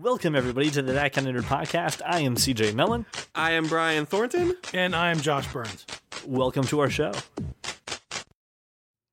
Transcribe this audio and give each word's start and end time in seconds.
Welcome, 0.00 0.34
everybody, 0.34 0.70
to 0.70 0.80
the 0.80 0.94
That 0.94 1.12
Kind 1.12 1.28
of 1.28 1.34
Nerd 1.34 1.42
podcast. 1.46 2.00
I 2.06 2.20
am 2.20 2.34
CJ 2.34 2.74
Mellon. 2.74 3.04
I 3.34 3.50
am 3.50 3.66
Brian 3.66 4.06
Thornton. 4.06 4.56
And 4.72 4.96
I 4.96 5.10
am 5.10 5.20
Josh 5.20 5.52
Burns. 5.52 5.84
Welcome 6.26 6.64
to 6.68 6.80
our 6.80 6.88
show. 6.88 7.12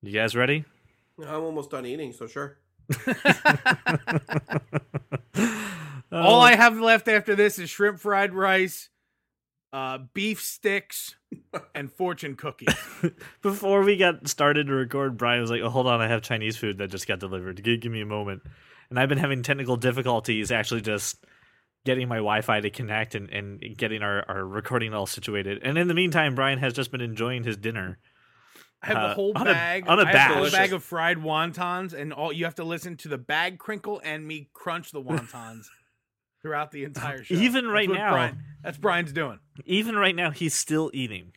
You 0.00 0.12
guys 0.12 0.34
ready? 0.34 0.64
I'm 1.18 1.42
almost 1.42 1.72
done 1.72 1.84
eating, 1.84 2.14
so 2.14 2.26
sure. 2.26 2.56
All 6.10 6.40
I 6.40 6.54
have 6.54 6.80
left 6.80 7.06
after 7.06 7.34
this 7.34 7.58
is 7.58 7.68
shrimp 7.68 8.00
fried 8.00 8.32
rice, 8.32 8.88
uh, 9.74 9.98
beef 10.14 10.40
sticks, 10.40 11.16
and 11.74 11.92
fortune 11.92 12.34
cookies. 12.34 12.74
Before 13.42 13.82
we 13.82 13.98
got 13.98 14.26
started 14.26 14.68
to 14.68 14.72
record, 14.72 15.18
Brian 15.18 15.42
was 15.42 15.50
like, 15.50 15.60
oh, 15.60 15.68
hold 15.68 15.86
on, 15.86 16.00
I 16.00 16.08
have 16.08 16.22
Chinese 16.22 16.56
food 16.56 16.78
that 16.78 16.88
just 16.88 17.06
got 17.06 17.18
delivered. 17.18 17.62
Give, 17.62 17.78
give 17.78 17.92
me 17.92 18.00
a 18.00 18.06
moment. 18.06 18.40
And 18.90 18.98
I've 18.98 19.08
been 19.08 19.18
having 19.18 19.42
technical 19.42 19.76
difficulties 19.76 20.50
actually 20.50 20.80
just 20.80 21.24
getting 21.84 22.08
my 22.08 22.16
Wi-Fi 22.16 22.60
to 22.60 22.70
connect 22.70 23.14
and, 23.14 23.30
and 23.30 23.60
getting 23.76 24.02
our, 24.02 24.24
our 24.28 24.44
recording 24.44 24.94
all 24.94 25.06
situated. 25.06 25.60
And 25.62 25.76
in 25.78 25.88
the 25.88 25.94
meantime, 25.94 26.34
Brian 26.34 26.58
has 26.58 26.72
just 26.72 26.90
been 26.90 27.00
enjoying 27.00 27.44
his 27.44 27.56
dinner. 27.56 27.98
I 28.82 28.86
have 28.86 28.96
Uh, 28.96 29.08
the 29.08 29.14
whole 29.14 29.32
on 29.36 29.46
a- 29.46 29.52
bag. 29.52 29.84
on 29.88 29.98
a 30.00 30.04
I 30.04 30.12
have 30.16 30.44
the 30.44 30.50
bag 30.50 30.72
of 30.72 30.84
fried 30.84 31.18
wontons, 31.18 31.92
and 31.92 32.12
all 32.12 32.32
you 32.32 32.44
have 32.44 32.54
to 32.56 32.64
listen 32.64 32.96
to 32.98 33.08
the 33.08 33.18
bag 33.18 33.58
crinkle 33.58 34.00
and 34.04 34.26
me 34.26 34.48
crunch 34.52 34.92
the 34.92 35.02
wontons 35.02 35.66
throughout 36.42 36.70
the 36.70 36.84
entire 36.84 37.22
show. 37.24 37.34
Even 37.34 37.66
right 37.66 37.88
now. 37.90 38.12
Brian, 38.12 38.42
that's 38.62 38.78
Brian's 38.78 39.12
doing. 39.12 39.40
Even 39.66 39.96
right 39.96 40.14
now, 40.14 40.30
he's 40.30 40.54
still 40.54 40.90
eating. 40.94 41.32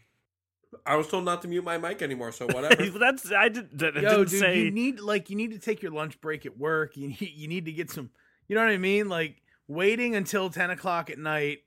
I 0.85 0.95
was 0.95 1.07
told 1.07 1.25
not 1.25 1.41
to 1.43 1.47
mute 1.47 1.63
my 1.63 1.77
mic 1.77 2.01
anymore, 2.01 2.31
so 2.31 2.45
whatever. 2.51 2.97
That's 2.97 3.31
I 3.31 3.49
did, 3.49 3.77
that 3.79 3.95
Yo, 3.95 4.01
didn't 4.01 4.29
dude, 4.29 4.39
say. 4.39 4.59
you 4.59 4.71
need 4.71 4.99
like 4.99 5.29
you 5.29 5.35
need 5.35 5.51
to 5.51 5.59
take 5.59 5.81
your 5.81 5.91
lunch 5.91 6.19
break 6.21 6.45
at 6.45 6.57
work. 6.57 6.97
You 6.97 7.09
need 7.09 7.33
you 7.35 7.47
need 7.47 7.65
to 7.65 7.71
get 7.71 7.89
some. 7.91 8.09
You 8.47 8.55
know 8.55 8.63
what 8.63 8.71
I 8.71 8.77
mean? 8.77 9.09
Like 9.09 9.41
waiting 9.67 10.15
until 10.15 10.49
ten 10.49 10.69
o'clock 10.71 11.09
at 11.09 11.17
night 11.17 11.59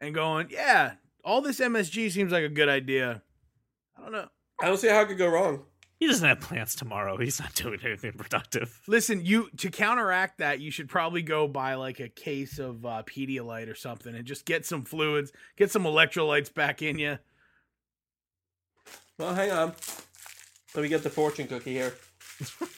and 0.00 0.14
going, 0.14 0.48
yeah, 0.50 0.94
all 1.24 1.40
this 1.40 1.60
MSG 1.60 2.10
seems 2.10 2.32
like 2.32 2.44
a 2.44 2.48
good 2.48 2.68
idea. 2.68 3.22
I 3.96 4.02
don't 4.02 4.12
know. 4.12 4.28
I 4.60 4.66
don't 4.66 4.78
see 4.78 4.88
how 4.88 5.00
it 5.02 5.08
could 5.08 5.18
go 5.18 5.28
wrong. 5.28 5.64
He 5.98 6.08
doesn't 6.08 6.26
have 6.26 6.40
plans 6.40 6.74
tomorrow. 6.74 7.16
He's 7.16 7.40
not 7.40 7.54
doing 7.54 7.78
anything 7.84 8.12
productive. 8.12 8.80
Listen, 8.86 9.24
you 9.24 9.48
to 9.58 9.70
counteract 9.70 10.38
that, 10.38 10.60
you 10.60 10.70
should 10.70 10.88
probably 10.88 11.22
go 11.22 11.46
buy 11.48 11.74
like 11.74 12.00
a 12.00 12.08
case 12.08 12.58
of 12.58 12.84
uh, 12.84 13.02
Pedialyte 13.06 13.70
or 13.70 13.74
something, 13.74 14.14
and 14.14 14.24
just 14.26 14.44
get 14.44 14.66
some 14.66 14.82
fluids, 14.82 15.32
get 15.56 15.70
some 15.70 15.84
electrolytes 15.84 16.52
back 16.52 16.82
in 16.82 16.98
you. 16.98 17.18
Well, 19.18 19.34
hang 19.34 19.50
on. 19.50 19.72
Let 20.74 20.82
me 20.82 20.88
get 20.88 21.02
the 21.02 21.10
fortune 21.10 21.46
cookie 21.46 21.72
here. 21.72 21.94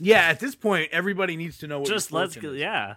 Yeah, 0.00 0.22
at 0.22 0.40
this 0.40 0.56
point, 0.56 0.88
everybody 0.90 1.36
needs 1.36 1.58
to 1.58 1.68
know 1.68 1.78
what. 1.78 1.88
your 1.88 1.96
Just 1.96 2.10
let's 2.12 2.34
fortune 2.34 2.50
go. 2.50 2.54
is. 2.56 2.60
Yeah. 2.60 2.94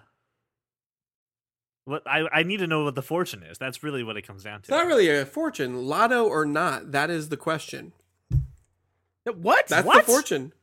What 1.86 2.02
I 2.08 2.28
I 2.34 2.44
need 2.44 2.58
to 2.58 2.68
know 2.68 2.84
what 2.86 2.96
the 2.96 3.04
fortune 3.04 3.44
is. 3.44 3.60
That's 3.60 3.84
really 3.84 4.04
what 4.04 4.18
it 4.18 4.24
comes 4.24 4.44
down 4.44 4.60
It's 4.60 4.68
to. 4.68 4.74
not 4.74 4.88
really 4.88 5.08
a 5.08 5.24
fortune. 5.26 5.86
Lotto 5.86 6.26
or 6.28 6.44
not, 6.44 6.92
that 6.94 7.12
is 7.12 7.30
the 7.30 7.38
question. 7.38 7.94
What? 9.26 9.68
That's 9.68 9.86
what? 9.86 10.06
the 10.08 10.12
fortune. 10.12 10.54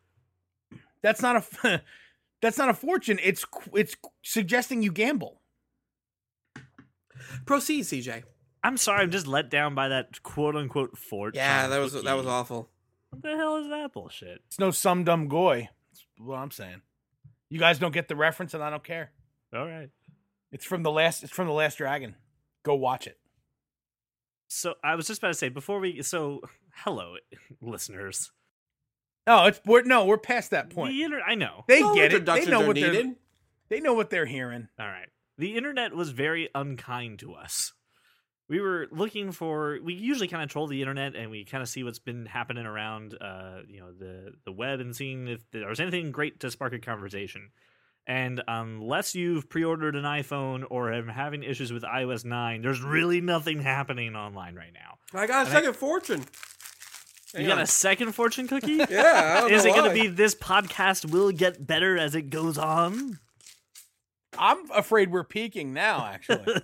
That's 1.03 1.23
not 1.23 1.47
a. 1.63 1.83
that's 2.43 2.59
not 2.59 2.69
a 2.69 2.75
fortune. 2.75 3.21
It's 3.23 3.47
it's 3.73 3.95
suggesting 4.23 4.83
you 4.83 4.91
gamble. 4.91 5.41
Proceed, 7.47 7.85
CJ. 7.85 8.25
I'm 8.65 8.77
sorry. 8.79 9.03
I'm 9.03 9.11
just 9.11 9.27
let 9.27 9.51
down 9.51 9.75
by 9.75 9.89
that 9.89 10.23
quote 10.23 10.57
unquote 10.57 10.97
fort. 10.99 11.37
Yeah, 11.37 11.69
that 11.69 11.79
was 11.79 11.93
cookie. 11.93 12.07
that 12.07 12.17
was 12.17 12.27
awful. 12.27 12.71
What 13.11 13.23
the 13.23 13.37
hell 13.37 13.59
is 13.59 13.69
that 13.69 13.93
bullshit? 13.93 14.41
It's 14.47 14.59
no 14.59 14.71
some 14.71 15.05
dumb 15.05 15.29
goy. 15.29 15.69
That's 15.93 16.05
what 16.19 16.37
I'm 16.37 16.51
saying. 16.51 16.81
You 17.51 17.59
guys 17.61 17.79
don't 17.79 17.93
get 17.93 18.09
the 18.09 18.17
reference, 18.17 18.55
and 18.55 18.63
I 18.65 18.71
don't 18.71 18.83
care. 18.83 19.13
All 19.55 19.67
right. 19.67 19.91
It's 20.51 20.65
from 20.65 20.83
the 20.83 20.91
last. 20.91 21.23
It's 21.23 21.33
from 21.33 21.47
the 21.47 21.53
Last 21.53 21.79
Dragon. 21.79 22.17
Go 22.65 22.75
watch 22.75 23.07
it. 23.07 23.19
So 24.49 24.75
I 24.83 24.95
was 24.95 25.07
just 25.07 25.19
about 25.19 25.29
to 25.29 25.35
say 25.35 25.51
before 25.51 25.79
we. 25.79 26.03
So 26.03 26.41
hello, 26.77 27.17
listeners. 27.61 28.33
No, 29.27 29.47
it's 29.47 29.61
we're 29.67 29.83
no, 29.83 30.07
we're 30.07 30.19
past 30.19 30.51
that 30.53 30.71
point. 30.71 30.93
The 30.95 31.03
inter- 31.03 31.23
I 31.27 31.35
know. 31.35 31.65
They 31.69 31.83
No 31.83 31.95
get 31.95 32.13
it. 32.13 32.25
They 32.25 32.47
know 32.47 32.63
are 32.63 32.67
what 32.67 32.77
they're. 32.77 33.15
They 33.69 33.81
know 33.81 33.95
what 33.95 34.11
they're 34.11 34.27
hearing. 34.27 34.69
All 34.79 34.87
right. 34.87 35.09
The 35.37 35.57
internet 35.57 35.95
was 35.95 36.11
very 36.11 36.49
unkind 36.55 37.19
to 37.21 37.35
us. 37.35 37.73
We 38.49 38.61
were 38.61 38.89
looking 38.91 39.33
for 39.33 39.79
we 39.83 39.95
usually 39.95 40.29
kind 40.29 40.43
of 40.43 40.51
troll 40.51 40.67
the 40.67 40.81
internet 40.83 41.17
and 41.17 41.31
we 41.31 41.45
kind 41.45 41.63
of 41.63 41.69
see 41.69 41.83
what's 41.83 41.99
been 41.99 42.27
happening 42.27 42.67
around 42.67 43.17
uh 43.21 43.61
you 43.67 43.81
know 43.81 43.93
the 43.93 44.33
the 44.45 44.53
web 44.53 44.81
and 44.81 44.95
seeing 44.95 45.29
if 45.29 45.41
there's 45.51 45.81
anything 45.81 46.13
great 46.13 46.41
to 46.41 46.51
spark 46.51 46.73
a 46.75 46.79
conversation. 46.79 47.51
And 48.07 48.43
unless 48.47 49.15
you've 49.15 49.49
pre-ordered 49.49 49.97
an 49.97 50.05
iPhone 50.05 50.65
or 50.69 50.93
are 50.93 51.03
having 51.11 51.43
issues 51.43 51.73
with 51.73 51.85
iOS 51.85 52.23
9, 52.23 52.61
there's 52.61 52.83
really 52.83 53.23
nothing 53.23 53.63
happening 53.63 54.15
online 54.15 54.55
right 54.55 54.75
now. 54.75 54.99
I 55.19 55.27
got 55.27 55.37
a 55.37 55.41
And 55.41 55.49
I- 55.49 55.53
second 55.53 55.77
fortune. 55.77 56.25
You 57.33 57.41
Hang 57.41 57.47
got 57.49 57.57
on. 57.59 57.65
a 57.65 57.67
second 57.67 58.13
fortune 58.13 58.47
cookie? 58.47 58.75
Yeah, 58.91 59.37
I 59.39 59.41
don't 59.41 59.53
Is 59.53 59.65
know 59.65 59.71
it 59.71 59.75
going 59.75 59.89
to 59.97 60.03
be 60.03 60.07
this 60.09 60.35
podcast 60.35 61.11
will 61.11 61.33
get 61.33 61.67
better 61.67 61.97
as 61.97 62.15
it 62.15 62.29
goes 62.29 62.59
on? 62.59 63.19
I'm 64.39 64.71
afraid 64.71 65.11
we're 65.11 65.25
peaking 65.25 65.73
now. 65.73 66.05
Actually, 66.05 66.45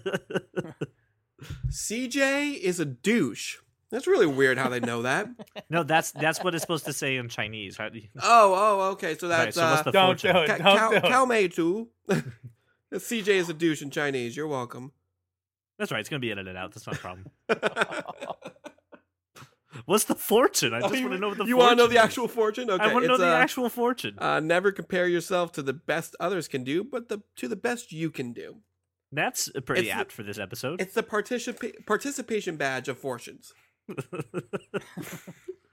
CJ 1.71 2.59
is 2.59 2.81
a 2.81 2.85
douche. 2.85 3.57
That's 3.91 4.07
really 4.07 4.27
weird 4.27 4.57
how 4.59 4.69
they 4.69 4.79
know 4.81 5.03
that. 5.03 5.29
no, 5.71 5.83
that's 5.83 6.13
that's 6.13 6.43
what 6.45 6.55
it's 6.55 6.63
supposed 6.63 6.85
to 6.85 6.93
say 6.93 7.17
in 7.17 7.29
Chinese. 7.29 7.77
How 7.77 7.89
do 7.89 7.99
you- 7.99 8.09
Oh, 8.23 8.55
oh, 8.55 8.91
okay. 8.93 9.17
So 9.19 9.29
Right, 9.29 9.47
that's 9.47 9.57
so 9.57 9.63
what's 9.69 9.81
uh, 9.81 9.83
the 9.85 9.91
don't 9.93 10.21
do 10.21 10.29
it. 10.29 10.47
Ka- 10.47 10.57
Don't 10.59 10.79
Kao- 10.79 10.91
do 10.91 10.97
it. 10.97 11.03
Kao 11.05 11.25
Mei 11.27 11.49
Tu. 11.49 11.89
CJ 12.93 13.29
is 13.29 13.49
a 13.49 13.55
douche 13.55 13.83
in 13.83 13.91
Chinese. 13.91 14.37
You're 14.37 14.47
welcome. 14.49 14.93
That's 15.79 15.91
right. 15.91 16.01
It's 16.01 16.09
going 16.09 16.21
to 16.21 16.25
be 16.27 16.31
edited 16.31 16.57
out. 16.57 16.73
That's 16.73 16.87
not 16.87 16.97
a 16.97 16.99
problem. 16.99 17.27
What's 19.87 20.05
the 20.05 20.15
fortune? 20.17 20.75
I 20.75 20.81
just 20.81 20.93
want 20.95 21.13
to 21.13 21.19
know 21.19 21.29
what 21.29 21.39
the 21.39 21.45
you 21.45 21.55
fortune 21.55 21.59
want 21.59 21.71
to 21.79 21.85
know 21.85 21.87
the 21.87 21.95
is. 21.95 22.01
actual 22.05 22.29
fortune? 22.29 22.71
Okay, 22.71 22.83
I 22.85 22.93
want 22.93 23.05
to 23.05 23.09
know 23.09 23.15
it's, 23.15 23.21
the 23.23 23.29
uh, 23.33 23.39
actual 23.39 23.69
fortune. 23.69 24.17
Uh, 24.19 24.41
never 24.41 24.73
compare 24.73 25.07
yourself 25.09 25.53
to 25.53 25.63
the 25.63 25.73
best 25.73 26.15
others 26.21 26.49
can 26.49 26.65
do, 26.65 26.85
but 26.85 27.09
the 27.09 27.23
to 27.37 27.49
the 27.49 27.57
best 27.57 27.91
you 27.93 28.11
can 28.11 28.33
do. 28.33 28.57
That's 29.13 29.51
pretty 29.67 29.83
it's 29.83 29.91
the- 29.91 29.97
apt 30.01 30.13
for 30.13 30.23
this 30.23 30.39
episode. 30.39 30.81
It's 30.81 30.95
the 30.95 31.03
participa- 31.03 31.85
participation 31.87 32.57
badge 32.57 32.89
of 32.89 32.99
fortunes. 32.99 33.53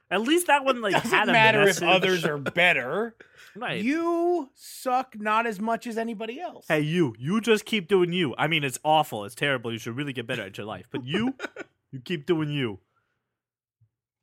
At 0.09 0.21
least 0.21 0.47
that 0.47 0.63
one 0.63 0.81
like 0.81 0.93
doesn't 0.93 1.09
had 1.11 1.27
a 1.27 1.33
matter 1.33 1.65
message. 1.65 1.83
if 1.83 1.89
others 1.89 2.23
are 2.25 2.37
better. 2.37 3.13
right. 3.57 3.83
You 3.83 4.49
suck 4.55 5.15
not 5.19 5.45
as 5.45 5.59
much 5.59 5.85
as 5.85 5.97
anybody 5.97 6.39
else. 6.39 6.65
hey, 6.69 6.79
you, 6.79 7.13
you 7.19 7.41
just 7.41 7.65
keep 7.65 7.89
doing 7.89 8.13
you. 8.13 8.33
I 8.37 8.47
mean, 8.47 8.63
it's 8.63 8.79
awful. 8.85 9.25
It's 9.25 9.35
terrible. 9.35 9.69
You 9.71 9.77
should 9.79 9.97
really 9.97 10.13
get 10.13 10.25
better 10.25 10.43
at 10.43 10.57
your 10.57 10.65
life. 10.65 10.87
But 10.89 11.03
you, 11.05 11.35
you 11.91 11.99
keep 11.99 12.25
doing 12.25 12.49
you. 12.49 12.79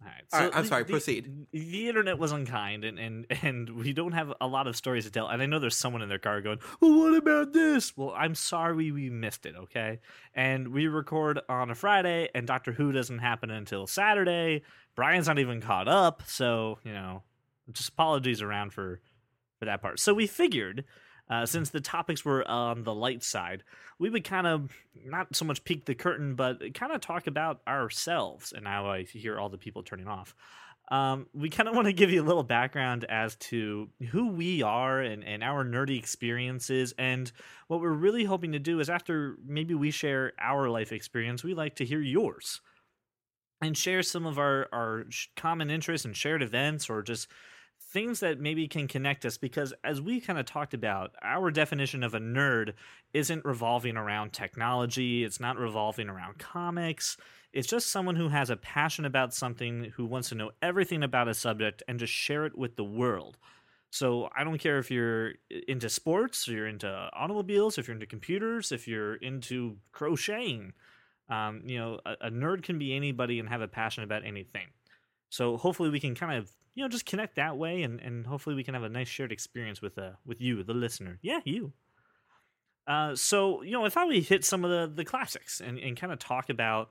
All 0.05 0.11
right. 0.11 0.25
All 0.33 0.41
right, 0.41 0.57
I'm 0.57 0.63
the- 0.63 0.69
sorry, 0.69 0.85
the- 0.85 0.91
proceed. 0.93 1.47
The 1.53 1.89
internet 1.89 2.19
was 2.19 2.33
unkind, 2.33 2.85
and, 2.85 2.99
and 2.99 3.27
and 3.43 3.71
we 3.71 3.93
don't 3.93 4.13
have 4.13 4.33
a 4.41 4.47
lot 4.47 4.67
of 4.67 4.77
stories 4.77 5.05
to 5.05 5.11
tell. 5.11 5.29
And 5.29 5.41
I 5.43 5.47
know 5.47 5.59
there's 5.59 5.77
someone 5.77 6.03
in 6.03 6.09
their 6.09 6.19
car 6.19 6.41
going, 6.41 6.59
"Well, 6.81 6.99
what 6.99 7.15
about 7.17 7.53
this?" 7.53 7.97
Well, 7.97 8.13
I'm 8.17 8.35
sorry 8.35 8.91
we 8.93 9.11
missed 9.11 9.47
it. 9.47 9.55
Okay, 9.57 10.01
and 10.35 10.69
we 10.69 10.87
record 10.89 11.41
on 11.49 11.71
a 11.71 11.75
Friday, 11.75 12.29
and 12.35 12.47
Doctor 12.47 12.73
Who 12.73 12.93
doesn't 12.93 13.19
happen 13.21 13.51
until 13.51 13.87
Saturday. 13.87 14.63
Brian's 14.95 15.27
not 15.27 15.39
even 15.39 15.61
caught 15.61 15.89
up, 15.89 16.23
so 16.27 16.79
you 16.85 16.93
know, 16.93 17.23
just 17.73 17.89
apologies 17.89 18.43
around 18.43 18.73
for 18.73 19.01
for 19.59 19.65
that 19.65 19.81
part. 19.83 20.01
So 20.01 20.13
we 20.15 20.27
figured. 20.27 20.85
Uh, 21.29 21.47
since 21.47 21.71
the 21.71 21.81
topics 21.81 22.25
were 22.25 22.47
on 22.49 22.85
the 22.85 22.95
light 22.95 23.23
side, 23.23 23.63
we 23.99 24.11
would 24.11 24.25
kind 24.25 24.47
of 24.47 24.71
not 25.07 25.35
so 25.35 25.45
much 25.45 25.65
peek 25.65 25.87
the 25.87 25.95
curtain, 25.95 26.35
but 26.35 26.75
kind 26.75 26.93
of 26.93 27.01
talk 27.01 27.27
about 27.27 27.61
ourselves. 27.67 28.53
And 28.53 28.65
now 28.65 28.91
I 28.91 29.05
hear 29.05 29.39
all 29.39 29.49
the 29.49 29.59
people 29.59 29.83
turning 29.83 30.07
off. 30.07 30.35
Um, 30.91 31.27
we 31.33 31.49
kind 31.49 31.67
of 31.67 31.75
want 31.75 31.87
to 31.87 31.95
give 31.95 32.11
you 32.11 32.23
a 32.23 32.27
little 32.27 32.43
background 32.43 33.07
as 33.09 33.37
to 33.37 33.89
who 34.11 34.29
we 34.29 34.63
are 34.63 35.01
and, 35.01 35.25
and 35.25 35.43
our 35.43 35.65
nerdy 35.65 35.99
experiences. 35.99 36.93
And 36.99 37.33
what 37.69 37.81
we're 37.81 37.89
really 37.91 38.25
hoping 38.25 38.53
to 38.53 38.59
do 38.59 38.81
is 38.81 38.91
after 38.91 39.37
maybe 39.47 39.75
we 39.75 39.91
share 39.91 40.33
our 40.39 40.69
life 40.69 40.93
experience, 40.93 41.43
we 41.43 41.55
like 41.55 41.77
to 41.77 41.87
hear 41.87 42.01
yours 42.01 42.61
and 43.63 43.77
share 43.77 44.03
some 44.03 44.27
of 44.27 44.39
our, 44.39 44.69
our 44.73 45.07
common 45.37 45.71
interests 45.71 46.05
and 46.05 46.15
shared 46.15 46.43
events 46.43 46.91
or 46.91 47.03
just 47.03 47.29
things 47.95 48.19
that 48.19 48.41
maybe 48.41 48.67
can 48.67 48.89
connect 48.89 49.25
us 49.25 49.39
because 49.39 49.73
as 49.85 50.01
we 50.01 50.21
kind 50.21 50.37
of 50.37 50.45
talked 50.45 50.75
about 50.75 51.13
our 51.23 51.49
definition 51.53 52.03
of 52.03 52.13
a 52.13 52.19
nerd 52.19 52.73
isn't 53.13 53.45
revolving 53.45 53.97
around 53.97 54.33
technology 54.33 55.23
it's 55.23 55.39
not 55.39 55.57
revolving 55.57 56.09
around 56.09 56.37
comics. 56.39 57.17
It's 57.53 57.69
just 57.69 57.93
someone 57.93 58.17
who 58.17 58.31
has 58.31 58.51
a 58.51 58.57
passion 58.57 59.05
about 59.05 59.33
something 59.33 59.93
who 59.95 60.07
wants 60.07 60.31
to 60.31 60.35
know 60.35 60.51
everything 60.61 61.05
about 61.05 61.29
a 61.29 61.35
subject 61.35 61.85
and 61.87 62.01
just 62.01 62.13
share 62.13 62.47
it 62.47 62.59
with 62.59 62.75
the 62.75 62.85
world. 62.85 63.39
So 63.91 64.29
i 64.37 64.43
don't 64.43 64.59
care 64.59 64.79
if 64.79 64.91
you're 64.91 65.35
into 65.69 65.89
sports 65.89 66.49
or 66.49 66.53
you're 66.53 66.67
into 66.67 66.91
automobiles 67.13 67.79
if 67.79 67.87
you're 67.87 67.95
into 67.95 68.07
computers 68.07 68.73
if 68.73 68.89
you're 68.89 69.15
into 69.15 69.77
crocheting 69.93 70.73
um, 71.29 71.63
you 71.65 71.79
know 71.79 72.01
a, 72.05 72.15
a 72.23 72.31
nerd 72.31 72.65
can 72.65 72.77
be 72.77 72.95
anybody 72.95 73.39
and 73.39 73.49
have 73.49 73.61
a 73.61 73.69
passion 73.69 74.03
about 74.03 74.25
anything. 74.25 74.67
So 75.31 75.57
hopefully 75.57 75.91
we 75.91 76.01
can 76.01 76.15
kind 76.15 76.39
of 76.39 76.51
you 76.75 76.83
know 76.83 76.89
just 76.89 77.07
connect 77.07 77.37
that 77.37 77.57
way 77.57 77.83
and, 77.83 78.01
and 78.01 78.27
hopefully 78.27 78.57
we 78.57 78.65
can 78.65 78.75
have 78.75 78.83
a 78.83 78.89
nice 78.89 79.09
shared 79.09 79.33
experience 79.33 79.81
with 79.83 79.97
uh 79.99 80.11
with 80.27 80.41
you 80.41 80.63
the 80.63 80.75
listener 80.75 81.19
yeah 81.23 81.41
you 81.45 81.73
Uh, 82.87 83.15
so 83.17 83.63
you 83.63 83.73
know, 83.73 83.85
I 83.85 83.89
thought 83.89 84.09
we 84.09 84.21
hit 84.21 84.45
some 84.45 84.65
of 84.65 84.71
the 84.71 84.95
the 84.95 85.05
classics 85.05 85.61
and, 85.61 85.79
and 85.79 85.97
kind 85.97 86.13
of 86.13 86.19
talk 86.19 86.51
about 86.51 86.91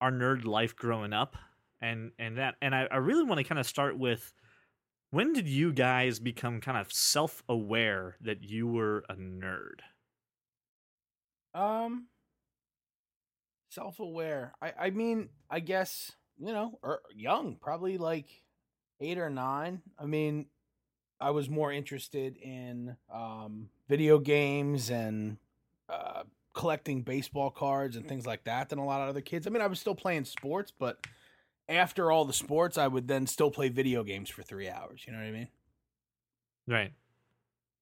our 0.00 0.10
nerd 0.10 0.44
life 0.44 0.74
growing 0.74 1.12
up 1.12 1.36
and 1.80 2.12
and 2.18 2.38
that 2.38 2.56
and 2.62 2.74
I, 2.74 2.88
I 2.90 2.96
really 2.96 3.24
want 3.24 3.38
to 3.38 3.44
kind 3.44 3.58
of 3.58 3.66
start 3.66 3.98
with 3.98 4.32
when 5.10 5.32
did 5.34 5.48
you 5.48 5.72
guys 5.72 6.18
become 6.20 6.60
kind 6.60 6.78
of 6.78 6.92
self 6.92 7.42
aware 7.48 8.16
that 8.22 8.42
you 8.42 8.66
were 8.66 9.04
a 9.08 9.14
nerd? 9.14 9.80
Um, 11.54 12.08
self 13.70 14.00
aware. 14.00 14.54
I 14.62 14.72
I 14.78 14.90
mean, 14.90 15.28
I 15.50 15.60
guess 15.60 16.12
you 16.38 16.52
know, 16.52 16.78
or 16.82 17.02
young, 17.14 17.56
probably 17.60 17.98
like 17.98 18.28
eight 19.02 19.18
or 19.18 19.28
nine. 19.28 19.82
I 19.98 20.06
mean, 20.06 20.46
I 21.20 21.30
was 21.30 21.50
more 21.50 21.72
interested 21.72 22.36
in 22.36 22.96
um 23.12 23.68
video 23.88 24.18
games 24.18 24.90
and 24.90 25.36
uh 25.88 26.22
collecting 26.54 27.02
baseball 27.02 27.50
cards 27.50 27.96
and 27.96 28.06
things 28.06 28.26
like 28.26 28.44
that 28.44 28.68
than 28.68 28.78
a 28.78 28.84
lot 28.84 29.00
of 29.02 29.08
other 29.08 29.20
kids. 29.20 29.46
I 29.46 29.50
mean, 29.50 29.62
I 29.62 29.66
was 29.66 29.80
still 29.80 29.94
playing 29.94 30.24
sports, 30.26 30.72
but 30.76 31.06
after 31.68 32.10
all 32.10 32.24
the 32.24 32.32
sports, 32.32 32.76
I 32.76 32.86
would 32.86 33.08
then 33.08 33.26
still 33.26 33.50
play 33.50 33.68
video 33.68 34.04
games 34.04 34.28
for 34.28 34.42
three 34.42 34.68
hours. 34.68 35.02
You 35.06 35.12
know 35.12 35.18
what 35.18 35.28
I 35.28 35.32
mean? 35.32 35.48
Right. 36.66 36.92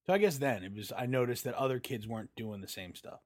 So 0.07 0.13
I 0.13 0.17
guess 0.17 0.37
then 0.37 0.63
it 0.63 0.73
was 0.75 0.91
I 0.97 1.05
noticed 1.05 1.43
that 1.43 1.53
other 1.55 1.79
kids 1.79 2.07
weren't 2.07 2.35
doing 2.35 2.61
the 2.61 2.67
same 2.67 2.95
stuff. 2.95 3.19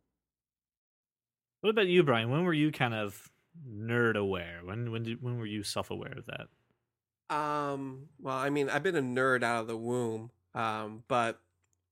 What 1.62 1.70
about 1.70 1.88
you, 1.88 2.04
Brian? 2.04 2.30
When 2.30 2.44
were 2.44 2.54
you 2.54 2.72
kind 2.72 2.94
of 2.94 3.30
nerd 3.68 4.16
aware? 4.16 4.60
When 4.64 4.92
when 4.92 5.04
did 5.04 5.22
when 5.22 5.38
were 5.38 5.46
you 5.46 5.64
self 5.64 5.90
aware 5.90 6.14
of 6.18 6.26
that? 6.28 6.48
Um, 7.30 8.08
well, 8.20 8.38
I 8.38 8.50
mean, 8.50 8.70
I've 8.70 8.84
been 8.84 8.96
a 8.96 9.02
nerd 9.02 9.44
out 9.44 9.62
of 9.62 9.68
the 9.68 9.78
womb. 9.78 10.32
Um, 10.56 11.04
but 11.08 11.42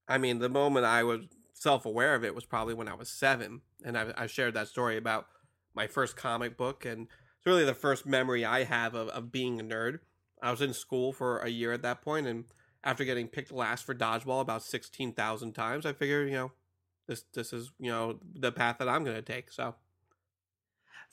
I 0.08 0.18
mean, 0.18 0.40
the 0.40 0.50
moment 0.50 0.86
I 0.86 1.04
was 1.04 1.22
self 1.54 1.86
aware 1.86 2.16
of 2.16 2.24
it 2.24 2.34
was 2.34 2.46
probably 2.46 2.74
when 2.74 2.88
I 2.88 2.96
was 2.96 3.10
seven, 3.10 3.62
and 3.84 3.98
I, 3.98 4.14
I 4.18 4.28
shared 4.28 4.54
that 4.56 4.70
story 4.70 4.98
about 4.98 5.28
my 5.76 5.88
first 5.88 6.16
comic 6.16 6.58
book, 6.58 6.86
and 6.86 7.08
it's 7.38 7.46
really 7.46 7.66
the 7.66 7.74
first 7.74 8.06
memory 8.06 8.46
I 8.46 8.64
have 8.64 8.96
of, 8.96 9.10
of 9.10 9.32
being 9.32 9.60
a 9.60 9.64
nerd. 9.64 10.00
I 10.42 10.52
was 10.52 10.62
in 10.62 10.74
school 10.74 11.14
for 11.14 11.40
a 11.40 11.50
year 11.50 11.74
at 11.74 11.82
that 11.84 12.02
point, 12.02 12.28
and 12.28 12.46
after 12.84 13.04
getting 13.04 13.28
picked 13.28 13.52
last 13.52 13.86
for 13.86 13.94
dodgeball 13.94 14.42
about 14.42 14.64
sixteen 14.64 15.14
thousand 15.14 15.54
times, 15.54 15.86
I 15.86 15.94
figured, 15.94 16.30
you 16.30 16.36
know, 16.36 16.52
this 17.08 17.26
this 17.34 17.52
is 17.52 17.72
you 17.80 17.92
know 17.92 18.20
the 18.34 18.52
path 18.52 18.78
that 18.80 18.90
I'm 18.90 19.04
going 19.04 19.16
to 19.16 19.22
take. 19.22 19.52
So 19.52 19.76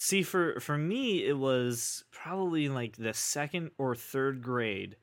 See, 0.02 0.22
for 0.22 0.58
for 0.60 0.78
me, 0.78 1.26
it 1.26 1.36
was 1.36 2.04
probably 2.10 2.70
like 2.70 2.96
the 2.96 3.12
second 3.12 3.70
or 3.76 3.94
third 3.94 4.40
grade. 4.42 4.96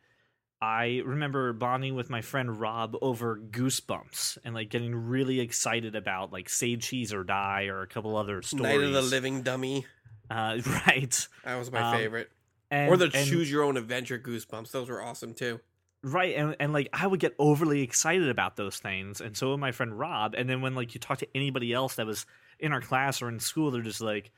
I 0.59 1.03
remember 1.05 1.53
bonding 1.53 1.93
with 1.93 2.09
my 2.09 2.21
friend 2.21 2.59
Rob 2.59 2.97
over 2.99 3.37
Goosebumps 3.37 4.39
and 4.43 4.55
like 4.55 4.69
getting 4.69 4.95
really 4.95 5.39
excited 5.39 5.95
about 5.95 6.33
like 6.33 6.49
Say 6.49 6.77
Cheese 6.77 7.13
or 7.13 7.23
Die 7.23 7.65
or 7.67 7.83
a 7.83 7.87
couple 7.87 8.17
other 8.17 8.41
stories. 8.41 8.63
Night 8.63 8.81
of 8.81 8.91
the 8.91 9.03
Living 9.03 9.43
Dummy, 9.43 9.85
uh, 10.31 10.57
right? 10.87 11.27
that 11.45 11.57
was 11.59 11.71
my 11.71 11.81
Um, 11.91 11.95
favorite. 11.95 12.31
And, 12.71 12.89
or 12.91 12.97
the 12.97 13.11
and- 13.13 13.27
Choose 13.29 13.51
Your 13.51 13.61
Own 13.65 13.77
Adventure 13.77 14.17
Goosebumps, 14.17 14.71
those 14.71 14.89
were 14.89 14.99
awesome 15.01 15.35
too. 15.35 15.59
right 16.03 16.35
and, 16.35 16.55
and 16.59 16.73
like 16.73 16.87
i 16.93 17.05
would 17.07 17.19
get 17.19 17.33
overly 17.39 17.81
excited 17.81 18.29
about 18.29 18.55
those 18.55 18.77
things 18.77 19.19
and 19.21 19.35
so 19.37 19.49
would 19.51 19.57
my 19.59 19.71
friend 19.71 19.97
rob 19.97 20.35
and 20.37 20.47
then 20.49 20.61
when 20.61 20.75
like 20.75 20.93
you 20.93 20.99
talk 20.99 21.17
to 21.17 21.27
anybody 21.35 21.73
else 21.73 21.95
that 21.95 22.05
was 22.05 22.25
in 22.59 22.71
our 22.71 22.81
class 22.81 23.19
or 23.21 23.29
in 23.29 23.39
school 23.39 23.71
they're 23.71 23.81
just 23.81 23.99
like 24.01 24.31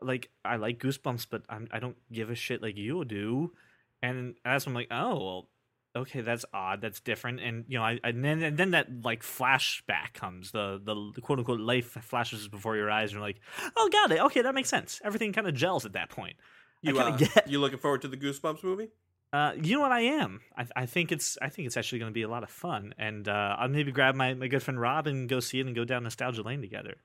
like 0.00 0.30
i 0.44 0.56
like 0.56 0.78
goosebumps 0.78 1.26
but 1.30 1.42
I'm, 1.48 1.68
i 1.72 1.78
don't 1.78 1.96
give 2.10 2.30
a 2.30 2.34
shit 2.34 2.62
like 2.62 2.76
you 2.76 3.04
do. 3.04 3.52
And 4.02 4.34
that's 4.44 4.66
when 4.66 4.72
i'm 4.72 4.80
like 4.80 4.88
oh 4.90 5.14
well 5.14 5.48
okay 5.96 6.20
that's 6.20 6.44
odd 6.52 6.80
that's 6.80 7.00
different. 7.00 7.40
And 7.40 7.64
you 7.68 7.78
know 7.78 7.84
I, 7.84 7.98
and 8.04 8.24
then 8.24 8.42
and 8.42 8.56
then 8.56 8.72
that 8.72 8.88
like 9.02 9.22
flashback 9.22 10.12
comes 10.14 10.52
the 10.52 10.80
the 10.84 11.20
quote 11.20 11.38
unquote 11.38 11.60
life 11.60 11.96
flashes 12.02 12.48
before 12.48 12.76
your 12.76 12.90
eyes 12.90 13.10
and 13.10 13.18
you're 13.18 13.26
like 13.26 13.40
oh 13.76 13.88
got 13.90 14.12
it. 14.12 14.20
Okay 14.20 14.42
that 14.42 14.54
makes 14.54 14.68
sense. 14.68 15.00
Everything 15.04 15.32
kind 15.32 15.46
of 15.46 15.54
gels 15.54 15.86
at 15.86 15.94
that 15.94 16.10
point. 16.10 16.36
You 16.82 16.98
uh, 16.98 17.16
get- 17.16 17.48
you 17.50 17.58
looking 17.58 17.78
forward 17.78 18.02
to 18.02 18.08
the 18.08 18.16
Goosebumps 18.16 18.62
movie? 18.62 18.88
uh, 19.32 19.52
you 19.60 19.74
know 19.74 19.80
what? 19.80 19.92
I 19.92 20.00
am. 20.00 20.40
I, 20.56 20.66
I 20.76 20.86
think 20.86 21.10
it's 21.12 21.36
I 21.42 21.48
think 21.48 21.66
it's 21.66 21.76
actually 21.76 21.98
going 21.98 22.10
to 22.10 22.14
be 22.14 22.22
a 22.22 22.28
lot 22.28 22.42
of 22.42 22.50
fun, 22.50 22.94
and 22.98 23.26
uh, 23.28 23.56
I'll 23.58 23.68
maybe 23.68 23.92
grab 23.92 24.14
my, 24.14 24.34
my 24.34 24.48
good 24.48 24.62
friend 24.62 24.80
Rob 24.80 25.06
and 25.06 25.28
go 25.28 25.40
see 25.40 25.58
it 25.60 25.66
and 25.66 25.74
go 25.74 25.84
down 25.84 26.04
nostalgia 26.04 26.42
lane 26.42 26.60
together. 26.60 26.96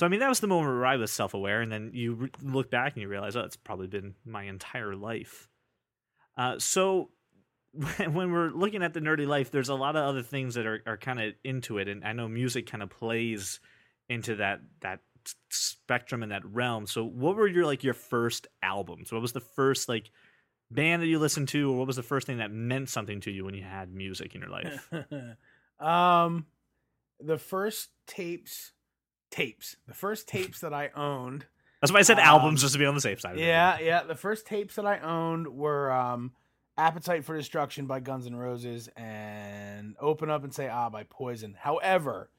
So 0.00 0.06
I 0.06 0.08
mean 0.08 0.20
that 0.20 0.30
was 0.30 0.40
the 0.40 0.46
moment 0.46 0.74
where 0.74 0.86
I 0.86 0.96
was 0.96 1.12
self 1.12 1.34
aware, 1.34 1.60
and 1.60 1.70
then 1.70 1.90
you 1.92 2.14
re- 2.14 2.30
look 2.42 2.70
back 2.70 2.94
and 2.94 3.02
you 3.02 3.08
realize, 3.08 3.36
oh, 3.36 3.40
it's 3.40 3.56
probably 3.56 3.86
been 3.86 4.14
my 4.24 4.44
entire 4.44 4.96
life. 4.96 5.46
Uh, 6.38 6.58
so 6.58 7.10
when 7.98 8.32
we're 8.32 8.48
looking 8.48 8.82
at 8.82 8.94
the 8.94 9.00
nerdy 9.00 9.26
life, 9.26 9.50
there's 9.50 9.68
a 9.68 9.74
lot 9.74 9.96
of 9.96 10.04
other 10.06 10.22
things 10.22 10.54
that 10.54 10.64
are, 10.64 10.82
are 10.86 10.96
kind 10.96 11.20
of 11.20 11.34
into 11.44 11.76
it, 11.76 11.86
and 11.86 12.02
I 12.02 12.14
know 12.14 12.28
music 12.28 12.66
kind 12.66 12.82
of 12.82 12.88
plays 12.88 13.60
into 14.08 14.36
that 14.36 14.62
that 14.80 15.00
spectrum 15.50 16.22
and 16.22 16.32
that 16.32 16.46
realm. 16.46 16.86
So 16.86 17.04
what 17.04 17.36
were 17.36 17.46
your 17.46 17.66
like 17.66 17.84
your 17.84 17.92
first 17.92 18.46
albums? 18.62 19.12
What 19.12 19.20
was 19.20 19.34
the 19.34 19.40
first 19.40 19.86
like 19.86 20.10
band 20.70 21.02
that 21.02 21.08
you 21.08 21.18
listened 21.18 21.48
to, 21.48 21.72
or 21.72 21.76
what 21.76 21.86
was 21.86 21.96
the 21.96 22.02
first 22.02 22.26
thing 22.26 22.38
that 22.38 22.50
meant 22.50 22.88
something 22.88 23.20
to 23.20 23.30
you 23.30 23.44
when 23.44 23.54
you 23.54 23.64
had 23.64 23.92
music 23.92 24.34
in 24.34 24.40
your 24.40 24.48
life? 24.48 24.90
um, 25.78 26.46
the 27.22 27.36
first 27.36 27.90
tapes, 28.06 28.72
tapes, 29.30 29.76
the 29.86 29.94
first 29.94 30.28
tapes 30.28 30.60
that 30.60 30.74
I 30.74 30.90
owned. 30.94 31.46
That's 31.80 31.92
why 31.92 32.00
I 32.00 32.02
said 32.02 32.18
Um, 32.18 32.24
albums, 32.26 32.60
just 32.60 32.74
to 32.74 32.78
be 32.78 32.84
on 32.86 32.94
the 32.94 33.00
safe 33.00 33.20
side. 33.20 33.38
Yeah, 33.38 33.78
yeah. 33.80 34.02
The 34.02 34.14
first 34.14 34.46
tapes 34.46 34.74
that 34.76 34.86
I 34.86 34.98
owned 34.98 35.48
were 35.48 35.90
um, 35.90 36.32
"Appetite 36.76 37.24
for 37.24 37.36
Destruction" 37.36 37.86
by 37.86 38.00
Guns 38.00 38.26
N' 38.26 38.36
Roses 38.36 38.88
and 38.96 39.96
"Open 39.98 40.28
Up 40.30 40.44
and 40.44 40.54
Say 40.54 40.68
Ah" 40.68 40.90
by 40.90 41.04
Poison. 41.04 41.56
However, 41.58 42.30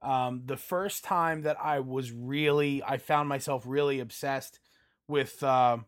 um, 0.00 0.42
the 0.46 0.56
first 0.56 1.02
time 1.02 1.42
that 1.42 1.56
I 1.60 1.80
was 1.80 2.12
really, 2.12 2.82
I 2.84 2.98
found 2.98 3.28
myself 3.28 3.64
really 3.66 3.98
obsessed 3.98 4.60
with 5.08 5.42
uh, 5.42 5.78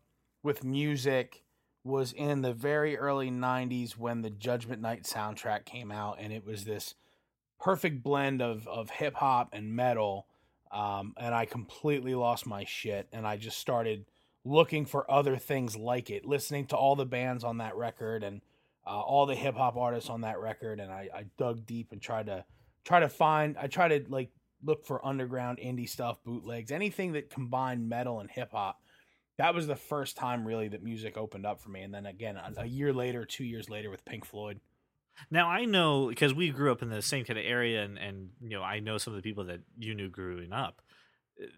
with 0.42 0.64
music 0.64 1.44
was 1.84 2.12
in 2.12 2.42
the 2.42 2.52
very 2.52 2.96
early 2.98 3.30
'90s 3.30 3.96
when 3.96 4.22
the 4.22 4.30
Judgment 4.30 4.82
Night 4.82 5.04
soundtrack 5.04 5.64
came 5.64 5.92
out, 5.92 6.16
and 6.18 6.32
it 6.32 6.44
was 6.44 6.64
this 6.64 6.94
perfect 7.60 8.02
blend 8.02 8.42
of 8.42 8.66
of 8.66 8.90
hip 8.90 9.14
hop 9.14 9.50
and 9.52 9.76
metal. 9.76 10.26
Um, 10.76 11.14
and 11.16 11.34
I 11.34 11.46
completely 11.46 12.14
lost 12.14 12.46
my 12.46 12.64
shit, 12.64 13.08
and 13.10 13.26
I 13.26 13.38
just 13.38 13.56
started 13.58 14.04
looking 14.44 14.84
for 14.84 15.10
other 15.10 15.38
things 15.38 15.74
like 15.74 16.10
it, 16.10 16.26
listening 16.26 16.66
to 16.66 16.76
all 16.76 16.94
the 16.96 17.06
bands 17.06 17.44
on 17.44 17.58
that 17.58 17.74
record 17.76 18.22
and 18.22 18.42
uh, 18.86 19.00
all 19.00 19.24
the 19.24 19.34
hip 19.34 19.56
hop 19.56 19.78
artists 19.78 20.10
on 20.10 20.20
that 20.20 20.38
record, 20.38 20.78
and 20.78 20.92
I, 20.92 21.08
I 21.14 21.24
dug 21.38 21.64
deep 21.64 21.92
and 21.92 22.02
tried 22.02 22.26
to 22.26 22.44
try 22.84 23.00
to 23.00 23.08
find. 23.08 23.56
I 23.56 23.68
tried 23.68 23.88
to 23.88 24.04
like 24.12 24.28
look 24.62 24.84
for 24.84 25.04
underground 25.04 25.60
indie 25.64 25.88
stuff, 25.88 26.22
bootlegs, 26.22 26.70
anything 26.70 27.12
that 27.12 27.30
combined 27.30 27.88
metal 27.88 28.20
and 28.20 28.30
hip 28.30 28.52
hop. 28.52 28.78
That 29.38 29.54
was 29.54 29.66
the 29.66 29.76
first 29.76 30.18
time 30.18 30.46
really 30.46 30.68
that 30.68 30.82
music 30.82 31.16
opened 31.16 31.46
up 31.46 31.62
for 31.62 31.70
me, 31.70 31.80
and 31.80 31.94
then 31.94 32.04
again 32.04 32.36
a, 32.36 32.52
a 32.58 32.66
year 32.66 32.92
later, 32.92 33.24
two 33.24 33.44
years 33.44 33.70
later 33.70 33.88
with 33.88 34.04
Pink 34.04 34.26
Floyd. 34.26 34.60
Now 35.30 35.48
I 35.48 35.64
know 35.64 36.08
because 36.08 36.34
we 36.34 36.50
grew 36.50 36.72
up 36.72 36.82
in 36.82 36.90
the 36.90 37.02
same 37.02 37.24
kind 37.24 37.38
of 37.38 37.44
area, 37.44 37.82
and 37.82 37.98
and 37.98 38.30
you 38.40 38.50
know 38.50 38.62
I 38.62 38.80
know 38.80 38.98
some 38.98 39.14
of 39.14 39.16
the 39.16 39.28
people 39.28 39.44
that 39.44 39.60
you 39.78 39.94
knew 39.94 40.08
growing 40.08 40.52
up. 40.52 40.82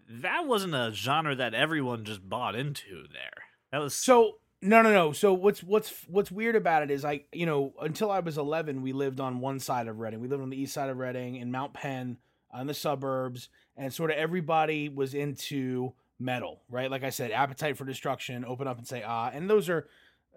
That 0.09 0.45
wasn't 0.45 0.75
a 0.75 0.91
genre 0.93 1.35
that 1.35 1.53
everyone 1.53 2.03
just 2.03 2.27
bought 2.27 2.55
into. 2.55 3.03
There, 3.13 3.43
that 3.71 3.79
was 3.79 3.93
So 3.95 4.35
no, 4.61 4.81
no, 4.81 4.91
no. 4.91 5.11
So 5.13 5.33
what's 5.33 5.63
what's 5.63 5.93
what's 6.07 6.31
weird 6.31 6.55
about 6.55 6.83
it 6.83 6.91
is 6.91 7.05
I, 7.05 7.23
you 7.31 7.45
know, 7.45 7.73
until 7.81 8.11
I 8.11 8.19
was 8.19 8.37
11, 8.37 8.81
we 8.81 8.91
lived 8.91 9.19
on 9.19 9.39
one 9.39 9.59
side 9.59 9.87
of 9.87 9.99
Reading. 9.99 10.19
We 10.19 10.27
lived 10.27 10.43
on 10.43 10.49
the 10.49 10.61
east 10.61 10.73
side 10.73 10.89
of 10.89 10.97
Reading 10.97 11.35
in 11.35 11.51
Mount 11.51 11.73
Penn, 11.73 12.17
in 12.59 12.67
the 12.67 12.73
suburbs, 12.73 13.47
and 13.77 13.93
sort 13.93 14.11
of 14.11 14.17
everybody 14.17 14.89
was 14.89 15.13
into 15.13 15.93
metal, 16.19 16.61
right? 16.69 16.91
Like 16.91 17.03
I 17.03 17.09
said, 17.09 17.31
Appetite 17.31 17.77
for 17.77 17.85
Destruction, 17.85 18.43
Open 18.43 18.67
Up 18.67 18.77
and 18.77 18.87
Say 18.87 19.01
Ah, 19.01 19.29
and 19.33 19.49
those 19.49 19.69
are 19.69 19.87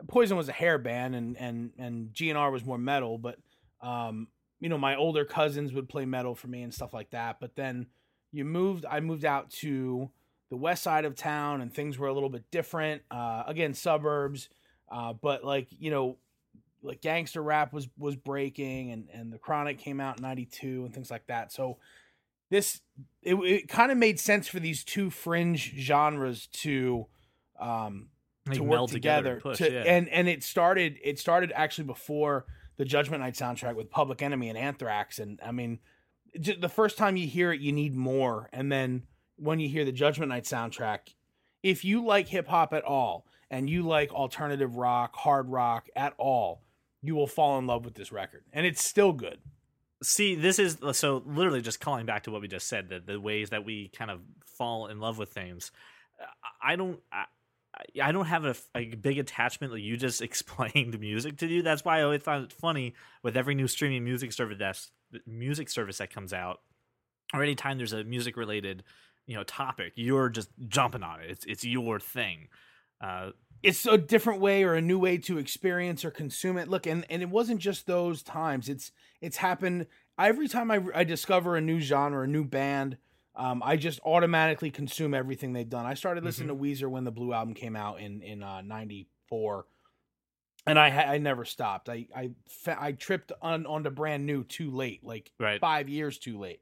Poison 0.09 0.37
was 0.37 0.49
a 0.49 0.53
hair 0.53 0.79
band, 0.79 1.15
and 1.15 1.37
and 1.37 1.71
and 1.79 2.09
GNR 2.13 2.53
was 2.53 2.65
more 2.65 2.79
metal, 2.79 3.19
but 3.19 3.39
um, 3.81 4.29
you 4.61 4.69
know, 4.69 4.79
my 4.79 4.97
older 4.97 5.25
cousins 5.25 5.73
would 5.73 5.89
play 5.89 6.05
metal 6.05 6.35
for 6.35 6.49
me 6.49 6.63
and 6.63 6.73
stuff 6.73 6.95
like 6.95 7.11
that. 7.11 7.39
But 7.41 7.57
then 7.57 7.87
you 8.31 8.45
moved, 8.45 8.87
I 8.89 9.01
moved 9.01 9.25
out 9.25 9.51
to 9.51 10.11
the 10.53 10.57
west 10.59 10.83
side 10.83 11.07
of 11.07 11.15
town 11.15 11.63
and 11.63 11.73
things 11.73 11.99
were 11.99 12.09
a 12.09 12.13
little 12.13 12.29
bit 12.29 12.45
different 12.51 13.01
uh 13.11 13.43
again 13.47 13.73
suburbs 13.73 14.51
uh 14.91 15.15
but 15.15 15.43
like 15.43 15.67
you 15.71 15.91
know 15.91 16.19
like 16.83 17.01
gangster 17.01 17.43
rap 17.43 17.73
was 17.73 17.89
was 17.97 18.17
breaking 18.17 18.93
and 18.93 19.09
and 19.15 19.33
the 19.33 19.39
chronic 19.39 19.79
came 19.79 19.99
out 19.99 20.19
in 20.19 20.23
92 20.23 20.85
and 20.85 20.93
things 20.93 21.11
like 21.11 21.27
that 21.27 21.51
so 21.51 21.79
this 22.51 22.83
it, 23.23 23.35
it 23.37 23.67
kind 23.67 23.91
of 23.91 23.97
made 23.97 24.21
sense 24.21 24.47
for 24.47 24.61
these 24.61 24.85
two 24.85 25.09
fringe 25.09 25.73
genres 25.79 26.49
to 26.49 27.07
um 27.59 28.09
like, 28.47 28.57
to 28.57 28.63
work 28.63 28.71
meld 28.71 28.93
together, 28.93 29.35
and 29.35 29.43
push, 29.43 29.59
to, 29.59 29.73
yeah. 29.73 29.83
and 29.87 30.09
and 30.09 30.29
it 30.29 30.43
started 30.43 30.99
it 31.03 31.19
started 31.19 31.53
actually 31.55 31.85
before 31.85 32.47
the 32.77 32.85
Judgment 32.85 33.23
Night 33.23 33.35
soundtrack 33.35 33.75
with 33.75 33.91
Public 33.91 34.23
Enemy 34.23 34.49
and 34.49 34.59
Anthrax 34.59 35.19
and 35.19 35.41
I 35.45 35.53
mean 35.53 35.79
j- 36.41 36.57
the 36.57 36.69
first 36.69 36.99
time 36.99 37.17
you 37.17 37.27
hear 37.27 37.53
it 37.53 37.61
you 37.61 37.73
need 37.73 37.95
more 37.95 38.49
and 38.53 38.71
then 38.71 39.05
when 39.37 39.61
you 39.61 39.69
hear 39.69 39.85
the 39.85 39.93
Judgment 39.93 40.31
Night 40.31 40.45
soundtrack 40.45 41.15
if 41.63 41.85
you 41.85 42.05
like 42.05 42.29
hip 42.29 42.49
hop 42.49 42.73
at 42.73 42.85
all 42.85 43.27
and 43.51 43.69
you 43.71 43.83
like 43.83 44.13
alternative 44.13 44.77
rock 44.77 45.15
hard 45.15 45.49
rock 45.49 45.89
at 45.95 46.15
all 46.19 46.63
you 47.03 47.15
will 47.15 47.27
fall 47.27 47.59
in 47.59 47.67
love 47.67 47.85
with 47.85 47.95
this 47.95 48.11
record 48.11 48.45
and 48.53 48.67
it's 48.67 48.85
still 48.85 49.13
good 49.13 49.39
See, 50.03 50.35
this 50.35 50.59
is 50.59 50.79
so 50.93 51.23
literally 51.25 51.63
just 51.63 51.79
calling 51.79 52.07
back 52.07 52.25
to 52.25 52.33
what 52.33 52.41
we 52.41 52.49
just 52.49 52.67
said 52.67 52.89
the 52.89 52.99
the 52.99 53.21
ways 53.21 53.51
that 53.51 53.65
we 53.65 53.89
kind 53.89 54.11
of 54.11 54.21
fall 54.59 54.89
in 54.89 54.99
love 54.99 55.17
with 55.17 55.31
things. 55.31 55.71
I 56.61 56.75
don't. 56.75 56.99
I, 57.13 57.27
I 58.03 58.13
don't 58.13 58.27
have 58.27 58.45
a, 58.45 58.55
a, 58.75 58.95
big 58.95 59.19
attachment 59.19 59.73
like 59.73 59.83
you 59.83 59.97
just 59.97 60.21
explained 60.23 60.99
music 61.01 61.39
to 61.39 61.47
you. 61.47 61.63
That's 61.63 61.85
why 61.85 62.01
I 62.01 62.03
always 62.03 62.23
found 62.23 62.45
it 62.45 62.53
funny 62.53 62.95
with 63.23 63.37
every 63.37 63.55
new 63.55 63.69
streaming 63.69 64.05
music 64.05 64.33
service 64.33 64.59
that's 64.59 64.91
music 65.27 65.69
service 65.71 65.99
that 65.99 66.13
comes 66.13 66.33
out, 66.33 66.61
or 67.35 67.43
anytime 67.43 67.79
there's 67.79 67.93
a 67.93 68.05
music 68.05 68.37
related, 68.37 68.83
you 69.27 69.37
know, 69.37 69.43
topic, 69.45 69.93
you're 69.97 70.29
just 70.29 70.51
jumping 70.69 71.03
on 71.03 71.21
it. 71.21 71.31
It's 71.31 71.45
it's 71.47 71.65
your 71.65 71.99
thing. 71.99 72.49
Uh, 73.01 73.31
it's 73.63 73.87
a 73.87 73.99
different 73.99 74.41
way 74.41 74.65
or 74.65 74.75
a 74.75 74.81
new 74.81 74.99
way 74.99 75.19
to 75.19 75.39
experience 75.39 76.05
or 76.05 76.11
consume 76.11 76.59
it. 76.59 76.69
Look, 76.69 76.87
and 76.87 77.07
and 77.09 77.23
it 77.23 77.31
wasn't 77.31 77.61
just 77.61 77.87
those 77.87 78.23
times. 78.23 78.69
It's 78.69 78.93
it's 79.21 79.39
happened 79.39 79.87
every 80.19 80.49
time 80.49 80.71
I 80.71 80.81
I 80.95 81.05
discover 81.05 81.57
a 81.57 81.61
new 81.61 81.81
genre, 81.81 82.25
a 82.25 82.27
new 82.27 82.45
band 82.45 82.99
um, 83.35 83.63
I 83.65 83.77
just 83.77 84.01
automatically 84.05 84.71
consume 84.71 85.15
everything 85.15 85.53
they've 85.53 85.69
done. 85.69 85.87
I 85.87 85.95
started 85.95 86.25
listening 86.25 86.49
mm-hmm. 86.49 86.63
to 86.63 86.87
Weezer 86.87 86.91
when 86.91 87.05
the 87.05 87.11
Blue 87.11 87.33
album 87.33 87.55
came 87.55 87.77
out 87.77 88.01
in 88.01 88.23
in 88.23 88.43
uh, 88.43 88.61
'94, 88.61 89.67
and 90.67 90.79
I 90.79 91.15
I 91.15 91.19
never 91.19 91.45
stopped. 91.45 91.89
I 91.89 92.07
I 92.15 92.31
I 92.67 92.93
tripped 92.93 93.33
on 93.41 93.67
onto 93.67 93.91
brand 93.91 94.27
new 94.27 94.45
too 94.45 94.71
late, 94.71 95.03
like 95.03 95.33
right. 95.39 95.61
five 95.61 95.89
years 95.89 96.19
too 96.19 96.39
late, 96.39 96.61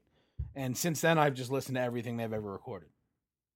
and 0.55 0.77
since 0.77 1.01
then 1.01 1.17
I've 1.17 1.33
just 1.33 1.51
listened 1.51 1.75
to 1.75 1.81
everything 1.81 2.17
they've 2.17 2.31
ever 2.31 2.51
recorded. 2.51 2.89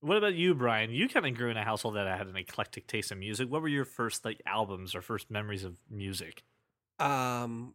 What 0.02 0.18
about 0.18 0.36
you, 0.36 0.54
Brian? 0.54 0.92
You 0.92 1.08
kind 1.10 1.26
of 1.26 1.36
grew 1.36 1.50
in 1.50 1.58
a 1.58 1.64
household 1.64 1.96
that 1.96 2.06
had 2.06 2.28
an 2.28 2.36
eclectic 2.36 2.86
taste 2.86 3.12
in 3.12 3.20
music. 3.20 3.50
What 3.50 3.62
were 3.62 3.68
your 3.68 3.86
first 3.86 4.26
like 4.26 4.42
albums 4.46 4.94
or 4.94 5.02
first 5.02 5.32
memories 5.32 5.64
of 5.64 5.78
music? 5.90 6.44
Um, 7.00 7.74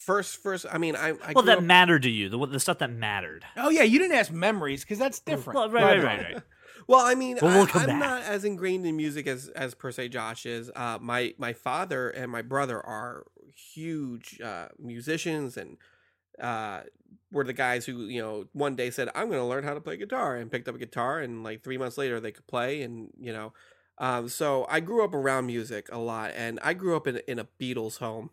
First, 0.00 0.42
first. 0.42 0.64
I 0.70 0.78
mean, 0.78 0.96
I. 0.96 1.10
I 1.10 1.32
well, 1.34 1.44
that 1.44 1.58
up... 1.58 1.64
mattered 1.64 2.02
to 2.04 2.10
you. 2.10 2.30
The 2.30 2.46
the 2.46 2.58
stuff 2.58 2.78
that 2.78 2.90
mattered. 2.90 3.44
Oh 3.56 3.68
yeah, 3.68 3.82
you 3.82 3.98
didn't 3.98 4.16
ask 4.16 4.32
memories 4.32 4.82
because 4.82 4.98
that's 4.98 5.20
different. 5.20 5.58
Well, 5.58 5.68
right, 5.68 5.98
right, 5.98 6.02
right, 6.02 6.34
right. 6.34 6.42
well, 6.86 7.04
I 7.04 7.14
mean, 7.14 7.38
well, 7.42 7.66
we'll 7.66 7.82
I, 7.82 7.84
am 7.84 7.98
not 7.98 8.22
as 8.22 8.46
ingrained 8.46 8.86
in 8.86 8.96
music 8.96 9.26
as 9.26 9.48
as 9.48 9.74
per 9.74 9.92
se 9.92 10.08
Josh 10.08 10.46
is. 10.46 10.70
Uh, 10.74 10.96
my 11.02 11.34
my 11.36 11.52
father 11.52 12.08
and 12.08 12.32
my 12.32 12.40
brother 12.40 12.80
are 12.80 13.26
huge 13.74 14.40
uh, 14.40 14.68
musicians 14.78 15.58
and 15.58 15.76
uh, 16.40 16.80
were 17.30 17.44
the 17.44 17.52
guys 17.52 17.84
who 17.84 18.06
you 18.06 18.22
know 18.22 18.46
one 18.54 18.76
day 18.76 18.90
said 18.90 19.10
I'm 19.14 19.28
going 19.28 19.40
to 19.40 19.44
learn 19.44 19.64
how 19.64 19.74
to 19.74 19.82
play 19.82 19.98
guitar 19.98 20.36
and 20.36 20.50
picked 20.50 20.66
up 20.66 20.76
a 20.76 20.78
guitar 20.78 21.20
and 21.20 21.44
like 21.44 21.62
three 21.62 21.76
months 21.76 21.98
later 21.98 22.20
they 22.20 22.32
could 22.32 22.46
play 22.46 22.82
and 22.82 23.10
you 23.20 23.34
know. 23.34 23.52
Um, 23.98 24.30
so 24.30 24.66
I 24.70 24.80
grew 24.80 25.04
up 25.04 25.12
around 25.12 25.44
music 25.44 25.90
a 25.92 25.98
lot, 25.98 26.32
and 26.34 26.58
I 26.62 26.72
grew 26.72 26.96
up 26.96 27.06
in 27.06 27.20
in 27.28 27.38
a 27.38 27.46
Beatles 27.60 27.98
home. 27.98 28.30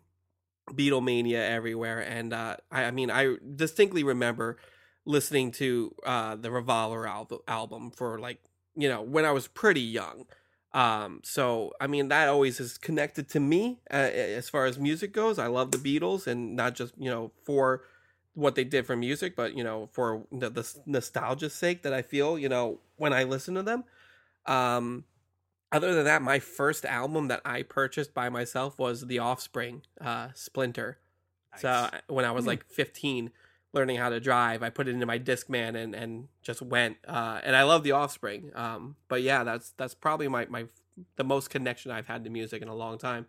Beatlemania 0.74 1.48
everywhere, 1.48 2.00
and 2.00 2.32
uh, 2.32 2.56
I, 2.70 2.84
I, 2.84 2.90
mean, 2.90 3.10
I 3.10 3.36
distinctly 3.56 4.02
remember 4.02 4.58
listening 5.04 5.50
to 5.52 5.94
uh, 6.04 6.36
the 6.36 6.50
Revolver 6.50 7.06
al- 7.06 7.42
album 7.48 7.90
for 7.90 8.18
like 8.18 8.38
you 8.76 8.88
know 8.88 9.02
when 9.02 9.24
I 9.24 9.32
was 9.32 9.48
pretty 9.48 9.80
young. 9.80 10.26
Um, 10.72 11.20
so 11.24 11.72
I 11.80 11.86
mean, 11.86 12.08
that 12.08 12.28
always 12.28 12.60
is 12.60 12.78
connected 12.78 13.28
to 13.30 13.40
me 13.40 13.80
uh, 13.90 13.96
as 13.96 14.48
far 14.48 14.66
as 14.66 14.78
music 14.78 15.12
goes. 15.12 15.38
I 15.38 15.46
love 15.46 15.72
the 15.72 15.78
Beatles, 15.78 16.26
and 16.26 16.54
not 16.54 16.74
just 16.74 16.94
you 16.98 17.10
know 17.10 17.32
for 17.44 17.82
what 18.34 18.54
they 18.54 18.64
did 18.64 18.86
for 18.86 18.96
music, 18.96 19.34
but 19.34 19.56
you 19.56 19.64
know 19.64 19.88
for 19.92 20.24
the, 20.30 20.50
the 20.50 20.74
nostalgia's 20.86 21.54
sake 21.54 21.82
that 21.82 21.92
I 21.92 22.02
feel 22.02 22.38
you 22.38 22.48
know 22.48 22.80
when 22.96 23.12
I 23.12 23.24
listen 23.24 23.54
to 23.54 23.62
them. 23.62 23.84
Um, 24.46 25.04
other 25.70 25.94
than 25.94 26.04
that, 26.04 26.22
my 26.22 26.38
first 26.38 26.84
album 26.84 27.28
that 27.28 27.42
I 27.44 27.62
purchased 27.62 28.14
by 28.14 28.28
myself 28.28 28.78
was 28.78 29.06
The 29.06 29.18
Offspring, 29.18 29.82
uh, 30.00 30.28
Splinter. 30.34 30.98
Nice. 31.52 31.62
So 31.62 31.90
when 32.08 32.24
I 32.24 32.32
was 32.32 32.44
hmm. 32.44 32.48
like 32.48 32.64
15, 32.66 33.30
learning 33.72 33.96
how 33.96 34.08
to 34.08 34.20
drive, 34.20 34.62
I 34.62 34.70
put 34.70 34.88
it 34.88 34.92
into 34.92 35.06
my 35.06 35.18
Discman 35.18 35.76
and 35.76 35.94
and 35.94 36.28
just 36.42 36.62
went. 36.62 36.96
Uh, 37.06 37.40
and 37.42 37.54
I 37.54 37.64
love 37.64 37.82
The 37.82 37.92
Offspring. 37.92 38.50
Um, 38.54 38.96
but 39.08 39.22
yeah, 39.22 39.44
that's 39.44 39.70
that's 39.76 39.94
probably 39.94 40.28
my 40.28 40.46
my 40.46 40.66
the 41.16 41.24
most 41.24 41.50
connection 41.50 41.90
I've 41.90 42.06
had 42.06 42.24
to 42.24 42.30
music 42.30 42.62
in 42.62 42.68
a 42.68 42.74
long 42.74 42.98
time. 42.98 43.26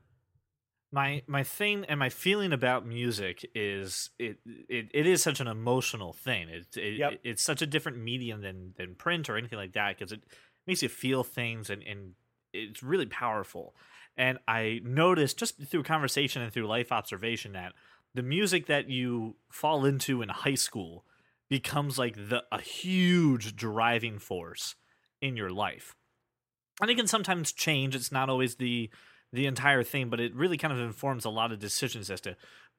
My 0.92 1.22
my 1.28 1.44
thing 1.44 1.86
and 1.88 2.00
my 2.00 2.10
feeling 2.10 2.52
about 2.52 2.86
music 2.86 3.48
is 3.54 4.10
it 4.18 4.38
it, 4.46 4.90
it 4.94 5.06
is 5.06 5.22
such 5.22 5.40
an 5.40 5.48
emotional 5.48 6.14
thing. 6.14 6.50
It, 6.50 6.78
it, 6.78 6.98
yep. 6.98 7.12
it 7.14 7.22
it's 7.24 7.44
such 7.44 7.62
a 7.62 7.68
different 7.68 8.00
medium 8.00 8.42
than 8.42 8.74
than 8.78 8.96
print 8.96 9.30
or 9.30 9.38
anything 9.38 9.60
like 9.60 9.74
that 9.74 9.98
because 9.98 10.12
it 10.12 10.24
makes 10.66 10.82
you 10.82 10.90
feel 10.90 11.24
things 11.24 11.70
and 11.70 11.84
and 11.84 12.14
it's 12.54 12.84
really 12.84 13.06
powerful. 13.06 13.76
And 14.18 14.38
I 14.48 14.82
noticed 14.84 15.38
just 15.38 15.62
through 15.64 15.84
conversation 15.84 16.42
and 16.42 16.52
through 16.52 16.68
life 16.68 16.92
observation 16.92 17.54
that 17.54 17.74
the 18.14 18.24
music 18.24 18.66
that 18.68 18.90
you 18.90 19.36
fall 19.50 19.86
into 19.86 20.22
in 20.22 20.30
high 20.30 20.56
school 20.56 21.06
becomes 21.50 21.98
like 21.98 22.16
the 22.16 22.44
a 22.52 22.62
huge 22.62 23.56
driving 23.56 24.20
force 24.20 24.76
in 25.22 25.36
your 25.36 25.50
life. 25.50 25.96
And 26.82 26.90
it 26.90 26.96
can 26.96 27.08
sometimes 27.08 27.52
change. 27.52 27.96
It's 27.96 28.12
not 28.12 28.30
always 28.30 28.56
the 28.56 28.90
the 29.32 29.46
entire 29.46 29.84
thing, 29.84 30.10
but 30.10 30.20
it 30.20 30.36
really 30.36 30.58
kind 30.58 30.74
of 30.74 30.80
informs 30.80 31.24
a 31.24 31.30
lot 31.30 31.52
of 31.52 31.60
decisions 31.60 32.10
as 32.10 32.22
to 32.22 32.36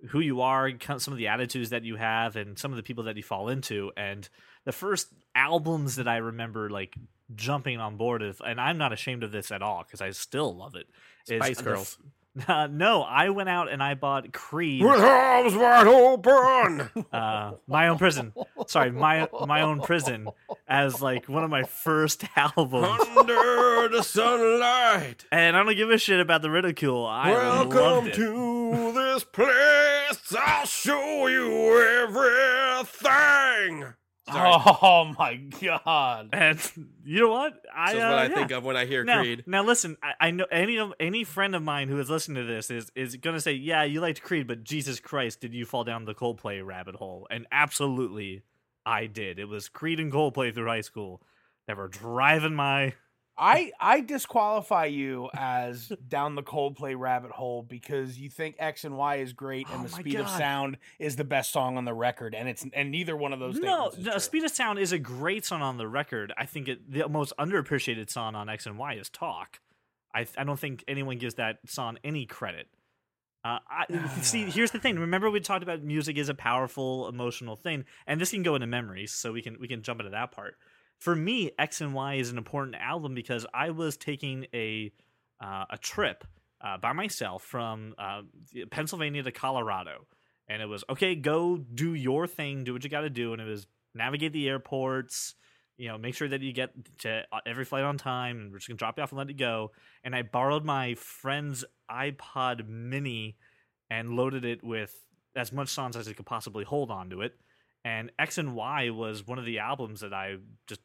who 0.09 0.21
you 0.21 0.41
are, 0.41 0.71
some 0.99 1.12
of 1.12 1.19
the 1.19 1.29
attitudes 1.29 1.71
that 1.71 1.85
you 1.85 1.97
have, 1.97 2.35
and 2.35 2.59
some 2.59 2.73
of 2.73 2.77
the 2.77 2.83
people 2.83 3.05
that 3.05 3.17
you 3.17 3.23
fall 3.23 3.49
into. 3.49 3.93
And 3.97 4.29
the 4.65 4.73
first 4.73 5.09
albums 5.35 5.97
that 5.97 6.09
I 6.09 6.17
remember 6.17 6.69
like 6.69 6.97
jumping 7.35 7.81
on 7.81 7.97
board 7.97 8.23
of, 8.23 8.41
and 8.45 8.61
I'm 8.61 8.79
not 8.79 8.93
ashamed 8.93 9.23
of 9.23 9.33
this 9.33 9.51
at 9.51 9.63
all 9.63 9.83
because 9.85 10.01
I 10.01 10.11
still 10.11 10.55
love 10.57 10.75
it. 10.75 10.87
Spice 11.25 11.61
Girls. 11.61 11.99
Uh, 12.47 12.69
no, 12.69 13.03
I 13.03 13.31
went 13.31 13.49
out 13.49 13.69
and 13.71 13.83
I 13.83 13.95
bought 13.95 14.33
Creed 14.33 14.83
with 14.85 15.01
arms 15.01 15.55
wide 15.55 15.87
open. 15.89 16.89
Uh, 17.13 17.55
my 17.67 17.89
own 17.89 17.99
prison. 17.99 18.33
Sorry, 18.69 18.93
my 18.93 19.29
my 19.47 19.63
own 19.63 19.81
prison 19.81 20.29
as 20.69 21.03
like 21.03 21.29
one 21.29 21.43
of 21.43 21.51
my 21.51 21.65
first 21.65 22.25
albums. 22.37 23.05
Under 23.17 23.89
the 23.89 24.03
sunlight. 24.03 25.25
And 25.33 25.57
I 25.57 25.65
don't 25.65 25.75
give 25.77 25.91
a 25.91 25.99
shit 25.99 26.21
about 26.21 26.43
the 26.43 26.51
ridicule. 26.51 27.05
I 27.05 27.33
Welcome 27.33 28.13
to 28.13 28.93
this 28.93 29.25
place. 29.25 30.37
I'll 30.39 30.67
show 30.67 31.27
you 31.27 31.83
everything. 32.05 33.95
Sorry. 34.33 34.77
Oh 34.83 35.13
my 35.19 35.37
god! 35.37 36.31
And 36.33 36.59
you 37.05 37.21
know 37.21 37.31
what? 37.31 37.61
I 37.75 37.93
That's 37.93 38.05
uh, 38.05 38.09
what 38.09 38.19
I 38.19 38.27
yeah. 38.27 38.35
think 38.35 38.51
of 38.51 38.65
when 38.65 38.77
I 38.77 38.87
hear 38.87 39.05
now, 39.05 39.21
Creed. 39.21 39.45
Now 39.47 39.63
listen, 39.63 39.97
I, 40.03 40.29
I, 40.29 40.31
know 40.31 40.47
any 40.51 40.79
of 40.79 40.93
any 40.99 41.25
friend 41.25 41.55
of 41.55 41.63
mine 41.63 41.89
who 41.89 41.99
is 41.99 42.09
listening 42.09 42.47
to 42.47 42.53
this 42.53 42.71
is 42.71 42.91
is 42.95 43.17
gonna 43.17 43.41
say, 43.41 43.53
"Yeah, 43.53 43.85
you 43.85 44.01
liked 44.01 44.23
Creed, 44.23 44.47
but 44.47 44.65
Jesus 44.65 45.01
Christ, 45.01 45.41
did 45.41 45.55
you 45.55 45.65
fall 45.65 45.85
down 45.85 46.05
the 46.05 46.15
Coldplay 46.15 46.65
rabbit 46.65 46.97
hole?" 46.97 47.27
And 47.31 47.47
absolutely, 47.53 48.43
I 48.87 49.07
did. 49.07 49.39
It 49.39 49.47
was 49.47 49.69
Creed 49.69 50.01
and 50.01 50.13
Coldplay 50.13 50.55
through 50.55 50.67
high 50.67 50.81
school 50.81 51.23
that 51.67 51.77
were 51.77 51.89
driving 51.89 52.55
my 52.55 52.95
I 53.41 53.73
I 53.81 54.03
disqualify 54.03 54.85
you 54.85 55.31
as 55.35 55.91
down 56.07 56.35
the 56.35 56.43
Coldplay 56.43 56.97
rabbit 56.97 57.31
hole 57.31 57.63
because 57.63 58.19
you 58.19 58.29
think 58.29 58.57
X 58.59 58.85
and 58.85 58.99
Y 58.99 59.17
is 59.17 59.33
great 59.33 59.67
and 59.71 59.81
oh 59.81 59.83
the 59.85 59.89
Speed 59.89 60.13
God. 60.13 60.23
of 60.23 60.29
Sound 60.29 60.77
is 60.99 61.17
the 61.17 61.25
best 61.25 61.51
song 61.51 61.79
on 61.79 61.87
the 61.87 61.95
record, 61.95 62.35
and 62.35 62.49
it's 62.51 62.67
and 62.75 62.91
neither 62.91 63.17
one 63.17 63.33
of 63.33 63.41
those. 63.41 63.59
No, 63.59 63.91
no, 63.99 64.19
Speed 64.19 64.45
of 64.45 64.51
Sound 64.51 64.79
is 64.79 64.93
a 64.93 64.99
great 64.99 65.47
song 65.47 65.63
on 65.63 65.79
the 65.79 65.89
record. 65.89 66.35
I 66.37 66.45
think 66.45 66.69
it, 66.69 66.93
the 66.93 67.09
most 67.09 67.33
underappreciated 67.39 68.11
song 68.11 68.35
on 68.35 68.51
X 68.51 68.67
and 68.67 68.77
Y 68.77 68.95
is 68.95 69.09
Talk. 69.09 69.61
I 70.15 70.27
I 70.37 70.45
don't 70.45 70.61
think 70.61 70.85
anyone 70.87 71.17
gives 71.17 71.37
that 71.37 71.59
song 71.67 71.97
any 72.05 72.27
credit. 72.27 72.69
Uh, 73.43 73.59
I, 73.71 73.87
see, 74.21 74.45
here's 74.51 74.71
the 74.71 74.79
thing. 74.79 74.99
Remember, 74.99 75.31
we 75.31 75.41
talked 75.41 75.63
about 75.63 75.83
music 75.83 76.19
is 76.19 76.29
a 76.29 76.35
powerful 76.35 77.09
emotional 77.09 77.57
thing, 77.57 77.87
and 78.07 78.21
this 78.21 78.33
can 78.33 78.43
go 78.43 78.55
into 78.55 78.67
memories, 78.67 79.13
so 79.13 79.33
we 79.33 79.41
can 79.41 79.59
we 79.59 79.67
can 79.67 79.83
jump 79.83 80.01
into 80.01 80.11
that 80.11 80.31
part 80.31 80.57
for 81.00 81.16
me, 81.16 81.50
X 81.59 81.80
and 81.80 81.95
Y 81.95 82.14
is 82.14 82.30
an 82.30 82.38
important 82.38 82.76
album 82.76 83.14
because 83.14 83.47
I 83.52 83.71
was 83.71 83.97
taking 83.97 84.47
a 84.54 84.92
uh, 85.42 85.64
a 85.71 85.78
trip 85.78 86.25
uh, 86.61 86.76
by 86.76 86.92
myself 86.92 87.42
from 87.42 87.95
uh, 87.99 88.23
Pennsylvania 88.71 89.23
to 89.23 89.33
Colorado, 89.33 90.07
and 90.47 90.62
it 90.62 90.66
was 90.66 90.85
okay. 90.90 91.14
Go 91.14 91.57
do 91.57 91.95
your 91.95 92.26
thing, 92.26 92.64
do 92.64 92.75
what 92.75 92.85
you 92.85 92.90
got 92.90 93.00
to 93.00 93.11
do, 93.11 93.33
and 93.33 93.40
it 93.40 93.47
was 93.47 93.66
navigate 93.95 94.33
the 94.33 94.49
airports. 94.49 95.35
You 95.78 95.88
know, 95.88 95.97
make 95.97 96.14
sure 96.14 96.28
that 96.28 96.42
you 96.42 96.52
get 96.52 96.73
to 96.99 97.23
every 97.47 97.64
flight 97.64 97.85
on 97.85 97.97
time, 97.97 98.38
and 98.38 98.52
we're 98.52 98.59
just 98.59 98.69
gonna 98.69 98.76
drop 98.76 98.99
you 98.99 99.02
off 99.02 99.12
and 99.12 99.19
let 99.19 99.30
you 99.30 99.35
go. 99.35 99.73
And 100.04 100.14
I 100.14 100.21
borrowed 100.21 100.66
my 100.66 100.95
friend's 100.97 101.64
iPod 101.90 102.69
Mini 102.69 103.38
and 103.90 104.11
loaded 104.11 104.45
it 104.45 104.62
with 104.62 104.95
as 105.35 105.50
much 105.50 105.71
songs 105.71 105.97
as 105.97 106.07
it 106.09 106.19
could 106.19 106.26
possibly 106.26 106.64
hold 106.64 106.90
onto 106.90 107.23
it. 107.23 107.33
And 107.87 108.12
X 108.19 108.37
and 108.37 108.54
Y 108.54 108.90
was 108.90 109.26
one 109.26 109.38
of 109.38 109.47
the 109.47 109.61
albums 109.61 110.00
that 110.00 110.12
I 110.12 110.37
just 110.66 110.83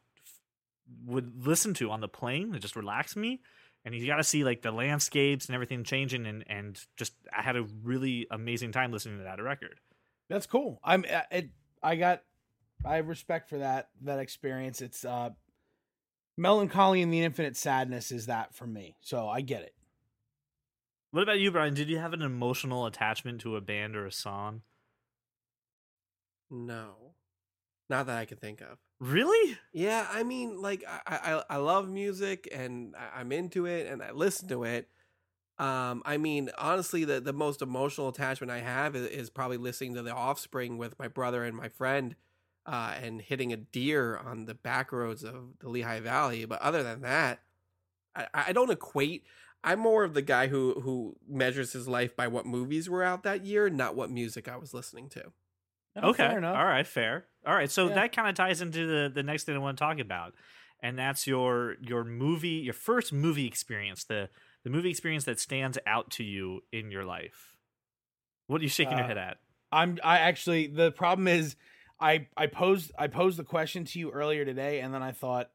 would 1.04 1.46
listen 1.46 1.74
to 1.74 1.90
on 1.90 2.00
the 2.00 2.08
plane 2.08 2.52
to 2.52 2.58
just 2.58 2.76
relax 2.76 3.16
me. 3.16 3.40
And 3.84 3.94
you 3.94 4.06
got 4.06 4.16
to 4.16 4.24
see 4.24 4.42
like 4.44 4.62
the 4.62 4.72
landscapes 4.72 5.46
and 5.46 5.54
everything 5.54 5.84
changing 5.84 6.26
and 6.26 6.44
and 6.48 6.80
just 6.96 7.14
i 7.36 7.40
had 7.40 7.56
a 7.56 7.64
really 7.84 8.26
amazing 8.30 8.72
time 8.72 8.90
listening 8.90 9.18
to 9.18 9.24
that 9.24 9.40
record. 9.40 9.80
That's 10.28 10.46
cool. 10.46 10.80
I'm 10.82 11.04
uh, 11.10 11.20
it 11.30 11.50
i 11.82 11.94
got 11.94 12.22
i 12.84 12.96
have 12.96 13.08
respect 13.08 13.48
for 13.48 13.58
that 13.58 13.90
that 14.02 14.18
experience. 14.18 14.80
It's 14.82 15.04
uh 15.04 15.30
Mellon 16.36 16.68
Collie 16.68 17.00
and 17.00 17.12
the 17.12 17.22
infinite 17.22 17.56
sadness 17.56 18.10
is 18.10 18.26
that 18.26 18.54
for 18.54 18.66
me. 18.66 18.96
So 19.00 19.28
i 19.28 19.40
get 19.40 19.62
it. 19.62 19.74
What 21.12 21.22
about 21.22 21.38
you 21.38 21.52
brian? 21.52 21.74
Did 21.74 21.88
you 21.88 21.98
have 21.98 22.12
an 22.12 22.22
emotional 22.22 22.86
attachment 22.86 23.40
to 23.42 23.54
a 23.54 23.60
band 23.60 23.94
or 23.94 24.04
a 24.04 24.12
song? 24.12 24.62
No, 26.50 27.14
not 27.88 28.06
that 28.06 28.18
I 28.18 28.24
can 28.24 28.38
think 28.38 28.60
of. 28.60 28.78
Really? 28.98 29.58
Yeah, 29.72 30.06
I 30.10 30.22
mean, 30.22 30.60
like 30.62 30.82
I 30.88 31.00
I, 31.34 31.42
I 31.50 31.56
love 31.58 31.88
music 31.90 32.48
and 32.52 32.94
I'm 33.14 33.30
into 33.30 33.66
it 33.66 33.86
and 33.88 34.02
I 34.02 34.12
listen 34.12 34.48
to 34.48 34.64
it. 34.64 34.88
Um, 35.58 36.02
I 36.06 36.18
mean, 36.18 36.50
honestly, 36.58 37.04
the 37.04 37.20
the 37.20 37.32
most 37.32 37.62
emotional 37.62 38.08
attachment 38.08 38.50
I 38.52 38.60
have 38.60 38.96
is, 38.96 39.06
is 39.08 39.30
probably 39.30 39.58
listening 39.58 39.94
to 39.94 40.02
The 40.02 40.12
Offspring 40.12 40.78
with 40.78 40.98
my 40.98 41.08
brother 41.08 41.44
and 41.44 41.56
my 41.56 41.68
friend, 41.70 42.16
uh, 42.66 42.94
and 43.02 43.22
hitting 43.22 43.52
a 43.52 43.56
deer 43.58 44.16
on 44.18 44.46
the 44.46 44.54
back 44.54 44.92
roads 44.92 45.24
of 45.24 45.58
the 45.60 45.68
Lehigh 45.70 46.00
Valley. 46.00 46.44
But 46.46 46.62
other 46.62 46.82
than 46.82 47.02
that, 47.02 47.40
I, 48.16 48.26
I 48.34 48.52
don't 48.52 48.70
equate. 48.70 49.24
I'm 49.64 49.80
more 49.80 50.04
of 50.04 50.14
the 50.14 50.22
guy 50.22 50.48
who 50.48 50.80
who 50.82 51.16
measures 51.28 51.72
his 51.74 51.88
life 51.88 52.16
by 52.16 52.28
what 52.28 52.46
movies 52.46 52.90
were 52.90 53.04
out 53.04 53.24
that 53.24 53.44
year, 53.46 53.70
not 53.70 53.96
what 53.96 54.10
music 54.10 54.48
I 54.48 54.56
was 54.56 54.74
listening 54.74 55.08
to. 55.10 55.32
Oh, 55.96 56.10
okay. 56.10 56.28
fair 56.28 56.38
enough. 56.38 56.56
All 56.56 56.64
right. 56.64 56.86
Fair. 56.86 57.26
All 57.46 57.54
right. 57.54 57.70
So 57.70 57.88
Yeah. 57.88 57.94
that 57.94 58.12
kind 58.12 58.28
of 58.28 58.34
ties 58.34 58.60
into 58.60 58.86
the 58.86 59.10
the 59.12 59.22
next 59.22 59.44
thing 59.44 59.54
I 59.54 59.58
want 59.58 59.78
to 59.78 59.84
talk 59.84 59.98
about, 59.98 60.34
and 60.80 60.98
that's 60.98 61.26
your 61.26 61.76
your 61.80 62.04
movie, 62.04 62.48
your 62.48 62.74
first 62.74 63.12
movie 63.12 63.46
experience, 63.46 64.04
the 64.04 64.28
the 64.64 64.70
movie 64.70 64.90
experience 64.90 65.24
that 65.24 65.38
stands 65.40 65.78
out 65.86 66.10
to 66.12 66.24
you 66.24 66.62
in 66.72 66.90
your 66.90 67.04
life. 67.04 67.56
What 68.48 68.60
are 68.60 68.64
you 68.64 68.68
shaking 68.68 68.96
your 68.98 69.04
Uh, 69.04 69.08
head 69.08 69.18
at? 69.18 69.36
I'm 69.72 69.98
I 70.04 70.18
actually 70.18 70.66
the 70.68 70.92
problem 70.92 71.28
is 71.28 71.56
I 72.00 72.26
I 72.36 72.46
posed 72.46 72.92
I 72.98 73.06
posed 73.08 73.38
the 73.38 73.44
question 73.44 73.84
to 73.86 73.98
you 73.98 74.10
earlier 74.10 74.44
today 74.44 74.80
and 74.80 74.92
then 74.94 75.02
I 75.02 75.12
thought 75.12 75.50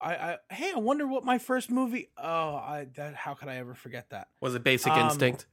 I, 0.00 0.14
I 0.14 0.36
hey 0.50 0.72
I 0.74 0.78
wonder 0.78 1.06
what 1.06 1.24
my 1.24 1.38
first 1.38 1.70
movie 1.70 2.10
oh 2.18 2.54
I 2.56 2.86
that 2.96 3.14
how 3.14 3.34
could 3.34 3.48
I 3.48 3.56
ever 3.56 3.74
forget 3.74 4.10
that 4.10 4.28
Was 4.40 4.54
it 4.54 4.62
Basic 4.62 4.92
Um, 4.92 5.06
Instinct? 5.06 5.46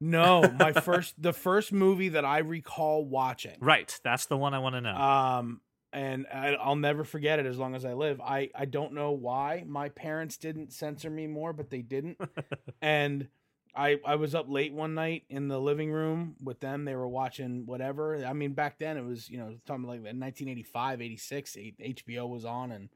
No 0.00 0.42
my 0.58 0.72
first 0.72 1.20
the 1.20 1.32
first 1.32 1.72
movie 1.72 2.10
that 2.10 2.24
I 2.24 2.38
recall 2.38 3.04
watching 3.04 3.56
Right. 3.60 3.98
That's 4.02 4.26
the 4.26 4.36
one 4.36 4.54
I 4.54 4.58
want 4.58 4.74
to 4.76 4.80
know. 4.80 4.94
um 4.94 5.60
and 5.92 6.26
I, 6.32 6.54
I'll 6.54 6.76
never 6.76 7.02
forget 7.04 7.40
it 7.40 7.46
as 7.46 7.58
long 7.58 7.74
as 7.74 7.84
I 7.84 7.94
live 7.94 8.20
I 8.20 8.50
I 8.54 8.64
don't 8.64 8.92
know 8.94 9.12
why 9.12 9.64
my 9.66 9.88
parents 9.88 10.36
didn't 10.36 10.72
censor 10.72 11.10
me 11.10 11.26
more 11.26 11.52
but 11.52 11.70
they 11.70 11.82
didn't 11.82 12.18
and 12.82 13.28
I 13.74 13.98
I 14.04 14.16
was 14.16 14.34
up 14.34 14.46
late 14.48 14.72
one 14.72 14.94
night 14.94 15.24
in 15.28 15.46
the 15.46 15.60
living 15.60 15.92
room 15.92 16.34
with 16.42 16.58
them. 16.58 16.84
They 16.84 16.96
were 16.96 17.06
watching 17.06 17.66
whatever. 17.66 18.16
I 18.24 18.32
mean, 18.32 18.52
back 18.52 18.80
then 18.80 18.96
it 18.96 19.04
was 19.04 19.30
you 19.30 19.38
know 19.38 19.54
talking 19.64 19.84
like 19.84 20.00
1985, 20.00 21.00
86. 21.00 21.56
HBO 21.80 22.28
was 22.28 22.44
on 22.44 22.72
and 22.72 22.88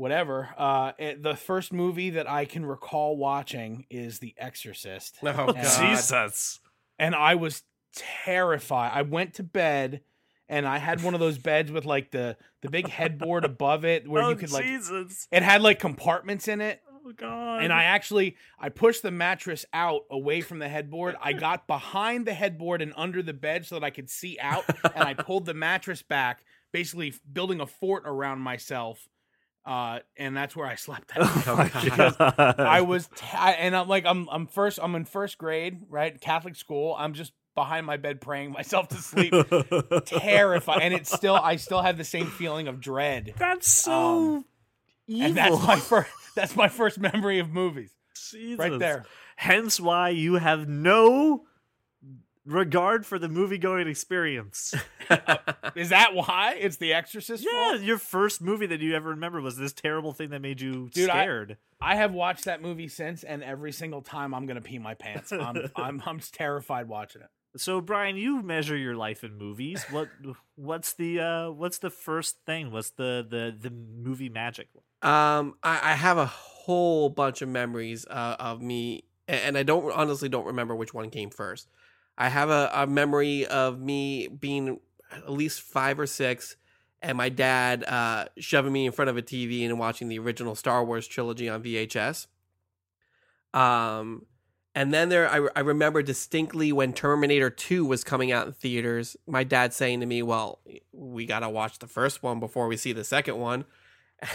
whatever. 0.00 0.48
Uh, 0.56 0.92
it, 0.98 1.22
the 1.22 1.36
first 1.36 1.72
movie 1.72 2.10
that 2.10 2.28
I 2.28 2.46
can 2.46 2.64
recall 2.64 3.16
watching 3.16 3.84
is 3.90 4.18
The 4.18 4.34
Exorcist, 4.38 5.18
Oh 5.22 5.52
God. 5.52 5.56
Jesus. 5.56 6.58
and 6.98 7.14
I 7.14 7.34
was 7.34 7.62
terrified. 7.94 8.92
I 8.94 9.02
went 9.02 9.34
to 9.34 9.42
bed. 9.42 10.00
And 10.48 10.66
I 10.66 10.78
had 10.78 11.04
one 11.04 11.14
of 11.14 11.20
those 11.20 11.38
beds 11.38 11.70
with 11.70 11.84
like 11.84 12.10
the 12.10 12.36
the 12.60 12.68
big 12.68 12.88
headboard 12.88 13.44
above 13.44 13.84
it, 13.84 14.08
where 14.08 14.24
oh, 14.24 14.30
you 14.30 14.34
could 14.34 14.50
like 14.50 14.64
Jesus. 14.64 15.28
it 15.30 15.44
had 15.44 15.62
like 15.62 15.78
compartments 15.78 16.48
in 16.48 16.60
it, 16.60 16.82
Oh 17.06 17.12
God. 17.12 17.62
and 17.62 17.72
I 17.72 17.84
actually 17.84 18.34
I 18.58 18.68
pushed 18.68 19.02
the 19.04 19.12
mattress 19.12 19.64
out 19.72 20.06
away 20.10 20.40
from 20.40 20.58
the 20.58 20.68
headboard. 20.68 21.14
I 21.22 21.34
got 21.34 21.68
behind 21.68 22.26
the 22.26 22.34
headboard 22.34 22.82
and 22.82 22.92
under 22.96 23.22
the 23.22 23.32
bed 23.32 23.64
so 23.64 23.76
that 23.76 23.84
I 23.84 23.90
could 23.90 24.10
see 24.10 24.38
out, 24.40 24.64
and 24.92 25.04
I 25.04 25.14
pulled 25.14 25.46
the 25.46 25.54
mattress 25.54 26.02
back, 26.02 26.42
basically 26.72 27.14
building 27.32 27.60
a 27.60 27.66
fort 27.66 28.02
around 28.04 28.40
myself. 28.40 29.06
Uh, 29.64 30.00
and 30.16 30.36
that's 30.36 30.56
where 30.56 30.66
I 30.66 30.74
slept. 30.76 31.08
That 31.08 31.18
Oh 31.46 31.56
my 31.56 31.64
Because 31.84 32.16
God. 32.16 32.54
I 32.60 32.80
was, 32.80 33.08
t- 33.14 33.26
I- 33.36 33.52
and 33.52 33.76
I'm 33.76 33.88
like, 33.88 34.04
I'm, 34.06 34.26
I'm 34.30 34.46
first, 34.46 34.78
I'm 34.82 34.94
in 34.94 35.04
first 35.04 35.36
grade, 35.38 35.82
right? 35.88 36.18
Catholic 36.20 36.56
school. 36.56 36.96
I'm 36.98 37.12
just 37.12 37.32
behind 37.54 37.84
my 37.84 37.96
bed 37.98 38.20
praying 38.20 38.52
myself 38.58 38.88
to 38.88 38.96
sleep, 38.96 39.34
terrified. 40.06 40.80
And 40.82 40.94
it's 40.94 41.12
still, 41.12 41.34
I 41.34 41.56
still 41.56 41.82
have 41.82 41.96
the 41.98 42.04
same 42.04 42.26
feeling 42.26 42.68
of 42.68 42.80
dread. 42.80 43.34
That's 43.36 43.68
so 43.70 43.92
Um, 44.36 44.44
evil. 45.06 45.26
And 45.26 45.36
that's 45.36 45.66
my 45.66 45.76
first, 45.76 46.10
that's 46.34 46.56
my 46.56 46.68
first 46.68 46.98
memory 46.98 47.38
of 47.38 47.50
movies, 47.50 47.92
Jesus. 48.30 48.58
right 48.58 48.78
there. 48.78 49.04
Hence 49.36 49.80
why 49.80 50.10
you 50.10 50.34
have 50.34 50.68
no 50.68 51.44
regard 52.46 53.06
for 53.06 53.18
the 53.18 53.28
movie 53.28 53.58
going 53.58 53.86
experience. 53.88 54.74
Is 55.74 55.90
that 55.90 56.14
why 56.14 56.56
it's 56.58 56.76
The 56.76 56.92
Exorcist? 56.92 57.44
yeah, 57.44 57.70
fault? 57.70 57.80
your 57.82 57.98
first 57.98 58.40
movie 58.40 58.66
that 58.66 58.80
you 58.80 58.94
ever 58.94 59.10
remember 59.10 59.40
was 59.40 59.56
this 59.56 59.72
terrible 59.72 60.12
thing 60.12 60.30
that 60.30 60.40
made 60.40 60.60
you 60.60 60.88
Dude, 60.92 61.08
scared. 61.08 61.56
I 61.80 61.96
have 61.96 62.12
watched 62.12 62.44
that 62.44 62.62
movie 62.62 62.88
since, 62.88 63.22
and 63.22 63.42
every 63.42 63.72
single 63.72 64.02
time 64.02 64.34
I'm 64.34 64.46
gonna 64.46 64.60
pee 64.60 64.78
my 64.78 64.94
pants. 64.94 65.32
I'm 65.32 65.70
I'm 65.76 66.02
I'm 66.06 66.18
just 66.18 66.34
terrified 66.34 66.88
watching 66.88 67.22
it. 67.22 67.28
So 67.56 67.80
Brian, 67.80 68.16
you 68.16 68.42
measure 68.42 68.76
your 68.76 68.94
life 68.94 69.24
in 69.24 69.36
movies. 69.36 69.84
What 69.90 70.08
what's 70.56 70.92
the 70.94 71.20
uh 71.20 71.50
what's 71.50 71.78
the 71.78 71.90
first 71.90 72.36
thing? 72.46 72.70
What's 72.70 72.90
the 72.90 73.26
the 73.28 73.54
the 73.58 73.70
movie 73.70 74.28
magic? 74.28 74.68
Um, 75.02 75.54
I, 75.62 75.92
I 75.92 75.94
have 75.94 76.18
a 76.18 76.26
whole 76.26 77.08
bunch 77.08 77.40
of 77.42 77.48
memories 77.48 78.06
uh, 78.06 78.36
of 78.38 78.60
me, 78.60 79.04
and 79.26 79.56
I 79.56 79.62
don't 79.62 79.90
honestly 79.92 80.28
don't 80.28 80.44
remember 80.44 80.76
which 80.76 80.92
one 80.92 81.08
came 81.08 81.30
first. 81.30 81.68
I 82.20 82.28
have 82.28 82.50
a, 82.50 82.70
a 82.74 82.86
memory 82.86 83.46
of 83.46 83.80
me 83.80 84.28
being 84.28 84.78
at 85.10 85.32
least 85.32 85.62
five 85.62 85.98
or 85.98 86.06
six, 86.06 86.54
and 87.00 87.16
my 87.16 87.30
dad 87.30 87.82
uh, 87.82 88.26
shoving 88.36 88.74
me 88.74 88.84
in 88.84 88.92
front 88.92 89.08
of 89.08 89.16
a 89.16 89.22
TV 89.22 89.64
and 89.64 89.78
watching 89.78 90.08
the 90.08 90.18
original 90.18 90.54
Star 90.54 90.84
Wars 90.84 91.08
trilogy 91.08 91.48
on 91.48 91.62
VHS. 91.62 92.26
Um, 93.54 94.26
and 94.74 94.92
then 94.92 95.08
there, 95.08 95.30
I, 95.30 95.48
I 95.56 95.60
remember 95.60 96.02
distinctly 96.02 96.72
when 96.72 96.92
Terminator 96.92 97.48
2 97.48 97.86
was 97.86 98.04
coming 98.04 98.30
out 98.30 98.46
in 98.46 98.52
theaters, 98.52 99.16
my 99.26 99.42
dad 99.42 99.72
saying 99.72 100.00
to 100.00 100.06
me, 100.06 100.22
Well, 100.22 100.60
we 100.92 101.24
got 101.24 101.40
to 101.40 101.48
watch 101.48 101.78
the 101.78 101.86
first 101.86 102.22
one 102.22 102.38
before 102.38 102.68
we 102.68 102.76
see 102.76 102.92
the 102.92 103.02
second 103.02 103.38
one. 103.38 103.64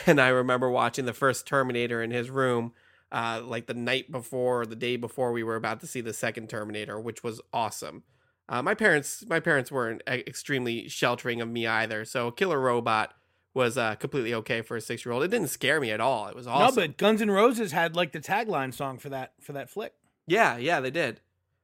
And 0.08 0.20
I 0.20 0.30
remember 0.30 0.68
watching 0.72 1.06
the 1.06 1.14
first 1.14 1.46
Terminator 1.46 2.02
in 2.02 2.10
his 2.10 2.32
room, 2.32 2.74
uh, 3.12 3.42
like 3.44 3.68
the 3.68 3.74
night 3.74 4.12
before 4.12 4.62
or 4.62 4.66
the 4.66 4.76
day 4.76 4.98
before 4.98 5.32
we 5.32 5.44
were 5.44 5.56
about 5.56 5.80
to 5.82 5.88
see 5.88 6.02
the 6.02 6.14
second 6.14 6.50
Terminator, 6.50 7.00
which 7.00 7.24
was 7.24 7.42
awesome. 7.54 8.04
Uh, 8.48 8.62
my 8.62 8.74
parents, 8.76 9.24
my 9.28 9.40
parents 9.40 9.72
weren't 9.72 10.04
extremely 10.08 10.88
sheltering 10.88 11.42
of 11.42 11.50
me 11.50 11.66
either, 11.66 12.06
so 12.06 12.30
Killer 12.32 12.60
Robot 12.60 13.14
was 13.56 13.78
uh, 13.78 13.96
completely 13.96 14.34
okay 14.34 14.62
for 14.62 14.76
a 14.78 14.82
six 14.82 15.06
year 15.06 15.14
old. 15.14 15.24
It 15.24 15.30
didn't 15.30 15.48
scare 15.48 15.80
me 15.80 15.90
at 15.92 16.02
all. 16.02 16.28
It 16.28 16.36
was 16.36 16.46
awesome. 16.46 16.76
No, 16.76 16.88
but 16.88 16.98
Guns 16.98 17.22
N' 17.22 17.32
Roses 17.32 17.72
had 17.72 17.96
like 17.96 18.12
the 18.12 18.20
tagline 18.20 18.74
song 18.74 19.00
for 19.00 19.10
that 19.10 19.34
for 19.42 19.54
that 19.54 19.70
flick. 19.70 19.94
yeah, 20.28 20.58
yeah, 20.58 20.80
they 20.80 20.92
did. 20.92 21.22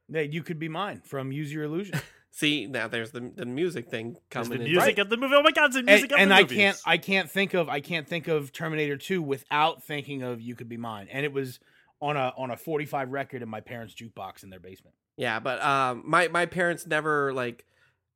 That 0.08 0.32
you 0.32 0.42
could 0.42 0.58
be 0.58 0.68
mine 0.68 1.02
from 1.04 1.32
Use 1.32 1.52
Your 1.52 1.64
Illusion. 1.64 2.00
See, 2.34 2.66
now 2.66 2.88
there's 2.88 3.10
the 3.10 3.30
the 3.34 3.44
music 3.44 3.88
thing 3.90 4.14
There's 4.14 4.46
coming 4.46 4.58
the 4.60 4.64
in. 4.64 4.70
music 4.70 4.86
Right. 4.96 4.98
of 5.00 5.10
the 5.10 5.18
movie. 5.18 5.34
Oh 5.36 5.42
my 5.42 5.50
god, 5.50 5.66
it's 5.66 5.74
the 5.74 5.80
and 5.80 5.86
music 5.86 6.04
of 6.04 6.08
the 6.10 6.14
movie. 6.16 6.22
and 6.22 6.30
the 6.30 6.34
I 6.34 6.40
movies. 6.42 6.56
can't 6.58 6.80
I 6.86 6.96
can't 6.96 7.30
think 7.30 7.52
of 7.54 7.68
I 7.68 7.80
can't 7.80 8.08
think 8.08 8.26
of 8.26 8.52
Terminator 8.52 8.96
2 8.96 9.20
without 9.20 9.82
thinking 9.84 10.22
of 10.22 10.40
You 10.40 10.54
Could 10.54 10.68
Be 10.68 10.78
Mine. 10.78 11.08
And 11.12 11.24
it 11.26 11.32
was 11.32 11.60
on 12.00 12.16
a 12.16 12.32
on 12.38 12.50
a 12.50 12.56
45 12.56 13.10
record 13.10 13.42
in 13.42 13.48
my 13.50 13.60
parents' 13.60 13.94
jukebox 13.94 14.42
in 14.42 14.50
their 14.50 14.60
basement. 14.60 14.96
Yeah, 15.18 15.40
but 15.40 15.62
um, 15.62 16.02
my 16.06 16.28
my 16.28 16.46
parents 16.46 16.86
never 16.86 17.34
like 17.34 17.66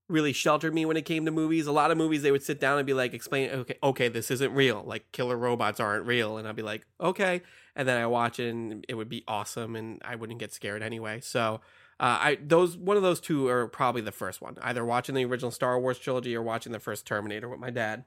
really 0.08 0.32
sheltered 0.32 0.72
me 0.72 0.86
when 0.86 0.96
it 0.96 1.04
came 1.04 1.26
to 1.26 1.30
movies. 1.30 1.66
A 1.66 1.72
lot 1.72 1.90
of 1.90 1.98
movies 1.98 2.22
they 2.22 2.30
would 2.32 2.42
sit 2.42 2.58
down 2.58 2.78
and 2.78 2.86
be 2.86 2.94
like, 2.94 3.12
explain, 3.12 3.50
okay, 3.50 3.74
okay, 3.82 4.08
this 4.08 4.30
isn't 4.30 4.54
real. 4.54 4.82
Like 4.86 5.12
killer 5.12 5.36
robots 5.36 5.78
aren't 5.78 6.06
real, 6.06 6.38
and 6.38 6.48
I'd 6.48 6.56
be 6.56 6.62
like, 6.62 6.86
okay, 7.00 7.42
and 7.74 7.86
then 7.86 8.00
I 8.00 8.06
watch 8.06 8.40
it 8.40 8.48
and 8.48 8.82
it 8.88 8.94
would 8.94 9.10
be 9.10 9.24
awesome, 9.28 9.76
and 9.76 10.00
I 10.04 10.14
wouldn't 10.16 10.38
get 10.40 10.54
scared 10.54 10.82
anyway. 10.82 11.20
So. 11.20 11.60
Uh, 11.98 12.18
I 12.20 12.38
those 12.42 12.76
one 12.76 12.96
of 12.96 13.02
those 13.02 13.20
two 13.20 13.48
are 13.48 13.68
probably 13.68 14.02
the 14.02 14.12
first 14.12 14.42
one. 14.42 14.56
Either 14.60 14.84
watching 14.84 15.14
the 15.14 15.24
original 15.24 15.50
Star 15.50 15.80
Wars 15.80 15.98
trilogy 15.98 16.36
or 16.36 16.42
watching 16.42 16.72
the 16.72 16.78
first 16.78 17.06
Terminator 17.06 17.48
with 17.48 17.58
my 17.60 17.70
dad. 17.70 18.04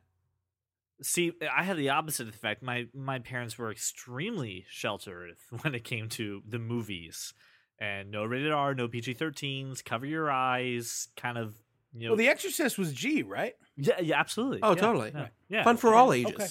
See, 1.01 1.31
I 1.55 1.63
had 1.63 1.77
the 1.77 1.89
opposite 1.89 2.27
effect. 2.27 2.61
My 2.61 2.87
my 2.93 3.19
parents 3.19 3.57
were 3.57 3.71
extremely 3.71 4.65
sheltered 4.69 5.35
when 5.61 5.73
it 5.73 5.83
came 5.83 6.09
to 6.09 6.41
the 6.47 6.59
movies, 6.59 7.33
and 7.79 8.11
no 8.11 8.25
rated 8.25 8.51
R, 8.51 8.75
no 8.75 8.87
PG 8.87 9.15
thirteens, 9.15 9.83
cover 9.83 10.05
your 10.05 10.29
eyes, 10.29 11.07
kind 11.15 11.37
of. 11.37 11.55
You 11.91 12.05
know, 12.05 12.11
Well, 12.11 12.17
The 12.17 12.27
Exorcist 12.27 12.77
was 12.77 12.93
G, 12.93 13.23
right? 13.23 13.55
yeah, 13.75 13.99
yeah, 13.99 14.19
absolutely. 14.19 14.59
Oh, 14.61 14.75
Yeah, 14.75 14.81
totally. 14.81 15.11
Yeah, 15.15 15.27
yeah. 15.47 15.63
Fun 15.63 15.77
for 15.77 15.95
all 15.95 16.13
ages. 16.13 16.33
Okay. 16.35 16.45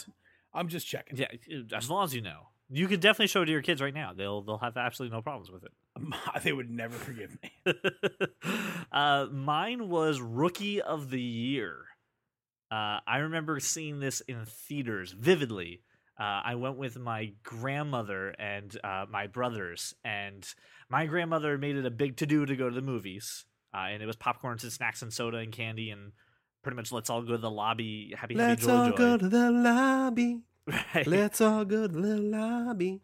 I'm 0.52 0.66
just 0.66 0.84
checking. 0.88 1.16
Yeah, 1.16 1.28
as 1.76 1.88
long 1.88 2.02
as 2.02 2.12
you 2.12 2.22
know, 2.22 2.48
you 2.68 2.88
could 2.88 2.98
definitely 2.98 3.28
show 3.28 3.42
it 3.42 3.46
to 3.46 3.52
your 3.52 3.62
kids 3.62 3.80
right 3.80 3.94
now. 3.94 4.12
They'll 4.12 4.42
they'll 4.42 4.58
have 4.58 4.76
absolutely 4.76 5.16
no 5.16 5.22
problems 5.22 5.48
with 5.50 5.62
it. 5.62 5.70
they 6.42 6.52
would 6.52 6.70
never 6.70 6.96
forgive 6.96 7.36
me. 7.42 7.52
uh, 8.92 9.26
mine 9.30 9.88
was 9.88 10.20
Rookie 10.20 10.80
of 10.80 11.10
the 11.10 11.20
Year. 11.20 11.84
Uh, 12.70 13.00
I 13.06 13.18
remember 13.18 13.60
seeing 13.60 14.00
this 14.00 14.20
in 14.20 14.44
theaters 14.44 15.12
vividly. 15.12 15.82
Uh, 16.20 16.42
I 16.44 16.54
went 16.56 16.76
with 16.76 16.98
my 16.98 17.32
grandmother 17.44 18.30
and 18.38 18.76
uh, 18.82 19.06
my 19.08 19.26
brothers, 19.28 19.94
and 20.04 20.46
my 20.90 21.06
grandmother 21.06 21.56
made 21.58 21.76
it 21.76 21.86
a 21.86 21.90
big 21.90 22.16
to 22.18 22.26
do 22.26 22.44
to 22.44 22.56
go 22.56 22.68
to 22.68 22.74
the 22.74 22.82
movies. 22.82 23.44
Uh, 23.74 23.86
and 23.90 24.02
it 24.02 24.06
was 24.06 24.16
popcorns 24.16 24.62
and 24.62 24.72
snacks 24.72 25.02
and 25.02 25.12
soda 25.12 25.38
and 25.38 25.52
candy 25.52 25.90
and 25.90 26.12
pretty 26.62 26.76
much 26.76 26.90
let's 26.90 27.08
all 27.10 27.22
go 27.22 27.32
to 27.32 27.38
the 27.38 27.50
lobby. 27.50 28.14
Happy, 28.16 28.34
Let's 28.34 28.66
happy, 28.66 28.72
joy, 28.72 28.78
all 28.78 28.90
joy. 28.90 28.96
go 28.96 29.16
to 29.18 29.28
the 29.28 29.50
lobby. 29.50 30.40
Right. 30.94 31.06
Let's 31.06 31.40
all 31.40 31.64
go 31.64 31.86
to 31.86 31.92
the 31.94 32.18
lobby. 32.18 33.00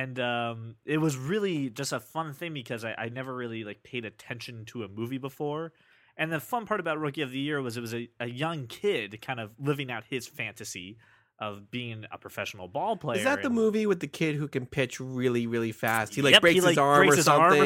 And 0.00 0.18
um, 0.20 0.76
it 0.84 0.98
was 0.98 1.16
really 1.16 1.70
just 1.70 1.92
a 1.92 2.00
fun 2.00 2.32
thing 2.32 2.52
because 2.54 2.84
I, 2.84 2.94
I 2.98 3.08
never 3.08 3.34
really 3.34 3.64
like 3.64 3.82
paid 3.82 4.04
attention 4.04 4.64
to 4.66 4.84
a 4.84 4.88
movie 4.88 5.18
before 5.18 5.72
And 6.16 6.32
the 6.32 6.40
fun 6.40 6.66
part 6.66 6.80
about 6.80 6.98
Rookie 6.98 7.22
of 7.22 7.30
the 7.30 7.38
Year 7.38 7.62
was 7.62 7.76
it 7.76 7.80
was 7.80 7.94
a, 7.94 8.08
a 8.20 8.26
young 8.44 8.66
kid 8.66 9.20
kind 9.22 9.40
of 9.40 9.50
living 9.58 9.90
out 9.90 10.02
his 10.10 10.26
fantasy 10.26 10.98
of 11.40 11.70
being 11.70 12.04
a 12.10 12.18
professional 12.18 12.66
ball 12.66 12.96
player. 12.96 13.18
Is 13.18 13.24
that 13.24 13.40
the 13.42 13.46
and- 13.46 13.54
movie 13.54 13.86
with 13.86 14.00
the 14.00 14.08
kid 14.08 14.34
who 14.34 14.48
can 14.48 14.66
pitch 14.66 14.98
really, 15.00 15.46
really 15.46 15.70
fast? 15.72 16.14
He 16.16 16.22
like 16.22 16.32
Yep, 16.32 16.42
breaks 16.42 16.54
he, 16.54 16.66
his 16.66 16.76
like, 16.76 16.78
arm 16.78 16.98
breaks 17.06 17.12
or 17.14 17.16
his 17.18 17.24
something. 17.26 17.44
arm 17.46 17.60
or 17.60 17.64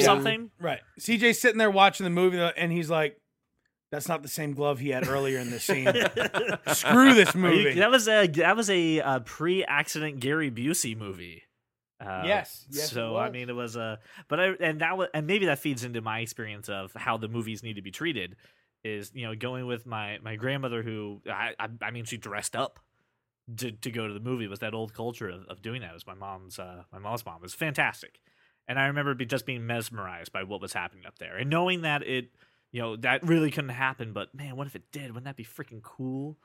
Yeah. 0.69 0.71
Right. 0.73 0.81
CJ's 1.01 1.41
sitting 1.41 1.59
there 1.59 1.71
watching 1.71 2.05
the 2.05 2.11
movie 2.11 2.39
and 2.39 2.71
he's 2.71 2.91
like, 2.91 3.17
that's 3.91 4.09
not 4.09 4.23
the 4.23 4.29
same 4.29 4.53
glove 4.55 4.79
he 4.79 4.91
had 4.91 5.07
earlier 5.09 5.39
in 5.39 5.51
the 5.51 5.61
scene. 5.61 5.87
Screw 6.75 7.15
this 7.15 7.35
Are 7.35 7.39
you- 7.39 7.43
movie. 7.43 7.75
that 7.81 7.91
was 7.91 8.07
a 8.09 8.27
that 8.27 8.57
was 8.57 8.69
a, 8.71 9.01
uh 9.01 9.21
pre-accident 9.21 10.21
Gary 10.21 10.51
Busey 10.51 10.97
movie. 10.97 11.43
Uh, 12.05 12.23
Yes, 12.27 12.67
yes, 12.71 12.91
it 12.91 12.95
so 12.95 13.17
I 13.17 13.31
mean, 13.31 13.49
it 13.49 13.55
was 13.55 13.77
a, 13.77 13.99
but 14.29 14.41
I 14.41 14.47
and 14.61 14.81
that 14.81 14.97
was 14.99 15.09
and 15.15 15.27
maybe 15.27 15.47
that 15.47 15.59
feeds 15.61 15.85
into 15.85 16.01
my 16.01 16.21
experience 16.21 16.69
of 16.69 16.93
how 16.95 17.17
the 17.17 17.29
movies 17.29 17.63
need 17.63 17.75
to 17.75 17.83
be 17.83 17.91
treated. 17.91 18.37
Is 18.85 19.13
you 19.15 19.27
know 19.27 19.35
going 19.37 19.67
with 19.67 19.87
my 19.87 20.19
my 20.23 20.35
grandmother 20.37 20.83
who 20.83 21.21
I 21.29 21.55
I, 21.59 21.69
I 21.81 21.91
mean 21.93 22.05
she 22.05 22.17
dressed 22.17 22.57
up 22.57 22.81
to 23.59 23.71
to 23.71 23.91
go 23.91 24.09
to 24.09 24.15
the 24.15 24.21
movie 24.21 24.49
was 24.49 24.59
that 24.61 24.75
old 24.75 24.95
culture 24.95 25.29
of, 25.29 25.45
of 25.47 25.63
doing 25.63 25.83
that. 25.83 25.91
It 25.91 25.95
was 25.95 26.07
my 26.07 26.15
mom's 26.15 26.59
uh 26.59 26.83
my 26.93 26.99
mom's 26.99 27.25
mom 27.25 27.37
it 27.37 27.43
was 27.43 27.55
fantastic, 27.55 28.21
and 28.67 28.79
I 28.79 28.87
remember 28.87 29.15
be, 29.15 29.27
just 29.27 29.47
being 29.47 29.67
mesmerized 29.67 30.33
by 30.33 30.43
what 30.43 30.61
was 30.61 30.73
happening 30.73 31.07
up 31.07 31.19
there 31.19 31.37
and 31.37 31.49
knowing 31.49 31.83
that 31.83 32.03
it 32.03 32.31
you 32.73 32.81
know 32.83 32.97
that 32.97 33.23
really 33.23 33.51
couldn't 33.53 33.71
happen. 33.71 34.13
But 34.13 34.35
man, 34.35 34.57
what 34.57 34.67
if 34.67 34.75
it 34.75 34.91
did? 34.91 35.11
Wouldn't 35.11 35.27
that 35.27 35.37
be 35.37 35.45
freaking 35.45 35.83
cool? 35.83 36.39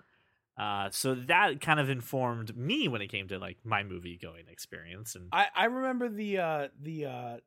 Uh, 0.57 0.89
so 0.91 1.13
that 1.13 1.61
kind 1.61 1.79
of 1.79 1.89
informed 1.89 2.57
me 2.57 2.87
when 2.87 3.01
it 3.01 3.07
came 3.07 3.27
to 3.27 3.37
like 3.37 3.57
my 3.63 3.83
movie 3.83 4.17
going 4.19 4.45
experience 4.49 5.13
and 5.13 5.27
I, 5.31 5.47
I 5.55 5.65
remember 5.65 6.09
the 6.09 6.39
uh, 6.39 6.67
the 6.81 7.05
uh, 7.05 7.37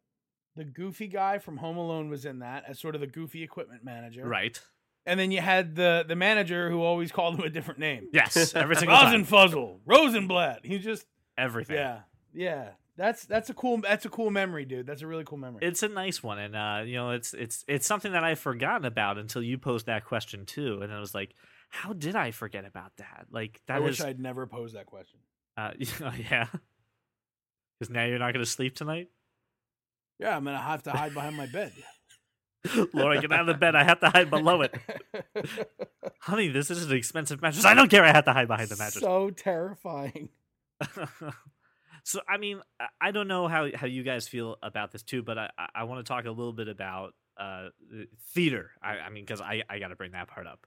the 0.54 0.64
goofy 0.64 1.08
guy 1.08 1.38
from 1.38 1.56
Home 1.56 1.76
Alone 1.76 2.08
was 2.08 2.24
in 2.24 2.38
that 2.40 2.64
as 2.68 2.78
sort 2.78 2.94
of 2.94 3.00
the 3.00 3.06
goofy 3.06 3.42
equipment 3.42 3.84
manager. 3.84 4.26
right. 4.26 4.60
And 5.06 5.18
then 5.18 5.32
you 5.32 5.40
had 5.40 5.74
the 5.74 6.04
the 6.06 6.14
manager 6.14 6.70
who 6.70 6.82
always 6.82 7.10
called 7.10 7.36
him 7.36 7.44
a 7.44 7.50
different 7.50 7.80
name. 7.80 8.08
Yes, 8.12 8.54
every 8.54 8.76
single 8.76 8.96
time. 8.96 9.24
Rosenfuzzle, 9.24 9.78
Rosenblatt. 9.86 10.64
He 10.64 10.78
just 10.78 11.06
Everything. 11.36 11.76
yeah 11.76 12.00
yeah. 12.32 12.68
That's 12.96 13.24
that's 13.24 13.48
a 13.48 13.54
cool 13.54 13.78
that's 13.78 14.04
a 14.04 14.10
cool 14.10 14.30
memory, 14.30 14.66
dude. 14.66 14.86
That's 14.86 15.00
a 15.00 15.06
really 15.06 15.24
cool 15.24 15.38
memory. 15.38 15.60
It's 15.62 15.82
a 15.82 15.88
nice 15.88 16.22
one, 16.22 16.38
and 16.38 16.54
uh, 16.54 16.82
you 16.84 16.96
know, 16.96 17.10
it's 17.12 17.32
it's 17.32 17.64
it's 17.66 17.86
something 17.86 18.12
that 18.12 18.24
I've 18.24 18.38
forgotten 18.38 18.84
about 18.84 19.16
until 19.16 19.42
you 19.42 19.56
posed 19.56 19.86
that 19.86 20.04
question 20.04 20.44
too, 20.44 20.80
and 20.82 20.92
I 20.92 21.00
was 21.00 21.14
like, 21.14 21.34
how 21.70 21.92
did 21.92 22.14
I 22.16 22.30
forget 22.32 22.64
about 22.64 22.92
that? 22.98 23.26
Like 23.30 23.60
that 23.66 23.76
I 23.80 23.84
is, 23.84 23.98
wish 23.98 24.00
I'd 24.02 24.20
never 24.20 24.46
posed 24.46 24.74
that 24.74 24.86
question. 24.86 25.18
uh, 25.56 25.70
yeah, 25.78 26.46
because 27.78 27.90
now 27.90 28.04
you're 28.04 28.18
not 28.18 28.32
going 28.34 28.44
to 28.44 28.50
sleep 28.50 28.74
tonight. 28.76 29.08
Yeah, 30.18 30.36
I'm 30.36 30.44
gonna 30.44 30.58
have 30.58 30.82
to 30.82 30.90
hide 30.90 31.14
behind 31.14 31.36
my 31.36 31.46
bed. 31.46 31.72
Laura, 32.92 33.18
get 33.18 33.32
out 33.32 33.40
of 33.40 33.46
the 33.46 33.54
bed. 33.54 33.74
I 33.74 33.84
have 33.84 34.00
to 34.00 34.10
hide 34.10 34.28
below 34.28 34.60
it. 34.60 34.74
Honey, 36.20 36.48
this 36.48 36.70
is 36.70 36.84
an 36.90 36.94
expensive 36.96 37.40
mattress. 37.40 37.64
I 37.64 37.72
don't 37.72 37.88
care. 37.90 38.04
I 38.04 38.12
have 38.12 38.26
to 38.26 38.34
hide 38.34 38.46
behind 38.48 38.68
the 38.68 38.76
mattress. 38.76 39.02
So 39.02 39.30
terrifying. 39.30 40.28
so 42.04 42.20
I 42.28 42.36
mean, 42.36 42.60
I- 43.00 43.12
don't 43.12 43.28
know 43.28 43.48
how 43.48 43.68
how 43.74 43.86
you 43.86 44.02
guys 44.02 44.28
feel 44.28 44.56
about 44.62 44.92
this 44.92 45.02
too, 45.02 45.22
but 45.22 45.38
I 45.38 45.50
I- 45.56 45.68
I 45.76 45.84
want 45.84 46.04
to 46.04 46.08
talk 46.08 46.26
a 46.26 46.30
little 46.30 46.52
bit 46.52 46.68
about 46.68 47.14
uh 47.38 47.68
theater. 48.34 48.72
I, 48.82 48.98
I 48.98 49.08
mean, 49.10 49.24
because 49.24 49.40
I 49.40 49.62
I 49.70 49.78
got 49.78 49.88
to 49.88 49.96
bring 49.96 50.12
that 50.12 50.28
part 50.28 50.46
up. 50.46 50.66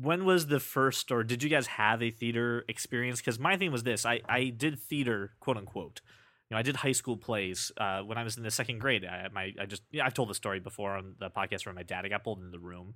When 0.00 0.24
was 0.24 0.46
the 0.46 0.60
first, 0.60 1.10
or 1.10 1.24
did 1.24 1.42
you 1.42 1.48
guys 1.48 1.66
have 1.66 2.02
a 2.02 2.10
theater 2.10 2.64
experience? 2.68 3.20
Because 3.20 3.38
my 3.38 3.56
thing 3.56 3.72
was 3.72 3.82
this: 3.82 4.06
I 4.06 4.20
I 4.28 4.52
did 4.56 4.78
theater, 4.78 5.32
quote 5.40 5.56
unquote. 5.56 6.00
You 6.48 6.54
know, 6.54 6.58
I 6.58 6.62
did 6.62 6.76
high 6.76 6.92
school 6.92 7.16
plays 7.16 7.72
uh, 7.78 8.00
when 8.00 8.18
I 8.18 8.24
was 8.24 8.36
in 8.36 8.42
the 8.42 8.50
second 8.50 8.78
grade. 8.78 9.04
I 9.04 9.28
my 9.32 9.52
I 9.60 9.66
just 9.66 9.82
I've 10.02 10.14
told 10.14 10.30
the 10.30 10.34
story 10.34 10.60
before 10.60 10.96
on 10.96 11.14
the 11.18 11.30
podcast 11.30 11.66
where 11.66 11.74
my 11.74 11.82
dad 11.82 12.08
got 12.08 12.24
pulled 12.24 12.38
into 12.38 12.50
the 12.50 12.58
room 12.58 12.94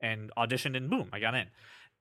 and 0.00 0.30
auditioned, 0.36 0.76
and 0.76 0.88
boom, 0.88 1.08
I 1.12 1.18
got 1.18 1.34
in 1.34 1.48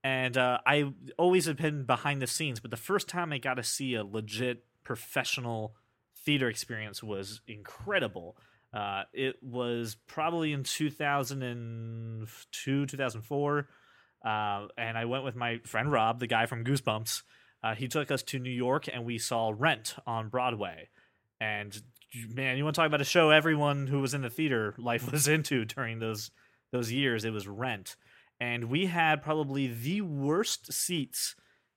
and 0.04 0.38
uh, 0.38 0.60
I 0.66 0.92
always 1.18 1.46
have 1.46 1.58
been 1.58 1.84
behind 1.84 2.22
the 2.22 2.28
scenes. 2.28 2.60
But 2.60 2.72
the 2.72 2.78
first 2.78 3.10
time 3.10 3.34
I 3.34 3.40
got 3.40 3.56
to 3.56 3.64
see 3.64 3.96
a 3.96 4.04
legit 4.04 4.64
professional 4.84 5.74
theater 6.16 6.50
experience 6.50 7.02
was 7.04 7.42
incredible. 7.48 8.38
Uh, 8.74 9.04
it 9.14 9.38
was 9.42 9.96
probably 10.08 10.52
in 10.54 10.64
2002, 10.64 12.86
2004, 12.86 13.68
uh, 14.28 14.68
and 14.78 14.98
I 14.98 15.06
went 15.06 15.24
with 15.24 15.36
my 15.36 15.60
friend 15.66 15.92
Rob, 15.92 16.20
the 16.20 16.28
guy 16.28 16.46
from 16.46 16.64
Goosebumps. 16.64 17.24
Uh, 17.64 17.76
he 17.76 17.88
took 17.88 18.12
us 18.12 18.24
to 18.24 18.40
New 18.40 18.52
York, 18.52 18.88
and 18.92 19.06
we 19.06 19.18
saw 19.18 19.54
Rent 19.56 19.96
on 20.06 20.30
Broadway. 20.30 20.90
And 21.40 21.82
man, 22.30 22.58
you 22.58 22.64
want 22.64 22.76
to 22.76 22.82
talk 22.82 22.88
about 22.88 23.02
a 23.02 23.06
show 23.06 23.30
everyone 23.30 23.88
who 23.88 24.00
was 24.00 24.14
in 24.14 24.22
the 24.22 24.30
theater 24.30 24.76
life 24.78 25.12
was 25.12 25.28
into 25.28 25.66
during 25.66 26.00
those 26.00 26.32
those 26.72 26.92
years? 26.92 27.26
It 27.26 27.32
was 27.32 27.48
Rent 27.48 27.96
and 28.40 28.66
we 28.66 28.86
had 28.86 29.22
probably 29.22 29.68
the 29.68 30.02
worst 30.02 30.72
seats 30.72 31.36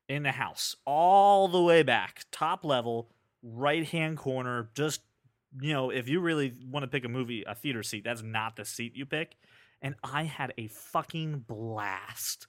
in 0.09 0.23
the 0.23 0.33
house 0.33 0.77
all 0.85 1.49
the 1.49 1.61
way 1.61 1.83
back 1.83 2.25
top 2.33 2.65
level 2.65 3.11
right 3.43 3.87
hand 3.87 4.17
corner 4.17 4.71
just 4.75 5.03
you 5.61 5.73
know 5.73 5.91
if 5.91 6.09
you 6.09 6.21
really 6.21 6.53
want 6.69 6.83
to 6.83 6.89
pick 6.89 7.05
a 7.05 7.09
movie 7.09 7.45
a 7.47 7.55
theater 7.55 7.83
seat 7.83 8.05
that's 8.05 8.23
not 8.23 8.57
the 8.57 8.65
seat 8.65 8.97
you 8.97 9.07
pick 9.07 9.37
and 9.83 9.95
i 10.03 10.25
had 10.25 10.53
a 10.59 10.69
fucking 10.69 11.45
blast 11.47 12.47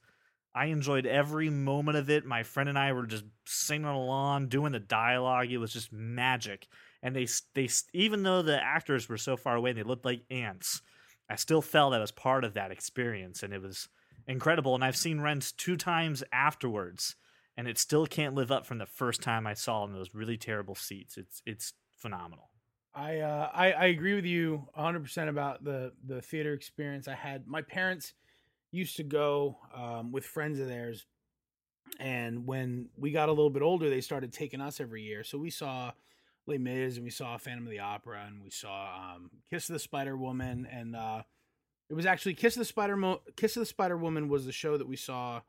i 0.53 0.65
enjoyed 0.65 1.05
every 1.05 1.49
moment 1.49 1.97
of 1.97 2.09
it 2.09 2.25
my 2.25 2.43
friend 2.43 2.69
and 2.69 2.77
i 2.77 2.91
were 2.91 3.05
just 3.05 3.25
singing 3.45 3.85
along 3.85 4.47
doing 4.47 4.71
the 4.71 4.79
dialogue 4.79 5.51
it 5.51 5.57
was 5.57 5.73
just 5.73 5.91
magic 5.91 6.67
and 7.01 7.15
they 7.15 7.27
they 7.55 7.69
even 7.93 8.23
though 8.23 8.41
the 8.41 8.61
actors 8.61 9.09
were 9.09 9.17
so 9.17 9.35
far 9.35 9.55
away 9.55 9.71
and 9.71 9.79
they 9.79 9.83
looked 9.83 10.05
like 10.05 10.23
ants 10.29 10.81
i 11.29 11.35
still 11.35 11.61
felt 11.61 11.93
i 11.93 11.99
was 11.99 12.11
part 12.11 12.43
of 12.43 12.53
that 12.53 12.71
experience 12.71 13.43
and 13.43 13.53
it 13.53 13.61
was 13.61 13.87
incredible. 14.27 14.75
And 14.75 14.83
I've 14.83 14.97
seen 14.97 15.21
Rent 15.21 15.53
two 15.57 15.77
times 15.77 16.23
afterwards, 16.31 17.15
and 17.57 17.67
it 17.67 17.77
still 17.77 18.05
can't 18.05 18.35
live 18.35 18.51
up 18.51 18.65
from 18.65 18.77
the 18.77 18.85
first 18.85 19.21
time 19.21 19.45
I 19.45 19.53
saw 19.53 19.83
in 19.85 19.93
those 19.93 20.15
really 20.15 20.37
terrible 20.37 20.75
seats. 20.75 21.17
It's 21.17 21.41
it's 21.45 21.73
phenomenal. 21.97 22.50
I, 22.93 23.19
uh, 23.19 23.49
I 23.53 23.71
I 23.71 23.85
agree 23.85 24.15
with 24.15 24.25
you 24.25 24.67
100 24.73 25.03
percent 25.03 25.29
about 25.29 25.63
the 25.63 25.93
the 26.05 26.21
theater 26.21 26.53
experience 26.53 27.07
I 27.07 27.15
had. 27.15 27.47
My 27.47 27.61
parents 27.61 28.13
used 28.71 28.97
to 28.97 29.03
go 29.03 29.57
um, 29.75 30.11
with 30.11 30.25
friends 30.25 30.59
of 30.59 30.67
theirs, 30.67 31.05
and 31.99 32.45
when 32.45 32.89
we 32.97 33.11
got 33.11 33.29
a 33.29 33.31
little 33.31 33.49
bit 33.49 33.61
older, 33.61 33.89
they 33.89 34.01
started 34.01 34.33
taking 34.33 34.61
us 34.61 34.79
every 34.79 35.03
year. 35.03 35.23
So 35.23 35.37
we 35.37 35.49
saw 35.49 35.91
Les 36.47 36.57
Mis, 36.57 36.95
and 36.95 37.03
we 37.03 37.11
saw 37.11 37.37
Phantom 37.37 37.65
of 37.65 37.71
the 37.71 37.79
Opera, 37.79 38.25
and 38.27 38.43
we 38.43 38.49
saw 38.49 39.13
um, 39.15 39.31
Kiss 39.49 39.69
of 39.69 39.73
the 39.73 39.79
Spider 39.79 40.17
Woman, 40.17 40.67
and 40.69 40.95
uh, 40.95 41.23
it 41.89 41.93
was 41.93 42.05
actually 42.05 42.33
Kiss 42.33 42.55
of 42.55 42.59
the 42.59 42.65
Spider 42.65 42.97
Mo- 42.97 43.21
Kiss 43.37 43.55
of 43.55 43.61
the 43.61 43.65
Spider 43.67 43.97
Woman 43.97 44.27
was 44.27 44.45
the 44.45 44.51
show 44.51 44.77
that 44.77 44.87
we 44.87 44.97
saw 44.97 45.41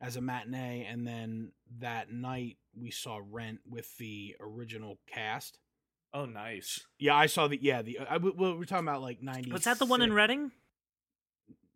as 0.00 0.16
a 0.16 0.20
matinee, 0.20 0.86
and 0.88 1.06
then 1.06 1.52
that 1.80 2.12
night 2.12 2.58
we 2.78 2.90
saw 2.90 3.20
Rent 3.30 3.60
with 3.68 3.96
the 3.98 4.36
original 4.40 4.98
cast. 5.06 5.58
Oh, 6.14 6.26
nice. 6.26 6.80
Yeah, 6.98 7.16
I 7.16 7.26
saw 7.26 7.48
the 7.48 7.58
yeah 7.60 7.82
the 7.82 7.98
I, 8.08 8.18
we- 8.18 8.30
well, 8.30 8.56
we're 8.56 8.64
talking 8.64 8.86
about 8.86 9.02
like 9.02 9.20
ninety. 9.22 9.50
Was 9.50 9.64
that 9.64 9.78
the 9.80 9.84
one 9.86 10.00
in 10.00 10.12
Reading? 10.12 10.52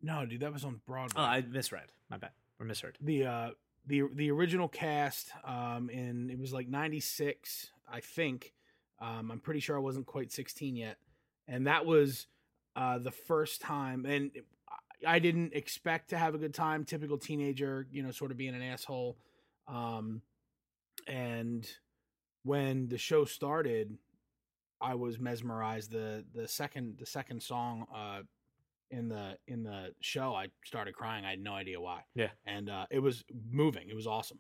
No, 0.01 0.25
dude, 0.25 0.41
that 0.41 0.53
was 0.53 0.65
on 0.65 0.81
Broadway. 0.87 1.21
Oh, 1.21 1.23
I 1.25 1.41
misread. 1.43 1.91
My 2.09 2.19
bad. 2.19 2.31
Or 2.61 2.67
misheard. 2.67 2.97
the 3.01 3.25
uh 3.27 3.51
the 3.87 4.03
the 4.15 4.31
original 4.31 4.69
cast 4.69 5.31
um 5.45 5.89
in 5.91 6.29
it 6.31 6.39
was 6.39 6.53
like 6.53 6.69
96 6.69 7.69
i 7.91 8.01
think 8.01 8.53
um 9.01 9.31
i'm 9.31 9.39
pretty 9.41 9.61
sure 9.61 9.77
i 9.77 9.79
wasn't 9.81 10.05
quite 10.07 10.33
16 10.33 10.75
yet 10.77 10.99
and 11.47 11.67
that 11.69 11.87
was 11.87 12.27
uh 12.77 12.99
the 12.99 13.13
first 13.13 13.61
time 13.63 14.05
and 14.07 14.33
I- 15.07 15.15
i 15.15 15.19
didn't 15.21 15.55
expect 15.55 16.11
to 16.11 16.19
have 16.19 16.35
a 16.35 16.39
good 16.39 16.53
time 16.53 16.85
typical 16.85 17.17
teenager 17.17 17.87
you 17.93 18.03
know 18.03 18.11
sort 18.11 18.33
of 18.33 18.37
being 18.37 18.55
an 18.57 18.61
asshole 18.63 19.17
um 19.69 20.21
and 21.07 21.67
when 22.43 22.89
the 22.89 22.99
show 22.99 23.25
started 23.25 23.97
i 24.81 24.95
was 24.95 25.19
mesmerized 25.19 25.91
the 25.91 26.25
the 26.35 26.47
second 26.49 26.97
the 26.99 27.07
second 27.07 27.43
song 27.43 27.87
uh 27.95 28.21
in 28.91 29.09
the 29.09 29.37
in 29.47 29.63
the 29.63 29.93
show 30.01 30.35
i 30.35 30.47
started 30.65 30.95
crying 30.95 31.25
i 31.25 31.31
had 31.31 31.41
no 31.41 31.53
idea 31.53 31.81
why 31.81 32.01
Yeah. 32.15 32.31
and 32.47 32.69
uh 32.71 32.87
it 32.91 33.01
was 33.01 33.25
moving 33.51 33.89
it 33.89 33.95
was 33.95 34.07
awesome 34.07 34.39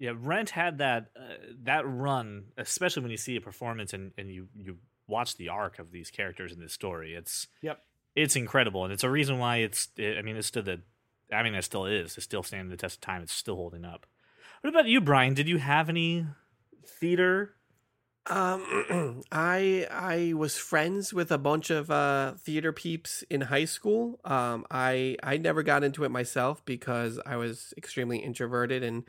Yeah, 0.00 0.12
Rent 0.16 0.50
had 0.50 0.78
that 0.78 1.10
uh, 1.18 1.34
that 1.64 1.82
run, 1.84 2.52
especially 2.56 3.02
when 3.02 3.10
you 3.10 3.16
see 3.16 3.34
a 3.36 3.40
performance 3.40 3.92
and, 3.92 4.12
and 4.16 4.30
you 4.32 4.46
you 4.54 4.78
watch 5.08 5.36
the 5.36 5.48
arc 5.48 5.78
of 5.80 5.90
these 5.90 6.10
characters 6.10 6.52
in 6.52 6.60
this 6.60 6.72
story. 6.72 7.14
It's 7.14 7.48
Yep. 7.62 7.78
it's 8.14 8.36
incredible, 8.36 8.84
and 8.84 8.92
it's 8.92 9.02
a 9.02 9.10
reason 9.10 9.38
why 9.40 9.56
it's. 9.66 9.88
I 9.98 10.22
mean, 10.22 10.36
it's 10.36 10.46
still 10.46 10.62
the. 10.62 10.82
I 11.32 11.42
mean, 11.42 11.54
it 11.56 11.64
still 11.64 11.86
is. 11.86 12.16
It's 12.16 12.24
still 12.24 12.44
standing 12.44 12.70
the 12.70 12.76
test 12.76 12.96
of 12.96 13.00
time. 13.00 13.22
It's 13.22 13.32
still 13.32 13.56
holding 13.56 13.84
up. 13.84 14.06
What 14.60 14.70
about 14.70 14.86
you, 14.86 15.00
Brian? 15.00 15.34
Did 15.34 15.48
you 15.48 15.58
have 15.58 15.88
any 15.88 16.26
theater? 16.86 17.56
Um, 18.28 19.22
I 19.32 19.86
I 19.90 20.32
was 20.34 20.56
friends 20.56 21.12
with 21.12 21.30
a 21.30 21.38
bunch 21.38 21.70
of 21.70 21.90
uh, 21.90 22.34
theater 22.34 22.72
peeps 22.72 23.22
in 23.30 23.42
high 23.42 23.64
school. 23.64 24.20
Um, 24.24 24.66
I 24.70 25.16
I 25.22 25.36
never 25.36 25.62
got 25.62 25.84
into 25.84 26.04
it 26.04 26.10
myself 26.10 26.64
because 26.64 27.18
I 27.24 27.36
was 27.36 27.72
extremely 27.76 28.18
introverted 28.18 28.82
and 28.82 29.04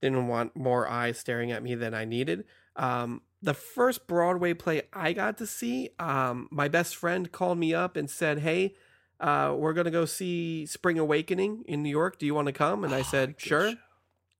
didn't 0.00 0.28
want 0.28 0.56
more 0.56 0.88
eyes 0.88 1.18
staring 1.18 1.52
at 1.52 1.62
me 1.62 1.74
than 1.74 1.94
I 1.94 2.04
needed. 2.04 2.44
Um, 2.76 3.22
the 3.42 3.54
first 3.54 4.06
Broadway 4.06 4.54
play 4.54 4.82
I 4.92 5.12
got 5.12 5.38
to 5.38 5.46
see, 5.46 5.90
um, 5.98 6.48
my 6.50 6.68
best 6.68 6.96
friend 6.96 7.30
called 7.30 7.58
me 7.58 7.74
up 7.74 7.96
and 7.96 8.08
said, 8.08 8.38
"Hey, 8.40 8.74
uh, 9.18 9.54
we're 9.56 9.74
gonna 9.74 9.90
go 9.90 10.04
see 10.04 10.66
Spring 10.66 10.98
Awakening 10.98 11.64
in 11.66 11.82
New 11.82 11.90
York. 11.90 12.18
Do 12.18 12.26
you 12.26 12.34
want 12.34 12.46
to 12.46 12.52
come?" 12.52 12.84
And 12.84 12.94
I 12.94 13.02
said, 13.02 13.34
"Sure." 13.38 13.74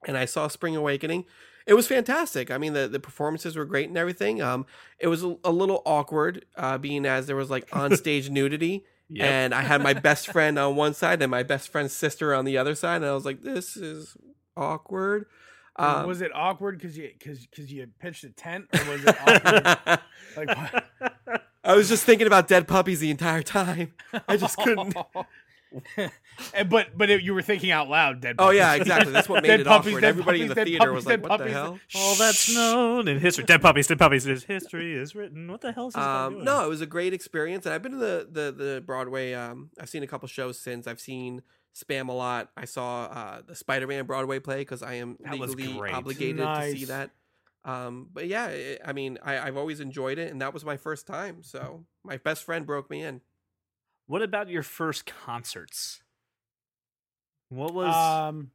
and 0.06 0.16
I 0.16 0.24
saw 0.24 0.48
Spring 0.48 0.76
Awakening. 0.76 1.24
It 1.66 1.74
was 1.74 1.86
fantastic. 1.86 2.50
I 2.50 2.58
mean, 2.58 2.72
the, 2.72 2.88
the 2.88 3.00
performances 3.00 3.56
were 3.56 3.64
great 3.64 3.88
and 3.88 3.96
everything. 3.98 4.40
Um, 4.42 4.66
it 4.98 5.06
was 5.08 5.22
a, 5.22 5.36
a 5.44 5.50
little 5.52 5.82
awkward, 5.84 6.44
uh, 6.56 6.78
being 6.78 7.04
as 7.06 7.26
there 7.26 7.36
was 7.36 7.50
like 7.50 7.68
on 7.76 7.96
stage 7.96 8.30
nudity, 8.30 8.84
Yep. 9.12 9.26
and 9.28 9.54
I 9.54 9.62
had 9.62 9.82
my 9.82 9.92
best 9.92 10.28
friend 10.28 10.56
on 10.58 10.76
one 10.76 10.94
side 10.94 11.20
and 11.20 11.30
my 11.30 11.42
best 11.42 11.68
friend's 11.70 11.92
sister 11.92 12.32
on 12.34 12.44
the 12.44 12.56
other 12.58 12.74
side, 12.76 12.96
and 12.96 13.06
I 13.06 13.12
was 13.12 13.24
like, 13.24 13.42
"This 13.42 13.76
is 13.76 14.16
awkward." 14.56 15.26
Um, 15.76 16.06
was 16.06 16.20
it 16.20 16.30
awkward 16.34 16.78
because 16.78 16.96
you 16.96 17.10
because 17.18 17.44
because 17.46 17.72
you 17.72 17.88
pitched 17.98 18.22
a 18.24 18.30
tent, 18.30 18.66
or 18.72 18.90
was 18.92 19.04
it 19.04 19.16
awkward? 19.20 20.00
like, 20.36 20.56
what? 20.56 21.42
I 21.64 21.74
was 21.74 21.88
just 21.88 22.04
thinking 22.04 22.26
about 22.26 22.46
dead 22.48 22.68
puppies 22.68 23.00
the 23.00 23.10
entire 23.10 23.42
time. 23.42 23.94
I 24.28 24.36
just 24.36 24.56
couldn't. 24.58 24.94
And- 25.96 26.68
but 26.68 26.96
but 26.96 27.10
it, 27.10 27.22
you 27.22 27.32
were 27.34 27.42
thinking 27.42 27.70
out 27.70 27.88
loud, 27.88 28.20
dead. 28.20 28.36
Oh 28.38 28.50
yeah, 28.50 28.74
exactly. 28.74 29.12
That's 29.12 29.28
what 29.28 29.42
made 29.42 29.48
Dead 29.48 29.60
it 29.60 29.66
puppies, 29.66 29.88
awkward. 29.92 30.00
dead 30.00 30.08
Everybody 30.08 30.42
in 30.42 30.48
the 30.48 30.54
puppies, 30.54 30.72
theater 30.78 30.92
was 30.92 31.06
like, 31.06 31.20
dead 31.22 31.28
"What 31.28 31.38
the 31.38 31.50
hell?" 31.50 31.78
All 31.94 32.14
that's 32.16 32.54
known 32.54 33.08
in 33.08 33.18
history. 33.20 33.44
Dead 33.44 33.62
puppies, 33.62 33.86
dead 33.86 33.98
puppies. 33.98 34.24
His 34.24 34.44
history 34.44 34.94
is 34.94 35.14
written. 35.14 35.50
What 35.50 35.60
the 35.60 35.72
hell 35.72 35.88
is 35.88 35.94
this 35.94 36.02
Um, 36.02 36.32
doing? 36.34 36.44
no, 36.44 36.64
it 36.64 36.68
was 36.68 36.80
a 36.80 36.86
great 36.86 37.12
experience, 37.12 37.66
and 37.66 37.74
I've 37.74 37.82
been 37.82 37.92
to 37.92 37.98
the 37.98 38.28
the 38.30 38.52
the 38.64 38.82
Broadway. 38.84 39.32
Um, 39.34 39.70
I've 39.80 39.88
seen 39.88 40.02
a 40.02 40.06
couple 40.06 40.26
shows 40.28 40.58
since. 40.58 40.86
I've 40.86 41.00
seen 41.00 41.42
Spamalot. 41.76 42.48
I 42.56 42.64
saw 42.64 43.04
uh, 43.04 43.42
the 43.46 43.54
Spider 43.54 43.86
Man 43.86 44.06
Broadway 44.06 44.38
play 44.40 44.58
because 44.58 44.82
I 44.82 44.94
am 44.94 45.18
That 45.20 45.38
was 45.38 45.54
legally 45.54 45.78
great. 45.78 45.94
obligated 45.94 46.38
to 46.38 46.70
see 46.72 46.84
that. 46.86 47.10
Um, 47.64 48.08
but 48.12 48.26
yeah, 48.26 48.46
it, 48.48 48.80
I 48.84 48.92
mean, 48.94 49.18
I, 49.22 49.38
I've 49.38 49.56
always 49.56 49.80
enjoyed 49.80 50.18
it, 50.18 50.32
and 50.32 50.40
that 50.40 50.54
was 50.54 50.64
my 50.64 50.78
first 50.78 51.06
time. 51.06 51.42
So 51.42 51.84
my 52.02 52.16
best 52.16 52.44
friend 52.44 52.66
broke 52.66 52.90
me 52.90 53.02
in. 53.02 53.20
What 54.10 54.22
about 54.22 54.48
your 54.48 54.64
first 54.64 55.06
concerts? 55.06 56.02
What 57.48 57.72
was? 57.72 57.94
um 57.94 58.50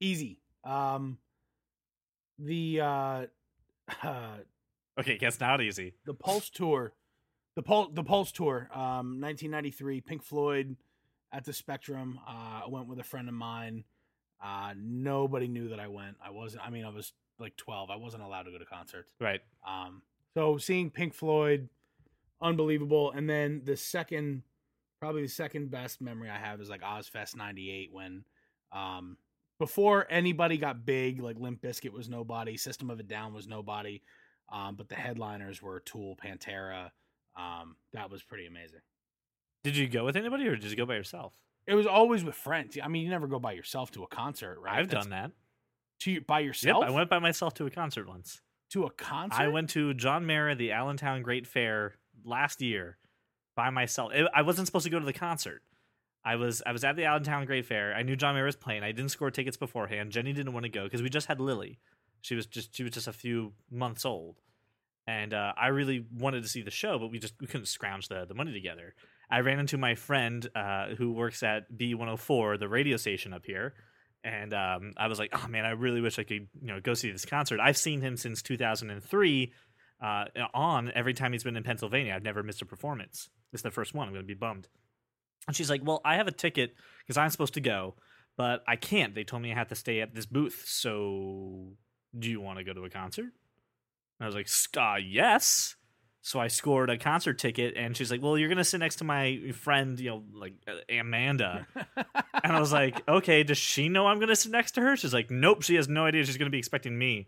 easy. 0.00 0.40
Um, 0.64 1.18
the 2.38 2.80
uh, 2.80 3.26
uh 4.02 4.36
okay, 4.98 5.18
guess 5.18 5.38
not 5.38 5.60
easy. 5.60 5.92
the 6.06 6.14
Pulse 6.14 6.48
tour, 6.48 6.94
the 7.54 7.62
Pulse 7.62 7.90
the 7.92 8.02
Pulse 8.02 8.32
tour, 8.32 8.70
um, 8.72 9.20
1993, 9.20 10.00
Pink 10.00 10.22
Floyd 10.22 10.74
at 11.30 11.44
the 11.44 11.52
Spectrum. 11.52 12.18
Uh, 12.26 12.62
I 12.64 12.68
went 12.68 12.88
with 12.88 12.98
a 12.98 13.04
friend 13.04 13.28
of 13.28 13.34
mine. 13.34 13.84
Uh, 14.42 14.72
nobody 14.74 15.48
knew 15.48 15.68
that 15.68 15.80
I 15.80 15.88
went. 15.88 16.16
I 16.24 16.30
wasn't. 16.30 16.64
I 16.64 16.70
mean, 16.70 16.86
I 16.86 16.88
was 16.88 17.12
like 17.38 17.58
12. 17.58 17.90
I 17.90 17.96
wasn't 17.96 18.22
allowed 18.22 18.44
to 18.44 18.52
go 18.52 18.56
to 18.56 18.64
concerts. 18.64 19.12
Right. 19.20 19.42
Um, 19.68 20.00
so 20.32 20.56
seeing 20.56 20.88
Pink 20.88 21.12
Floyd, 21.12 21.68
unbelievable. 22.40 23.12
And 23.12 23.28
then 23.28 23.60
the 23.66 23.76
second, 23.76 24.44
probably 25.00 25.22
the 25.22 25.28
second 25.28 25.70
best 25.70 26.00
memory 26.00 26.30
I 26.30 26.38
have 26.38 26.60
is 26.60 26.68
like 26.70 26.82
Ozzfest 26.82 27.36
'98 27.36 27.90
when, 27.92 28.24
um, 28.72 29.16
before 29.58 30.06
anybody 30.10 30.58
got 30.58 30.84
big, 30.84 31.20
like 31.20 31.38
Limp 31.38 31.62
Bizkit 31.62 31.92
was 31.92 32.08
nobody, 32.08 32.56
System 32.56 32.90
of 32.90 32.98
a 32.98 33.02
Down 33.04 33.32
was 33.32 33.46
nobody, 33.46 34.02
um, 34.52 34.74
but 34.76 34.88
the 34.88 34.94
headliners 34.96 35.62
were 35.62 35.80
Tool, 35.80 36.16
Pantera. 36.16 36.90
Um, 37.36 37.76
that 37.92 38.10
was 38.10 38.22
pretty 38.22 38.46
amazing. 38.46 38.80
Did 39.62 39.76
you 39.76 39.88
go 39.88 40.04
with 40.04 40.16
anybody 40.16 40.46
or 40.46 40.56
did 40.56 40.70
you 40.70 40.76
go 40.76 40.86
by 40.86 40.94
yourself? 40.94 41.34
It 41.66 41.74
was 41.74 41.86
always 41.86 42.22
with 42.24 42.34
friends. 42.34 42.76
I 42.82 42.88
mean, 42.88 43.02
you 43.04 43.10
never 43.10 43.26
go 43.26 43.38
by 43.38 43.52
yourself 43.52 43.90
to 43.92 44.02
a 44.02 44.06
concert, 44.06 44.58
right? 44.60 44.78
I've 44.80 44.88
That's 44.88 45.06
done 45.06 45.10
that. 45.10 45.30
to 46.00 46.20
by 46.20 46.40
Yep, 46.40 46.46
yourself. 46.46 46.84
I 46.84 46.90
went 46.90 47.08
by 47.08 47.18
myself 47.18 47.54
to 47.54 47.66
a 47.66 47.70
concert 47.70 48.06
once. 48.08 48.40
to 48.70 48.84
a 48.84 48.90
concert. 48.90 49.40
I 49.40 49.48
went 49.48 49.70
to 49.70 49.94
John 49.94 50.26
Mayer 50.26 50.48
at 50.50 50.58
the 50.58 50.72
Allentown 50.72 51.22
Great 51.22 51.46
Fair 51.46 51.94
last 52.24 52.60
year 52.60 52.98
by 53.56 53.70
myself. 53.70 54.12
It- 54.14 54.30
I 54.34 54.42
wasn't 54.42 54.66
supposed 54.66 54.84
to 54.84 54.90
go 54.90 54.98
to 54.98 55.04
the 55.06 55.12
concert. 55.12 55.62
I 56.24 56.36
was 56.36 56.62
I 56.64 56.72
was 56.72 56.84
at 56.84 56.96
the 56.96 57.04
Allentown 57.04 57.44
Great 57.44 57.66
Fair. 57.66 57.94
I 57.94 58.02
knew 58.02 58.16
John 58.16 58.34
Mayer 58.34 58.44
was 58.46 58.56
playing. 58.56 58.82
I 58.82 58.92
didn't 58.92 59.10
score 59.10 59.30
tickets 59.30 59.56
beforehand. 59.58 60.10
Jenny 60.10 60.32
didn't 60.32 60.54
want 60.54 60.64
to 60.64 60.70
go 60.70 60.84
because 60.84 61.02
we 61.02 61.10
just 61.10 61.26
had 61.26 61.38
Lily. 61.40 61.78
She 62.22 62.34
was 62.34 62.46
just 62.46 62.74
she 62.74 62.82
was 62.82 62.92
just 62.92 63.08
a 63.08 63.12
few 63.12 63.52
months 63.70 64.06
old, 64.06 64.40
and 65.06 65.34
uh, 65.34 65.52
I 65.60 65.66
really 65.66 66.06
wanted 66.18 66.42
to 66.42 66.48
see 66.48 66.62
the 66.62 66.70
show, 66.70 66.98
but 66.98 67.08
we 67.10 67.18
just 67.18 67.34
we 67.40 67.46
couldn't 67.46 67.66
scrounge 67.66 68.08
the 68.08 68.24
the 68.24 68.32
money 68.34 68.54
together. 68.54 68.94
I 69.30 69.40
ran 69.40 69.58
into 69.58 69.76
my 69.76 69.94
friend 69.94 70.48
uh, 70.54 70.94
who 70.96 71.12
works 71.12 71.42
at 71.42 71.70
B104, 71.70 72.58
the 72.58 72.68
radio 72.68 72.96
station 72.96 73.34
up 73.34 73.44
here, 73.44 73.74
and 74.22 74.54
um, 74.54 74.92
I 74.96 75.08
was 75.08 75.18
like, 75.18 75.32
"Oh 75.34 75.46
man, 75.48 75.66
I 75.66 75.72
really 75.72 76.00
wish 76.00 76.18
I 76.18 76.22
could, 76.24 76.48
you 76.62 76.68
know, 76.68 76.80
go 76.80 76.94
see 76.94 77.10
this 77.10 77.26
concert." 77.26 77.60
I've 77.60 77.76
seen 77.76 78.00
him 78.00 78.16
since 78.16 78.40
2003 78.40 79.52
uh, 80.02 80.24
on 80.54 80.90
every 80.94 81.12
time 81.12 81.32
he's 81.32 81.44
been 81.44 81.56
in 81.56 81.62
Pennsylvania. 81.62 82.14
I've 82.14 82.22
never 82.22 82.42
missed 82.42 82.62
a 82.62 82.66
performance. 82.66 83.28
Is 83.54 83.62
the 83.62 83.70
first 83.70 83.94
one. 83.94 84.08
I'm 84.08 84.12
going 84.12 84.24
to 84.24 84.26
be 84.26 84.34
bummed. 84.34 84.68
And 85.46 85.56
she's 85.56 85.70
like, 85.70 85.82
"Well, 85.84 86.00
I 86.04 86.16
have 86.16 86.26
a 86.26 86.32
ticket 86.32 86.74
because 87.00 87.16
I'm 87.16 87.30
supposed 87.30 87.54
to 87.54 87.60
go, 87.60 87.94
but 88.36 88.62
I 88.66 88.76
can't. 88.76 89.14
They 89.14 89.24
told 89.24 89.42
me 89.42 89.52
I 89.52 89.54
have 89.54 89.68
to 89.68 89.74
stay 89.74 90.00
at 90.00 90.14
this 90.14 90.26
booth. 90.26 90.64
So, 90.66 91.76
do 92.18 92.30
you 92.30 92.40
want 92.40 92.58
to 92.58 92.64
go 92.64 92.72
to 92.72 92.84
a 92.84 92.90
concert?" 92.90 93.32
And 94.18 94.22
I 94.22 94.26
was 94.26 94.34
like, 94.34 94.48
"Uh, 94.76 94.96
yes." 94.96 95.76
So 96.26 96.40
I 96.40 96.48
scored 96.48 96.88
a 96.88 96.96
concert 96.96 97.38
ticket, 97.38 97.74
and 97.76 97.94
she's 97.94 98.10
like, 98.10 98.22
"Well, 98.22 98.38
you're 98.38 98.48
gonna 98.48 98.64
sit 98.64 98.78
next 98.78 98.96
to 98.96 99.04
my 99.04 99.52
friend, 99.52 100.00
you 100.00 100.08
know, 100.10 100.22
like 100.32 100.54
uh, 100.66 100.94
Amanda." 100.98 101.66
And 102.42 102.52
I 102.52 102.60
was 102.60 102.72
like, 102.72 103.02
okay, 103.08 103.42
does 103.42 103.58
she 103.58 103.88
know 103.88 104.06
I'm 104.06 104.20
gonna 104.20 104.34
sit 104.34 104.50
next 104.50 104.72
to 104.72 104.80
her? 104.80 104.96
She's 104.96 105.12
like, 105.14 105.30
nope, 105.30 105.62
she 105.62 105.74
has 105.74 105.88
no 105.88 106.06
idea 106.06 106.24
she's 106.24 106.38
gonna 106.38 106.50
be 106.50 106.58
expecting 106.58 106.96
me. 106.96 107.26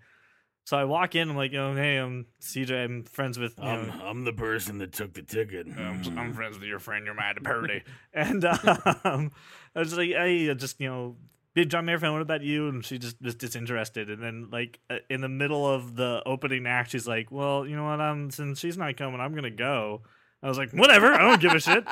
So 0.67 0.77
I 0.77 0.83
walk 0.83 1.15
in, 1.15 1.31
I'm 1.31 1.37
like, 1.37 1.55
oh 1.55 1.77
hey, 1.77 1.97
I'm 1.97 2.27
CJ, 2.41 2.85
I'm 2.85 3.05
friends 3.05 3.39
with 3.39 3.55
you 3.57 3.65
know, 3.65 3.93
I'm 4.03 4.25
the 4.25 4.33
person 4.33 4.79
that 4.79 4.93
took 4.93 5.15
the 5.15 5.23
ticket. 5.23 5.69
I'm, 5.69 6.03
I'm 6.19 6.35
friends 6.35 6.59
with 6.59 6.67
your 6.67 6.81
friend, 6.81 7.07
you're 7.07 7.15
mad 7.15 7.37
at 7.37 7.45
Purdy. 7.45 7.85
and 8.13 8.45
um, 8.45 9.31
I 9.77 9.79
was 9.79 9.97
like, 9.97 10.11
hey, 10.11 10.51
I 10.51 10.55
just, 10.55 10.81
you 10.81 10.89
know, 10.89 11.17
big 11.55 11.71
John 11.71 11.85
Mayer 11.85 12.01
fan, 12.01 12.13
what 12.13 12.21
about 12.21 12.43
you? 12.43 12.67
And 12.67 12.85
she 12.85 12.99
just 12.99 13.15
was 13.23 13.37
disinterested. 13.37 14.11
And 14.11 14.21
then, 14.21 14.49
like, 14.51 14.81
uh, 14.91 14.97
in 15.09 15.21
the 15.21 15.29
middle 15.29 15.65
of 15.73 15.95
the 15.95 16.21
opening 16.27 16.67
act, 16.67 16.91
she's 16.91 17.07
like, 17.07 17.31
well, 17.31 17.65
you 17.65 17.77
know 17.77 17.85
what, 17.85 18.01
um, 18.01 18.33
since 18.33 18.59
she's 18.59 18.77
not 18.77 18.97
coming, 18.97 19.21
I'm 19.21 19.37
gonna 19.37 19.51
go. 19.51 20.03
I 20.43 20.49
was 20.49 20.59
like, 20.59 20.71
whatever, 20.73 21.13
I 21.13 21.19
don't 21.23 21.41
give 21.41 21.53
a 21.53 21.61
shit. 21.61 21.85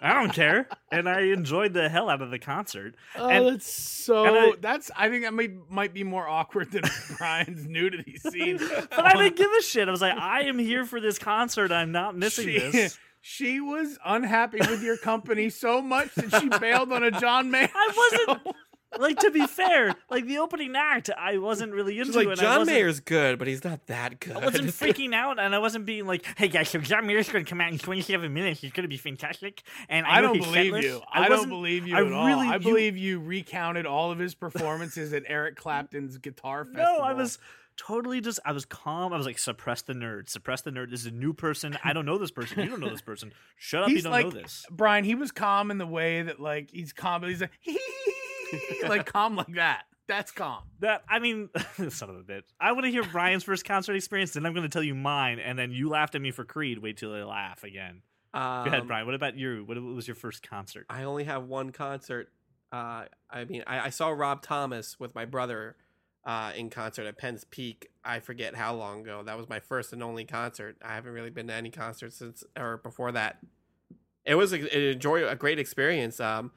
I 0.00 0.14
don't 0.14 0.32
care. 0.32 0.68
And 0.92 1.08
I 1.08 1.22
enjoyed 1.22 1.72
the 1.74 1.88
hell 1.88 2.08
out 2.08 2.22
of 2.22 2.30
the 2.30 2.38
concert. 2.38 2.94
Oh, 3.16 3.28
And- 3.28 3.46
that's 3.46 3.70
so. 3.70 4.24
I- 4.52 4.54
that's. 4.60 4.90
I 4.96 5.08
think 5.08 5.24
that 5.24 5.34
might 5.34 5.70
might 5.70 5.92
be 5.92 6.04
more 6.04 6.26
awkward 6.26 6.70
than 6.70 6.82
Brian's 7.18 7.66
nudity 7.66 8.16
scene. 8.18 8.58
But 8.90 9.04
I 9.04 9.14
didn't 9.14 9.36
give 9.36 9.50
a 9.58 9.62
shit. 9.62 9.88
I 9.88 9.90
was 9.90 10.00
like, 10.00 10.16
I 10.16 10.42
am 10.42 10.58
here 10.58 10.84
for 10.86 11.00
this 11.00 11.18
concert. 11.18 11.72
I'm 11.72 11.92
not 11.92 12.16
missing 12.16 12.46
she, 12.46 12.58
this. 12.58 12.98
She 13.20 13.60
was 13.60 13.98
unhappy 14.06 14.58
with 14.60 14.80
your 14.82 14.96
company 14.96 15.50
so 15.50 15.82
much 15.82 16.14
that 16.14 16.40
she 16.40 16.48
bailed 16.60 16.92
on 16.92 17.02
a 17.02 17.10
John 17.10 17.50
Mayer. 17.50 17.68
I 17.74 18.28
wasn't- 18.28 18.46
show. 18.46 18.52
Like 18.98 19.18
to 19.18 19.30
be 19.30 19.46
fair, 19.46 19.94
like 20.08 20.26
the 20.26 20.38
opening 20.38 20.74
act, 20.74 21.10
I 21.16 21.36
wasn't 21.38 21.72
really 21.72 21.98
into. 21.98 22.06
She's 22.12 22.16
like, 22.16 22.28
and 22.28 22.40
I 22.40 22.42
John 22.42 22.66
Mayer's 22.66 23.00
good, 23.00 23.38
but 23.38 23.46
he's 23.46 23.62
not 23.62 23.86
that 23.88 24.18
good. 24.18 24.34
I 24.36 24.44
wasn't 24.44 24.68
freaking 24.68 25.12
out, 25.14 25.38
and 25.38 25.54
I 25.54 25.58
wasn't 25.58 25.84
being 25.84 26.06
like, 26.06 26.24
"Hey 26.38 26.48
guys, 26.48 26.70
so 26.70 26.78
John 26.78 27.06
Mayer's 27.06 27.28
going 27.28 27.44
to 27.44 27.48
come 27.48 27.60
out 27.60 27.70
in 27.70 27.78
27 27.78 28.32
minutes. 28.32 28.60
He's 28.62 28.72
going 28.72 28.84
to 28.84 28.88
be 28.88 28.96
fantastic." 28.96 29.62
And 29.90 30.06
I, 30.06 30.16
I 30.16 30.20
don't 30.22 30.38
believe 30.38 30.72
shitless." 30.72 30.82
you. 30.84 31.00
I, 31.12 31.28
don't 31.28 31.50
believe 31.50 31.86
you 31.86 31.96
I 31.96 32.00
at 32.00 32.12
all. 32.12 32.26
really- 32.26 32.48
I 32.48 32.54
you- 32.54 32.60
believe 32.60 32.96
you 32.96 33.20
recounted 33.20 33.84
all 33.84 34.10
of 34.10 34.18
his 34.18 34.34
performances 34.34 35.12
at 35.12 35.24
Eric 35.26 35.56
Clapton's 35.56 36.16
guitar 36.16 36.64
festival. 36.64 36.84
No, 36.98 37.04
I 37.04 37.12
was 37.12 37.38
totally 37.76 38.22
just. 38.22 38.40
I 38.46 38.52
was 38.52 38.64
calm. 38.64 39.12
I 39.12 39.18
was 39.18 39.26
like, 39.26 39.38
"Suppress 39.38 39.82
the 39.82 39.92
nerd. 39.92 40.30
Suppress 40.30 40.62
the 40.62 40.70
nerd. 40.70 40.90
This 40.90 41.00
is 41.00 41.06
a 41.06 41.10
new 41.10 41.34
person. 41.34 41.76
I 41.84 41.92
don't 41.92 42.06
know 42.06 42.16
this 42.16 42.30
person. 42.30 42.60
You 42.60 42.70
don't 42.70 42.80
know 42.80 42.88
this 42.88 43.02
person. 43.02 43.34
Shut 43.58 43.82
up. 43.82 43.88
He's 43.90 43.98
you 43.98 44.02
don't 44.04 44.12
like 44.12 44.24
know 44.26 44.30
this." 44.30 44.64
Brian. 44.70 45.04
He 45.04 45.14
was 45.14 45.30
calm 45.30 45.70
in 45.70 45.76
the 45.76 45.86
way 45.86 46.22
that 46.22 46.40
like 46.40 46.70
he's 46.72 46.94
calm, 46.94 47.20
but 47.20 47.28
he's 47.28 47.42
like 47.42 47.50
like 48.88 49.06
calm 49.06 49.36
like 49.36 49.54
that. 49.54 49.82
That's 50.06 50.32
calm. 50.32 50.62
That 50.80 51.02
I 51.08 51.18
mean, 51.18 51.50
son 51.90 52.10
of 52.10 52.16
a 52.16 52.22
bitch. 52.22 52.44
I 52.58 52.72
want 52.72 52.84
to 52.84 52.90
hear 52.90 53.04
Brian's 53.04 53.44
first 53.44 53.64
concert 53.64 53.94
experience, 53.94 54.32
then 54.32 54.46
I'm 54.46 54.54
going 54.54 54.62
to 54.62 54.70
tell 54.70 54.82
you 54.82 54.94
mine, 54.94 55.38
and 55.38 55.58
then 55.58 55.70
you 55.70 55.88
laughed 55.88 56.14
at 56.14 56.22
me 56.22 56.30
for 56.30 56.44
Creed. 56.44 56.78
Wait 56.78 56.96
till 56.96 57.12
I 57.12 57.22
laugh 57.24 57.62
again. 57.62 58.02
Um, 58.32 58.64
Go 58.64 58.70
ahead, 58.70 58.86
Brian. 58.86 59.06
What 59.06 59.14
about 59.14 59.36
you? 59.36 59.64
What 59.66 59.80
was 59.82 60.08
your 60.08 60.14
first 60.14 60.48
concert? 60.48 60.86
I 60.88 61.04
only 61.04 61.24
have 61.24 61.44
one 61.44 61.70
concert. 61.70 62.30
Uh, 62.72 63.04
I 63.30 63.44
mean, 63.44 63.64
I, 63.66 63.80
I 63.86 63.90
saw 63.90 64.08
Rob 64.08 64.42
Thomas 64.42 64.98
with 64.98 65.14
my 65.14 65.24
brother 65.24 65.76
uh, 66.24 66.52
in 66.54 66.68
concert 66.68 67.06
at 67.06 67.16
Penn's 67.16 67.44
Peak. 67.44 67.88
I 68.04 68.20
forget 68.20 68.54
how 68.54 68.74
long 68.74 69.00
ago. 69.00 69.22
That 69.24 69.36
was 69.36 69.48
my 69.48 69.60
first 69.60 69.92
and 69.92 70.02
only 70.02 70.24
concert. 70.24 70.76
I 70.82 70.94
haven't 70.94 71.12
really 71.12 71.30
been 71.30 71.48
to 71.48 71.54
any 71.54 71.70
concerts 71.70 72.16
since 72.16 72.44
or 72.56 72.78
before 72.78 73.12
that. 73.12 73.38
It 74.24 74.34
was 74.34 74.52
a, 74.52 74.56
an 74.56 74.82
enjoy 74.82 75.26
a 75.26 75.36
great 75.36 75.58
experience. 75.58 76.20
Um, 76.20 76.52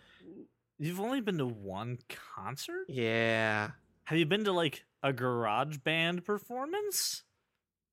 You've 0.82 1.00
only 1.00 1.22
been 1.22 1.38
to 1.38 1.46
one 1.46 2.00
concert? 2.36 2.86
yeah, 2.89 3.70
Have 4.06 4.17
you 4.17 4.26
been 4.26 4.44
to 4.46 4.52
like 4.52 4.84
a 5.04 5.13
garage 5.13 5.78
band 5.78 6.26
performance? 6.26 7.24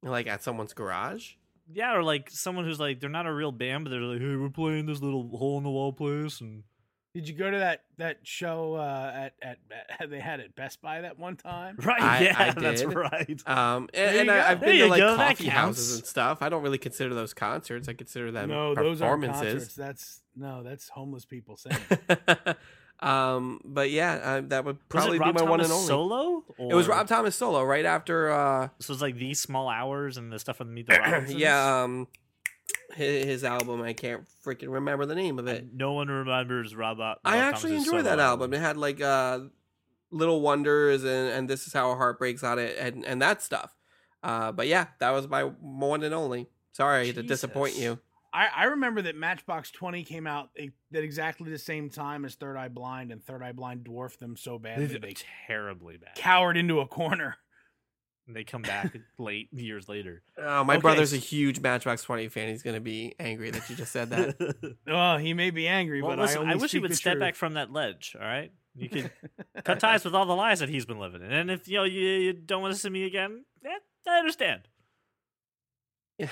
like 0.03 0.27
at 0.27 0.42
someone's 0.42 0.72
garage. 0.74 1.33
Yeah, 1.70 1.94
or 1.94 2.03
like 2.03 2.31
someone 2.31 2.64
who's 2.64 2.81
like 2.81 2.98
they're 3.01 3.11
not 3.11 3.27
a 3.27 3.33
real 3.33 3.53
band, 3.53 3.85
but 3.85 3.90
they're 3.90 4.01
like, 4.01 4.20
hey, 4.20 4.37
we're 4.37 4.48
playing 4.48 4.87
this 4.87 5.03
little 5.03 5.29
hole 5.37 5.59
in 5.59 5.64
the 5.64 5.70
wall 5.70 5.92
place, 5.92 6.40
and 6.40 6.62
Did 7.14 7.27
you 7.29 7.35
go 7.35 7.51
to 7.51 7.59
that 7.59 7.83
that 7.97 8.18
show 8.23 8.75
uh, 8.75 9.12
at, 9.14 9.33
at 9.42 9.59
at 9.99 10.11
they 10.11 10.21
had 10.21 10.40
at 10.40 10.55
Best 10.55 10.81
Buy 10.83 11.01
that 11.01 11.18
one 11.18 11.37
time? 11.37 11.77
Right? 11.83 12.01
I- 12.03 12.21
yeah, 12.25 12.35
I 12.38 12.51
that's 12.61 12.85
right. 12.85 13.42
Um, 13.47 13.88
and, 13.94 14.16
and. 14.16 14.31
I, 14.31 14.51
I've 14.51 14.61
There 14.61 14.68
been 14.71 14.79
to 14.81 14.87
like 14.88 15.01
go, 15.01 15.16
coffee 15.16 15.49
houses 15.49 15.97
and 15.99 16.07
stuff. 16.07 16.42
I 16.42 16.49
don't 16.49 16.62
really 16.62 16.79
consider 16.79 17.14
those 17.14 17.35
concerts. 17.35 17.88
I 17.88 17.94
consider 17.94 18.31
them 18.31 18.51
no, 18.51 18.75
those 18.75 19.01
are 19.03 19.16
performances. 19.16 19.42
concerts. 19.53 19.75
That's 19.75 20.21
no, 20.37 20.62
that's 20.62 20.88
homeless 20.90 21.25
people 21.25 21.57
saying. 21.57 21.79
um, 23.01 23.61
but 23.64 23.90
yeah, 23.90 24.12
uh, 24.14 24.40
that 24.49 24.64
would 24.64 24.87
probably 24.88 25.18
be 25.18 25.25
Rob 25.25 25.35
my 25.35 25.42
one 25.42 25.61
and 25.61 25.71
only. 25.73 25.87
solo? 25.87 26.44
It 26.59 26.75
was 26.75 26.88
Rob 26.88 27.07
Thomas 27.09 27.35
solo 27.37 27.62
right 27.64 27.85
after. 27.85 28.31
uh 28.31 28.68
So 28.81 28.92
it's 28.92 29.03
like 29.03 29.16
these 29.16 29.40
small 29.40 29.68
hours 29.68 30.16
and 30.16 30.33
the 30.33 30.38
stuff 30.38 30.61
on 30.61 30.73
Meet 30.75 30.88
the 30.88 30.99
Robinsons. 31.01 31.35
Yeah, 31.40 31.83
um, 31.85 32.09
his, 32.94 33.24
his 33.24 33.44
album. 33.44 33.83
I 33.83 33.92
can't 33.92 34.24
freaking 34.44 34.72
remember 34.72 35.07
the 35.07 35.14
name 35.14 35.38
of 35.38 35.46
it. 35.46 35.66
No 35.72 35.92
one 35.92 36.09
remembers 36.09 36.74
Rob. 36.74 36.98
Rob 36.98 37.18
I 37.24 37.38
actually 37.38 37.72
Thomas's 37.72 37.87
enjoyed 37.88 38.05
that 38.07 38.20
album. 38.20 38.53
It 38.55 38.61
had 38.61 38.77
like 38.77 39.01
uh, 39.01 39.40
Little 40.11 40.40
Wonders 40.40 41.05
and 41.05 41.29
and 41.31 41.51
This 41.51 41.66
Is 41.66 41.72
How 41.72 41.90
a 41.90 41.96
Heart 41.96 42.18
Breaks 42.18 42.42
on 42.42 42.59
it 42.59 42.77
and 42.79 43.05
and 43.05 43.20
that 43.22 43.42
stuff. 43.42 43.74
Uh, 44.22 44.53
but 44.53 44.66
yeah, 44.66 44.87
that 45.01 45.11
was 45.11 45.29
my 45.29 45.42
one 45.42 46.03
and 46.03 46.14
only. 46.14 46.48
Sorry 46.72 47.12
to 47.12 47.22
disappoint 47.22 47.77
you. 47.77 47.98
I, 48.33 48.48
I 48.55 48.64
remember 48.64 49.03
that 49.03 49.16
Matchbox 49.16 49.70
Twenty 49.70 50.05
came 50.05 50.27
out 50.27 50.51
at 50.59 50.68
exactly 51.05 51.51
the 51.51 51.59
same 51.59 51.88
time 51.88 52.24
as 52.24 52.35
Third 52.35 52.57
Eye 52.57 52.68
Blind, 52.68 53.11
and 53.11 53.24
Third 53.24 53.42
Eye 53.42 53.53
Blind 53.53 53.85
dwarfed 53.85 54.20
them 54.20 54.37
so 54.37 54.59
badly 54.59 54.87
They 54.87 54.92
that 54.94 55.03
they 55.03 55.14
terribly 55.46 55.96
bad. 55.96 56.14
cowered 56.14 56.57
into 56.57 56.81
a 56.81 56.87
corner. 56.87 57.37
And 58.29 58.37
they 58.37 58.45
come 58.45 58.61
back 58.62 58.95
late 59.19 59.49
years 59.53 59.88
later. 59.88 60.23
Oh, 60.37 60.62
my 60.62 60.75
Okay, 60.75 60.83
brother's 60.83 61.12
a 61.14 61.17
huge 61.17 61.61
Matchbox 61.61 62.03
Twenty 62.05 62.29
fan. 62.29 62.49
He's 62.49 62.62
gonna 62.62 62.79
be 62.79 63.14
angry 63.19 63.51
that 63.51 63.69
you 63.71 63.75
just 63.75 63.91
said 63.91 64.11
that. 64.11 64.77
Oh, 64.87 65.17
he 65.17 65.33
may 65.35 65.51
be 65.51 65.67
angry, 65.67 66.03
well, 66.03 66.14
but 66.14 66.23
listen, 66.23 66.47
I, 66.47 66.53
I, 66.53 66.55
wish 66.57 66.73
he 66.73 66.79
would 66.79 66.95
step 66.95 67.14
truth. 67.14 67.21
back 67.21 67.35
from 67.35 67.55
that 67.55 67.73
ledge. 67.73 68.14
All 68.21 68.27
right, 68.27 68.53
you 68.77 68.88
can 68.91 69.11
cut 69.64 69.81
ties 69.81 70.05
with 70.05 70.14
all 70.14 70.27
the 70.27 70.37
lies 70.37 70.61
that 70.61 70.69
he's 70.69 70.85
been 70.87 70.99
living 70.99 71.23
in. 71.23 71.33
And 71.33 71.51
if 71.51 71.67
you 71.69 71.79
know 71.79 71.85
you, 71.85 72.01
you 72.01 72.33
don't 72.35 72.61
want 72.62 72.75
to 72.75 72.81
see 72.81 72.91
me 72.91 73.05
again, 73.05 73.45
eh, 73.64 73.71
I 74.07 74.19
understand. 74.19 74.69
yeah, 76.19 76.29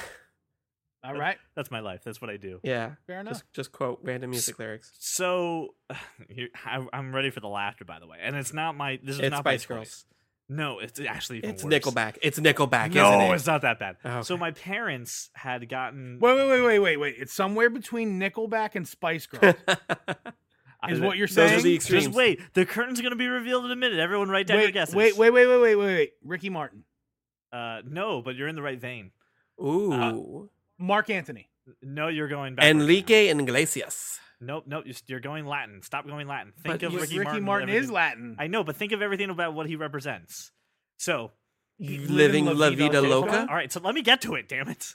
All 1.04 1.14
right, 1.14 1.38
That's 1.54 1.70
my 1.70 1.80
life. 1.80 2.02
That's 2.04 2.20
what 2.20 2.28
I 2.30 2.36
do. 2.36 2.60
yeah. 2.62 2.92
fair 3.06 3.20
enough. 3.20 3.34
Just 3.34 3.44
just 3.54 3.72
quote 3.72 4.00
random 4.02 4.30
music 4.30 4.58
lyrics. 4.58 4.92
So, 4.98 5.74
I, 5.90 6.86
I'm 6.92 7.14
ready 7.14 7.30
for 7.30 7.40
the 7.40 7.48
laughter, 7.48 7.84
by 7.86 8.00
the 8.00 8.06
way. 8.06 8.18
And 8.20 8.36
it's 8.36 8.52
not 8.52 8.76
my. 8.76 8.98
This 9.02 9.14
is 9.16 9.20
It's 9.20 9.30
not 9.30 9.40
Spice 9.40 9.68
my 9.68 9.76
Girls. 9.76 9.88
choice. 9.88 10.04
No, 10.48 10.78
it's 10.78 11.00
actually 11.00 11.38
even 11.38 11.50
It's 11.50 11.64
worse. 11.64 11.74
Nickelback. 11.74 12.18
It's 12.22 12.38
Nickelback, 12.38 12.94
No, 12.94 13.08
isn't 13.08 13.20
it? 13.20 13.34
it's 13.34 13.46
not 13.46 13.62
that 13.62 13.78
bad. 13.80 13.96
Oh, 14.04 14.22
So 14.22 14.36
my 14.36 14.52
parents 14.52 15.30
had 15.34 15.68
gotten. 15.68 16.18
Wait, 16.20 16.36
wait, 16.36 16.48
wait, 16.48 16.62
wait, 16.62 16.78
wait, 16.78 16.96
wait. 16.98 17.14
It's 17.18 17.32
somewhere 17.32 17.68
between 17.68 18.20
Nickelback 18.20 18.74
and 18.76 18.86
Spice 18.86 19.26
Girls. 19.26 19.56
Is 20.88 21.00
what 21.00 21.16
you're 21.16 21.26
Those 21.26 21.38
are 21.38 21.48
saying? 21.48 21.62
the 21.64 21.74
extremes. 21.74 22.04
Just 22.04 22.16
wait. 22.16 22.40
The 22.54 22.64
curtain's 22.64 23.00
going 23.00 23.10
to 23.10 23.16
be 23.16 23.26
revealed 23.26 23.64
in 23.64 23.72
a 23.72 23.76
minute. 23.76 23.98
Everyone 23.98 24.28
write 24.28 24.46
down 24.46 24.60
your 24.60 24.70
guesses. 24.70 24.94
wait, 24.94 25.16
wait, 25.16 25.30
wait, 25.30 25.46
wait, 25.48 25.58
wait, 25.58 25.74
wait, 25.74 25.86
wait. 25.94 26.12
Ricky 26.22 26.48
Martin, 26.50 26.84
Uh, 27.52 27.80
no, 27.84 28.22
but 28.22 28.36
you're 28.36 28.46
in 28.46 28.54
the 28.54 28.62
right 28.62 28.80
vein. 28.80 29.10
Ooh. 29.60 30.48
Marc 30.78 31.10
Anthony. 31.10 31.48
No, 31.82 32.06
you're 32.06 32.28
going 32.28 32.54
back. 32.54 32.66
Enrique 32.66 33.28
Iglesias. 33.30 34.20
Nope, 34.40 34.64
nope. 34.66 34.84
You're, 34.86 34.96
you're 35.06 35.20
going 35.20 35.46
Latin. 35.46 35.82
Stop 35.82 36.06
going 36.06 36.26
Latin. 36.28 36.52
Think 36.62 36.80
But 36.80 36.82
of 36.82 36.94
Ricky, 36.94 37.18
Ricky, 37.18 37.24
Martin. 37.24 37.44
Martin, 37.44 37.68
is 37.70 37.90
Latin. 37.90 38.36
I 38.38 38.46
know, 38.48 38.64
but 38.64 38.76
think 38.76 38.92
of 38.92 39.00
everything 39.02 39.30
about 39.30 39.54
what 39.54 39.66
he 39.66 39.76
represents. 39.76 40.52
So, 40.98 41.32
Living 41.78 42.46
La 42.46 42.70
Vida 42.70 43.00
Loca. 43.00 43.26
Loca? 43.30 43.46
all 43.48 43.54
right. 43.54 43.70
So 43.72 43.80
let 43.80 43.94
me 43.94 44.02
get 44.02 44.20
to 44.22 44.34
it. 44.34 44.48
Damn 44.48 44.68
it. 44.68 44.94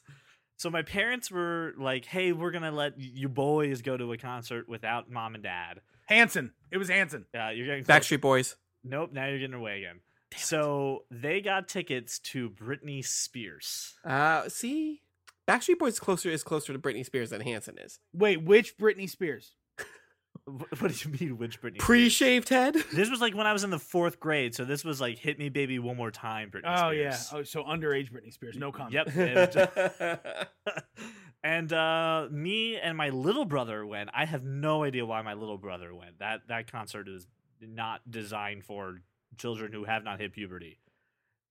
So 0.57 0.69
my 0.69 0.83
parents 0.83 1.31
were 1.31 1.73
like, 1.77 2.05
"Hey, 2.05 2.31
we're 2.33 2.51
gonna 2.51 2.71
let 2.71 2.93
you 2.99 3.29
boys 3.29 3.81
go 3.81 3.97
to 3.97 4.11
a 4.13 4.17
concert 4.17 4.69
without 4.69 5.09
mom 5.09 5.33
and 5.35 5.43
dad." 5.43 5.81
Hanson. 6.05 6.53
It 6.71 6.77
was 6.77 6.89
Hanson. 6.89 7.25
Uh, 7.33 7.49
you're 7.49 7.65
getting 7.65 7.83
close. 7.83 7.97
Backstreet 7.97 8.21
Boys. 8.21 8.55
Nope. 8.83 9.11
Now 9.11 9.25
you're 9.27 9.39
getting 9.39 9.55
away 9.55 9.77
again. 9.79 10.01
so 10.35 11.05
they 11.09 11.41
got 11.41 11.67
tickets 11.67 12.19
to 12.19 12.49
Britney 12.49 13.03
Spears. 13.05 13.95
Uh, 14.05 14.49
see, 14.49 15.01
Backstreet 15.47 15.79
Boys 15.79 15.99
closer 15.99 16.29
is 16.29 16.43
closer 16.43 16.73
to 16.73 16.79
Britney 16.79 17.05
Spears 17.05 17.31
than 17.31 17.41
Hanson 17.41 17.77
is. 17.77 17.99
Wait, 18.13 18.43
which 18.43 18.77
Britney 18.77 19.09
Spears? 19.09 19.55
What 20.45 20.91
do 20.91 21.09
you 21.09 21.15
mean, 21.19 21.37
which 21.37 21.61
Britney? 21.61 21.77
Pre-shaved 21.77 22.49
head. 22.49 22.75
This 22.93 23.11
was 23.11 23.21
like 23.21 23.35
when 23.35 23.45
I 23.45 23.53
was 23.53 23.63
in 23.63 23.69
the 23.69 23.79
fourth 23.79 24.19
grade, 24.19 24.55
so 24.55 24.65
this 24.65 24.83
was 24.83 24.99
like 24.99 25.19
"Hit 25.19 25.37
Me, 25.37 25.49
Baby, 25.49 25.77
One 25.77 25.97
More 25.97 26.09
Time." 26.09 26.49
Britney 26.49 26.83
Oh 26.83 26.89
yeah. 26.89 27.17
Oh, 27.31 27.43
so 27.43 27.63
underage 27.63 28.11
Britney 28.11 28.33
Spears. 28.33 28.57
No 28.57 28.71
comment. 28.71 28.93
Yep. 28.93 29.15
And, 29.99 30.19
and 31.43 31.73
uh, 31.73 32.27
me 32.31 32.77
and 32.77 32.97
my 32.97 33.09
little 33.09 33.45
brother 33.45 33.85
went. 33.85 34.09
I 34.13 34.25
have 34.25 34.43
no 34.43 34.83
idea 34.83 35.05
why 35.05 35.21
my 35.21 35.33
little 35.33 35.57
brother 35.57 35.93
went. 35.93 36.19
That 36.19 36.41
that 36.47 36.71
concert 36.71 37.07
is 37.07 37.27
not 37.61 38.01
designed 38.09 38.63
for 38.63 39.01
children 39.37 39.71
who 39.71 39.83
have 39.83 40.03
not 40.03 40.19
hit 40.19 40.33
puberty, 40.33 40.79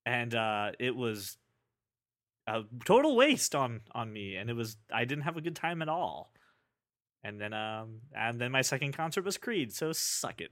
and 0.05 0.35
uh, 0.35 0.72
it 0.81 0.96
was 0.96 1.38
a 2.51 2.65
total 2.85 3.17
waste 3.17 3.55
on 3.55 3.81
on 3.93 4.13
me. 4.13 4.37
And 4.37 4.51
it 4.51 4.55
was 4.55 4.77
I 4.93 5.05
didn't 5.05 5.25
have 5.25 5.37
a 5.37 5.41
good 5.41 5.57
time 5.57 5.83
at 5.83 5.89
all. 5.89 6.33
And 7.23 7.41
then 7.41 7.53
um 7.53 8.01
and 8.15 8.41
then 8.41 8.51
my 8.53 8.63
second 8.63 8.93
concert 8.93 9.25
was 9.25 9.39
Creed. 9.39 9.73
So 9.73 9.93
suck 9.93 10.41
it. 10.41 10.51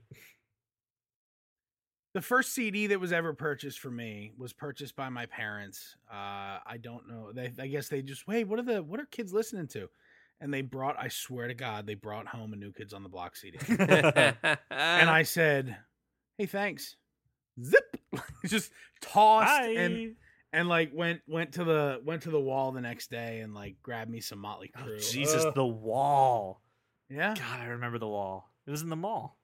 The 2.13 2.21
first 2.21 2.53
CD 2.53 2.87
that 2.87 2.99
was 2.99 3.13
ever 3.13 3.33
purchased 3.33 3.79
for 3.79 3.91
me 3.91 4.31
was 4.37 4.51
purchased 4.51 4.95
by 4.95 5.09
my 5.09 5.27
parents. 5.27 5.95
Uh, 6.11 6.57
I 6.65 6.79
don't 6.81 7.07
know. 7.07 7.31
They, 7.31 7.53
I 7.59 7.67
guess 7.67 7.87
they 7.87 8.01
just 8.01 8.27
wait. 8.27 8.47
What 8.47 8.57
are 8.57 8.63
the 8.63 8.81
what 8.81 8.99
are 8.99 9.05
kids 9.05 9.31
listening 9.31 9.67
to? 9.69 9.87
And 10.41 10.51
they 10.51 10.61
brought. 10.61 10.95
I 10.97 11.09
swear 11.09 11.47
to 11.47 11.53
God, 11.53 11.85
they 11.85 11.93
brought 11.93 12.25
home 12.25 12.53
a 12.53 12.55
New 12.55 12.71
Kids 12.71 12.93
on 12.93 13.03
the 13.03 13.09
Block 13.09 13.35
CD. 13.35 13.59
and 13.67 14.37
I 14.71 15.21
said, 15.23 15.77
"Hey, 16.37 16.47
thanks." 16.47 16.95
Zip, 17.63 17.97
just 18.45 18.71
tossed 19.01 19.47
Bye. 19.47 19.75
and 19.77 20.15
like 20.67 20.91
went 20.93 21.21
went 21.27 21.53
to 21.53 21.63
the 21.63 22.01
went 22.03 22.23
to 22.23 22.31
the 22.31 22.39
wall 22.39 22.71
the 22.71 22.81
next 22.81 23.09
day 23.11 23.39
and 23.41 23.53
like 23.53 23.75
grabbed 23.83 24.09
me 24.09 24.19
some 24.21 24.39
Motley 24.39 24.71
Oh, 24.77 24.97
Jesus, 24.97 25.45
Ugh. 25.45 25.53
the 25.53 25.65
wall. 25.65 26.61
yeah. 27.09 27.35
God, 27.37 27.59
I 27.61 27.65
remember 27.67 27.99
the 27.99 28.07
wall. 28.07 28.49
It 28.65 28.71
was 28.71 28.81
in 28.81 28.89
the 28.89 28.95
mall. 28.95 29.37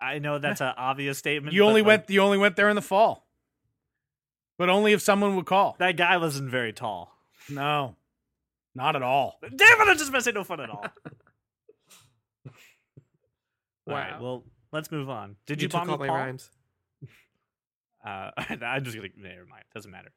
I 0.00 0.18
know 0.18 0.38
that's 0.38 0.60
an 0.60 0.74
obvious 0.76 1.18
statement. 1.18 1.54
You 1.54 1.62
but, 1.62 1.68
only 1.68 1.80
like, 1.82 1.86
went 1.88 2.10
you 2.10 2.20
only 2.20 2.38
went 2.38 2.54
there 2.56 2.68
in 2.68 2.76
the 2.76 2.82
fall, 2.82 3.26
but 4.58 4.68
only 4.68 4.92
if 4.92 5.00
someone 5.02 5.36
would 5.36 5.46
call. 5.46 5.74
That 5.78 5.96
guy 5.96 6.16
wasn't 6.18 6.50
very 6.50 6.72
tall. 6.72 7.16
No, 7.48 7.96
not 8.74 8.94
at 8.96 9.02
all. 9.02 9.38
Damn 9.42 9.80
it! 9.80 9.88
I 9.88 9.94
just 9.94 10.10
about 10.10 10.18
to 10.18 10.24
say 10.24 10.32
no 10.32 10.44
fun 10.44 10.60
at 10.60 10.70
all. 10.70 10.84
All 13.88 13.94
right, 13.94 14.12
Wow. 14.14 14.22
well, 14.22 14.44
let's 14.72 14.90
move 14.90 15.08
on. 15.08 15.36
Did 15.46 15.60
you 15.60 15.66
you, 15.66 15.68
took 15.68 15.80
bomb 15.82 15.90
all 15.90 15.98
my 15.98 16.08
Paul? 16.08 16.16
rhymes. 16.16 16.50
Uh, 18.04 18.30
I'm 18.38 18.84
just 18.84 18.96
gonna 18.96 19.08
never 19.16 19.46
mind. 19.46 19.64
Doesn't 19.74 19.90
matter. 19.90 20.10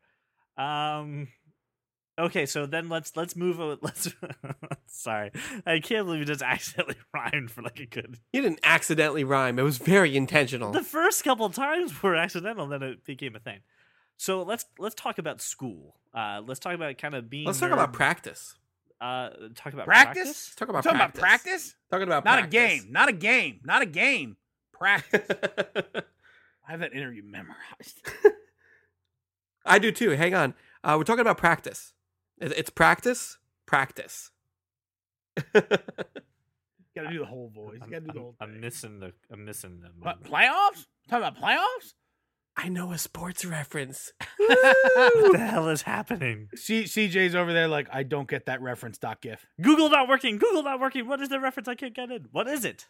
Um. 0.60 1.28
Okay, 2.20 2.46
so 2.46 2.66
then 2.66 2.90
let's 2.90 3.16
let's 3.16 3.36
move. 3.38 3.62
o- 3.62 3.78
Let's. 3.82 4.14
sorry, 4.88 5.32
I 5.66 5.80
can't 5.80 6.06
believe 6.06 6.20
you 6.20 6.26
just 6.26 6.42
accidentally 6.46 6.98
rhymed 7.14 7.50
for 7.50 7.62
like 7.62 7.80
a 7.80 7.86
good. 7.86 8.18
You 8.34 8.42
didn't 8.42 8.60
accidentally 8.64 9.24
rhyme. 9.24 9.58
It 9.58 9.62
was 9.64 9.78
very 9.78 10.18
intentional. 10.18 10.72
The 10.74 10.84
first 10.84 11.24
couple 11.24 11.50
times 11.50 12.04
were 12.04 12.16
accidental, 12.16 12.68
then 12.68 12.84
it 12.84 13.06
became 13.06 13.36
a 13.36 13.40
thing. 13.40 13.60
So 14.18 14.44
let's 14.44 14.66
let's 14.78 14.96
talk 14.96 15.18
about 15.18 15.40
school. 15.42 15.96
Uh, 16.14 16.42
let's 16.46 16.60
talk 16.60 16.74
about 16.74 16.98
kind 16.98 17.16
of 17.16 17.30
being. 17.30 17.46
Let's 17.46 17.62
talk 17.62 17.72
about 17.72 17.94
practice. 17.94 18.56
uh, 19.00 19.30
talk 19.56 19.72
about 19.72 19.86
Practice? 19.86 20.26
Let's 20.26 20.56
talk 20.56 20.68
about 20.68 20.84
Talking 20.84 20.98
about 20.98 21.14
practice. 21.14 21.46
practice, 21.46 21.76
Talking 21.90 22.08
about 22.08 22.26
not 22.26 22.40
practice. 22.40 22.54
a 22.54 22.82
game, 22.84 22.92
not 22.92 23.08
a 23.08 23.14
game, 23.14 23.60
not 23.64 23.82
a 23.82 23.86
game. 23.86 24.36
Practice. 24.74 25.22
I 26.68 26.72
have 26.72 26.82
that 26.82 26.94
interview 26.94 27.24
memorized. 27.24 28.02
I 29.70 29.80
do 29.80 29.92
too. 29.92 30.12
Hang 30.12 30.34
on. 30.34 30.54
Uh, 30.84 30.96
we're 30.98 31.04
talking 31.04 31.22
about 31.22 31.38
practice. 31.38 31.94
It's 32.40 32.70
practice. 32.70 33.38
Practice. 33.66 34.32
Got 35.54 37.04
to 37.04 37.10
do 37.12 37.20
the 37.20 37.26
whole 37.26 37.50
voice. 37.54 37.80
I'm, 37.82 37.90
Got 37.90 38.00
to 38.00 38.02
do 38.02 38.08
the 38.08 38.12
I'm- 38.14 38.20
whole. 38.22 38.36
I'm 38.42 38.60
missing 38.60 39.00
the. 39.00 39.14
I'm 39.32 39.46
missing 39.46 39.80
the. 39.82 39.90
What, 40.00 40.24
playoffs? 40.24 40.86
Talking 41.10 41.28
about 41.28 41.38
playoffs? 41.38 41.94
I 42.58 42.68
know 42.68 42.92
a 42.92 42.98
sports 42.98 43.46
reference. 43.46 44.12
What 44.50 45.34
the 45.34 45.38
hell 45.38 45.70
is 45.70 45.84
happening? 45.84 46.50
C- 46.56 46.84
CJ's 46.86 47.36
over 47.36 47.54
there 47.54 47.68
like 47.68 47.88
I 47.94 48.04
don't 48.04 48.28
get 48.28 48.48
that 48.48 48.62
reference. 48.62 48.98
Dot 48.98 49.22
gif. 49.22 49.46
Google 49.62 49.90
not 49.90 50.10
working. 50.10 50.38
Google 50.40 50.64
not 50.64 50.80
working. 50.80 51.08
What 51.08 51.22
is 51.22 51.30
the 51.30 51.40
reference? 51.40 51.68
I 51.68 51.76
can't 51.76 51.96
get 51.96 52.10
in. 52.12 52.28
What 52.32 52.48
is 52.48 52.66
it? 52.66 52.88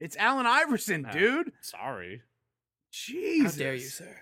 It's 0.00 0.16
Allen 0.16 0.46
Iverson, 0.46 1.06
Ah. 1.08 1.12
dude. 1.12 1.52
Sorry. 1.62 2.22
Jesus. 2.92 3.52
How 3.54 3.58
dare 3.58 3.74
you, 3.74 3.80
sir? 3.80 4.16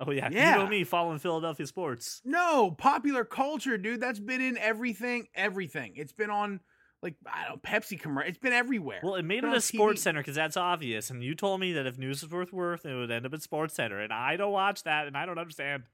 Oh 0.00 0.10
yeah, 0.10 0.28
Yeah. 0.30 0.56
you 0.58 0.62
know 0.64 0.68
me 0.68 0.84
following 0.84 1.18
Philadelphia 1.18 1.66
sports. 1.66 2.20
No, 2.24 2.70
popular 2.70 3.24
culture, 3.24 3.78
dude. 3.78 4.00
That's 4.00 4.18
been 4.20 4.40
in 4.40 4.58
everything. 4.58 5.28
Everything. 5.34 5.94
It's 5.96 6.12
been 6.12 6.30
on 6.30 6.60
like 7.02 7.14
I 7.26 7.48
don't 7.48 7.62
Pepsi 7.62 7.98
commercial. 7.98 8.28
It's 8.28 8.38
been 8.38 8.52
everywhere. 8.52 9.00
Well, 9.02 9.14
it 9.14 9.24
made 9.24 9.44
it 9.44 9.52
a 9.52 9.60
Sports 9.60 10.00
TV. 10.00 10.04
Center 10.04 10.20
because 10.20 10.34
that's 10.34 10.56
obvious. 10.56 11.08
And 11.10 11.22
you 11.22 11.34
told 11.34 11.60
me 11.60 11.72
that 11.74 11.86
if 11.86 11.96
news 11.98 12.22
was 12.22 12.30
worth 12.30 12.52
worth, 12.52 12.84
it 12.84 12.94
would 12.94 13.10
end 13.10 13.24
up 13.26 13.32
at 13.34 13.42
Sports 13.42 13.74
Center, 13.74 14.00
and 14.00 14.12
I 14.12 14.36
don't 14.36 14.52
watch 14.52 14.82
that, 14.84 15.06
and 15.06 15.16
I 15.16 15.24
don't 15.26 15.38
understand. 15.38 15.84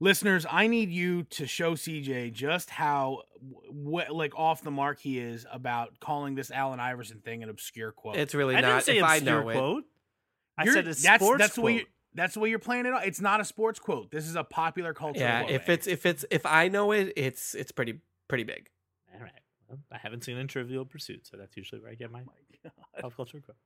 listeners, 0.00 0.44
I 0.50 0.66
need 0.66 0.90
you 0.90 1.22
to 1.24 1.46
show 1.46 1.74
CJ 1.74 2.32
just 2.32 2.70
how 2.70 3.22
w- 3.68 4.12
like 4.12 4.36
off 4.36 4.62
the 4.62 4.70
mark 4.72 4.98
he 5.00 5.18
is 5.18 5.46
about 5.52 6.00
calling 6.00 6.34
this 6.34 6.50
Allen 6.50 6.80
Iverson 6.80 7.20
thing 7.20 7.42
an 7.42 7.48
obscure 7.48 7.92
quote. 7.92 8.16
It's 8.16 8.34
really 8.34 8.56
I 8.56 8.60
not. 8.62 8.68
didn't 8.68 8.84
say 8.84 8.98
if 8.98 9.04
I 9.04 9.16
obscure 9.16 9.42
know 9.42 9.48
it, 9.48 9.54
quote. 9.54 9.84
I 10.58 10.64
You're- 10.64 10.74
said 10.74 10.84
a 10.86 10.94
that's, 10.94 11.22
sports 11.24 11.38
that's 11.38 11.54
the 11.54 11.60
way 11.62 11.74
quote. 11.80 11.88
You 12.12 12.16
that's 12.16 12.34
the 12.34 12.40
way 12.40 12.50
you're 12.50 12.58
playing 12.58 12.86
it. 12.86 12.92
It's 13.04 13.20
not 13.20 13.40
a 13.40 13.44
sports 13.44 13.78
quote. 13.78 14.10
This 14.10 14.26
is 14.26 14.36
a 14.36 14.44
popular 14.44 14.94
culture. 14.94 15.20
yeah. 15.20 15.40
quote. 15.42 15.52
If 15.52 15.68
it's 15.68 15.86
if 15.86 16.06
it's 16.06 16.24
if 16.30 16.46
I 16.46 16.68
know 16.68 16.92
it, 16.92 17.12
it's 17.16 17.54
it's 17.54 17.72
pretty 17.72 18.00
pretty 18.28 18.44
big. 18.44 18.68
All 19.14 19.20
right. 19.20 19.30
Well, 19.68 19.78
I 19.90 19.98
haven't 19.98 20.24
seen 20.24 20.36
in 20.36 20.48
Trivial 20.48 20.84
Pursuit, 20.84 21.26
so 21.26 21.36
that's 21.36 21.56
usually 21.56 21.80
where 21.80 21.90
I 21.90 21.94
get 21.94 22.10
my 22.10 22.22
oh 22.66 22.70
pop 23.00 23.16
culture 23.16 23.40
quotes. 23.40 23.58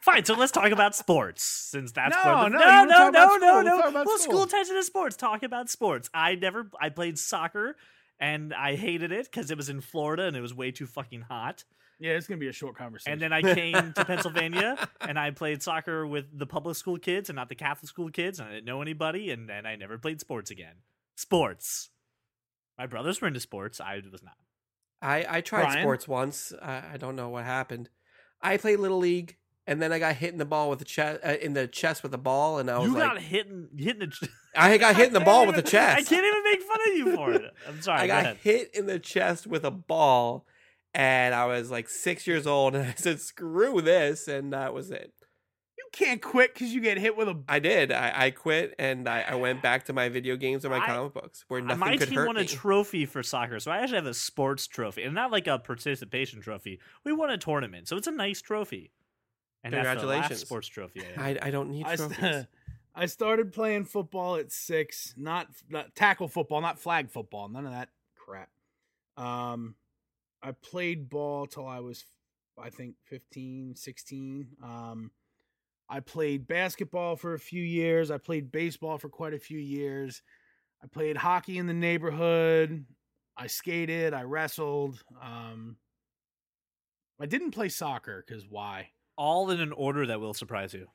Fine, 0.00 0.24
so 0.24 0.34
let's 0.34 0.52
talk 0.52 0.70
about 0.70 0.94
sports 0.94 1.42
since 1.44 1.92
that's 1.92 2.16
No, 2.16 2.22
where 2.24 2.44
the, 2.44 2.48
no, 2.50 2.58
no, 2.58 2.84
no, 2.84 2.84
no, 2.84 3.08
about 3.08 3.12
no, 3.12 3.26
school. 3.28 3.62
No. 3.62 3.80
talk 3.80 3.90
about 3.90 4.06
Well, 4.06 4.18
school. 4.18 4.32
school 4.32 4.46
ties 4.46 4.68
into 4.70 4.82
sports. 4.82 5.16
Talk 5.16 5.42
about 5.42 5.68
sports. 5.70 6.08
I 6.14 6.34
never, 6.34 6.70
I 6.80 6.88
played 6.88 7.18
soccer 7.18 7.76
and 8.18 8.52
I 8.54 8.74
hated 8.76 9.12
it 9.12 9.24
because 9.30 9.50
it 9.50 9.56
was 9.56 9.68
in 9.68 9.80
Florida 9.80 10.24
and 10.24 10.36
it 10.36 10.40
was 10.40 10.54
way 10.54 10.70
too 10.72 10.86
fucking 10.86 11.22
hot. 11.22 11.64
Yeah, 12.00 12.12
it's 12.12 12.26
gonna 12.26 12.38
be 12.38 12.48
a 12.48 12.52
short 12.52 12.76
conversation. 12.76 13.12
And 13.12 13.22
then 13.22 13.32
I 13.32 13.42
came 13.42 13.92
to 13.92 14.04
Pennsylvania 14.04 14.88
and 15.00 15.18
I 15.18 15.30
played 15.30 15.62
soccer 15.62 16.06
with 16.06 16.26
the 16.36 16.46
public 16.46 16.76
school 16.76 16.98
kids 16.98 17.28
and 17.28 17.36
not 17.36 17.48
the 17.48 17.54
Catholic 17.54 17.88
school 17.88 18.10
kids, 18.10 18.40
and 18.40 18.48
I 18.48 18.52
didn't 18.52 18.66
know 18.66 18.82
anybody, 18.82 19.30
and 19.30 19.48
then 19.48 19.66
I 19.66 19.76
never 19.76 19.98
played 19.98 20.20
sports 20.20 20.50
again. 20.50 20.74
Sports. 21.16 21.90
My 22.78 22.86
brothers 22.86 23.20
were 23.20 23.28
into 23.28 23.40
sports. 23.40 23.80
I 23.80 24.00
was 24.10 24.22
not. 24.22 24.34
I 25.02 25.26
I 25.28 25.40
tried 25.42 25.62
Brian? 25.64 25.82
sports 25.82 26.08
once. 26.08 26.52
I, 26.62 26.82
I 26.94 26.96
don't 26.96 27.16
know 27.16 27.28
what 27.28 27.44
happened. 27.44 27.90
I 28.42 28.56
played 28.56 28.78
little 28.80 28.98
league, 28.98 29.36
and 29.66 29.80
then 29.82 29.92
I 29.92 29.98
got 29.98 30.16
hit 30.16 30.32
in 30.32 30.38
the 30.38 30.46
ball 30.46 30.70
with 30.70 30.78
the 30.78 30.84
chest 30.86 31.20
uh, 31.24 31.36
in 31.40 31.52
the 31.52 31.66
chest 31.66 32.02
with 32.02 32.14
a 32.14 32.18
ball, 32.18 32.58
and 32.58 32.70
I 32.70 32.78
was 32.78 32.88
You 32.88 32.94
like, 32.94 33.02
got 33.12 33.18
hit 33.20 33.46
in, 33.46 33.68
hit 33.76 34.00
in 34.02 34.08
the. 34.10 34.28
I 34.56 34.78
got 34.78 34.96
hit 34.96 35.08
in 35.08 35.12
the 35.12 35.20
ball 35.20 35.44
can't 35.44 35.56
with 35.56 35.64
the 35.64 35.70
chest. 35.70 35.98
I 35.98 36.02
can't 36.02 36.24
even 36.26 36.42
make 36.44 36.62
fun 36.62 36.78
of 36.88 36.96
you 36.96 37.14
for 37.16 37.32
it. 37.32 37.54
I'm 37.68 37.82
sorry. 37.82 38.00
I 38.00 38.06
go 38.06 38.12
got 38.14 38.24
ahead. 38.24 38.36
hit 38.42 38.74
in 38.74 38.86
the 38.86 38.98
chest 38.98 39.46
with 39.46 39.64
a 39.64 39.70
ball, 39.70 40.46
and 40.94 41.34
I 41.34 41.46
was 41.46 41.70
like 41.70 41.88
six 41.88 42.26
years 42.26 42.46
old, 42.46 42.74
and 42.74 42.86
I 42.88 42.94
said, 42.96 43.20
"Screw 43.20 43.80
this," 43.80 44.28
and 44.28 44.52
that 44.52 44.74
was 44.74 44.90
it. 44.90 45.12
you 45.78 45.84
can't 45.92 46.20
quit 46.22 46.54
because 46.54 46.72
you 46.74 46.80
get 46.80 46.98
hit 46.98 47.16
with 47.16 47.28
a. 47.28 47.40
I 47.48 47.58
did. 47.58 47.92
I, 47.92 48.12
I 48.26 48.30
quit, 48.30 48.74
and 48.78 49.08
I, 49.08 49.22
I 49.28 49.34
went 49.36 49.62
back 49.62 49.84
to 49.86 49.92
my 49.92 50.08
video 50.08 50.36
games 50.36 50.64
and 50.64 50.72
my 50.72 50.80
I- 50.80 50.86
comic 50.86 51.14
books, 51.14 51.44
where 51.48 51.60
nothing 51.60 51.78
My 51.80 51.96
could 51.96 52.08
team 52.08 52.16
hurt 52.18 52.26
won 52.26 52.36
me. 52.36 52.42
a 52.42 52.44
trophy 52.44 53.06
for 53.06 53.22
soccer, 53.22 53.60
so 53.60 53.70
I 53.70 53.78
actually 53.78 53.96
have 53.96 54.06
a 54.06 54.14
sports 54.14 54.66
trophy, 54.66 55.02
and 55.04 55.14
not 55.14 55.30
like 55.30 55.46
a 55.46 55.58
participation 55.58 56.40
trophy. 56.40 56.80
We 57.04 57.12
won 57.12 57.30
a 57.30 57.38
tournament, 57.38 57.88
so 57.88 57.96
it's 57.96 58.06
a 58.08 58.12
nice 58.12 58.40
trophy. 58.42 58.90
And 59.62 59.74
that's 59.74 59.84
the 59.84 59.88
last 59.88 59.98
Congratulations. 59.98 60.40
sports 60.40 60.68
trophy. 60.68 61.02
I. 61.16 61.30
I, 61.30 61.38
I 61.42 61.50
don't 61.50 61.70
need 61.70 61.84
I, 61.86 61.96
trophies. 61.96 62.16
st- 62.18 62.46
I 62.94 63.06
started 63.06 63.52
playing 63.52 63.84
football 63.84 64.36
at 64.36 64.50
six, 64.50 65.14
not, 65.16 65.46
not 65.68 65.94
tackle 65.94 66.26
football, 66.28 66.60
not 66.60 66.78
flag 66.78 67.08
football, 67.10 67.48
none 67.48 67.64
of 67.66 67.72
that 67.72 67.88
crap. 68.16 68.48
Um, 69.16 69.74
I 70.42 70.52
played 70.52 71.08
ball 71.08 71.46
till 71.46 71.66
I 71.66 71.80
was, 71.80 72.04
I 72.58 72.70
think, 72.70 72.94
15, 73.04 73.76
16. 73.76 74.48
Um, 74.62 75.10
I 75.88 76.00
played 76.00 76.46
basketball 76.46 77.16
for 77.16 77.34
a 77.34 77.38
few 77.38 77.62
years. 77.62 78.10
I 78.10 78.18
played 78.18 78.52
baseball 78.52 78.98
for 78.98 79.08
quite 79.08 79.34
a 79.34 79.38
few 79.38 79.58
years. 79.58 80.22
I 80.82 80.86
played 80.86 81.16
hockey 81.16 81.58
in 81.58 81.66
the 81.66 81.74
neighborhood. 81.74 82.86
I 83.36 83.48
skated. 83.48 84.14
I 84.14 84.22
wrestled. 84.22 85.02
Um, 85.20 85.76
I 87.20 87.26
didn't 87.26 87.50
play 87.50 87.68
soccer 87.68 88.24
because 88.26 88.46
why? 88.48 88.90
All 89.16 89.50
in 89.50 89.60
an 89.60 89.72
order 89.72 90.06
that 90.06 90.20
will 90.20 90.32
surprise 90.32 90.72
you. 90.72 90.86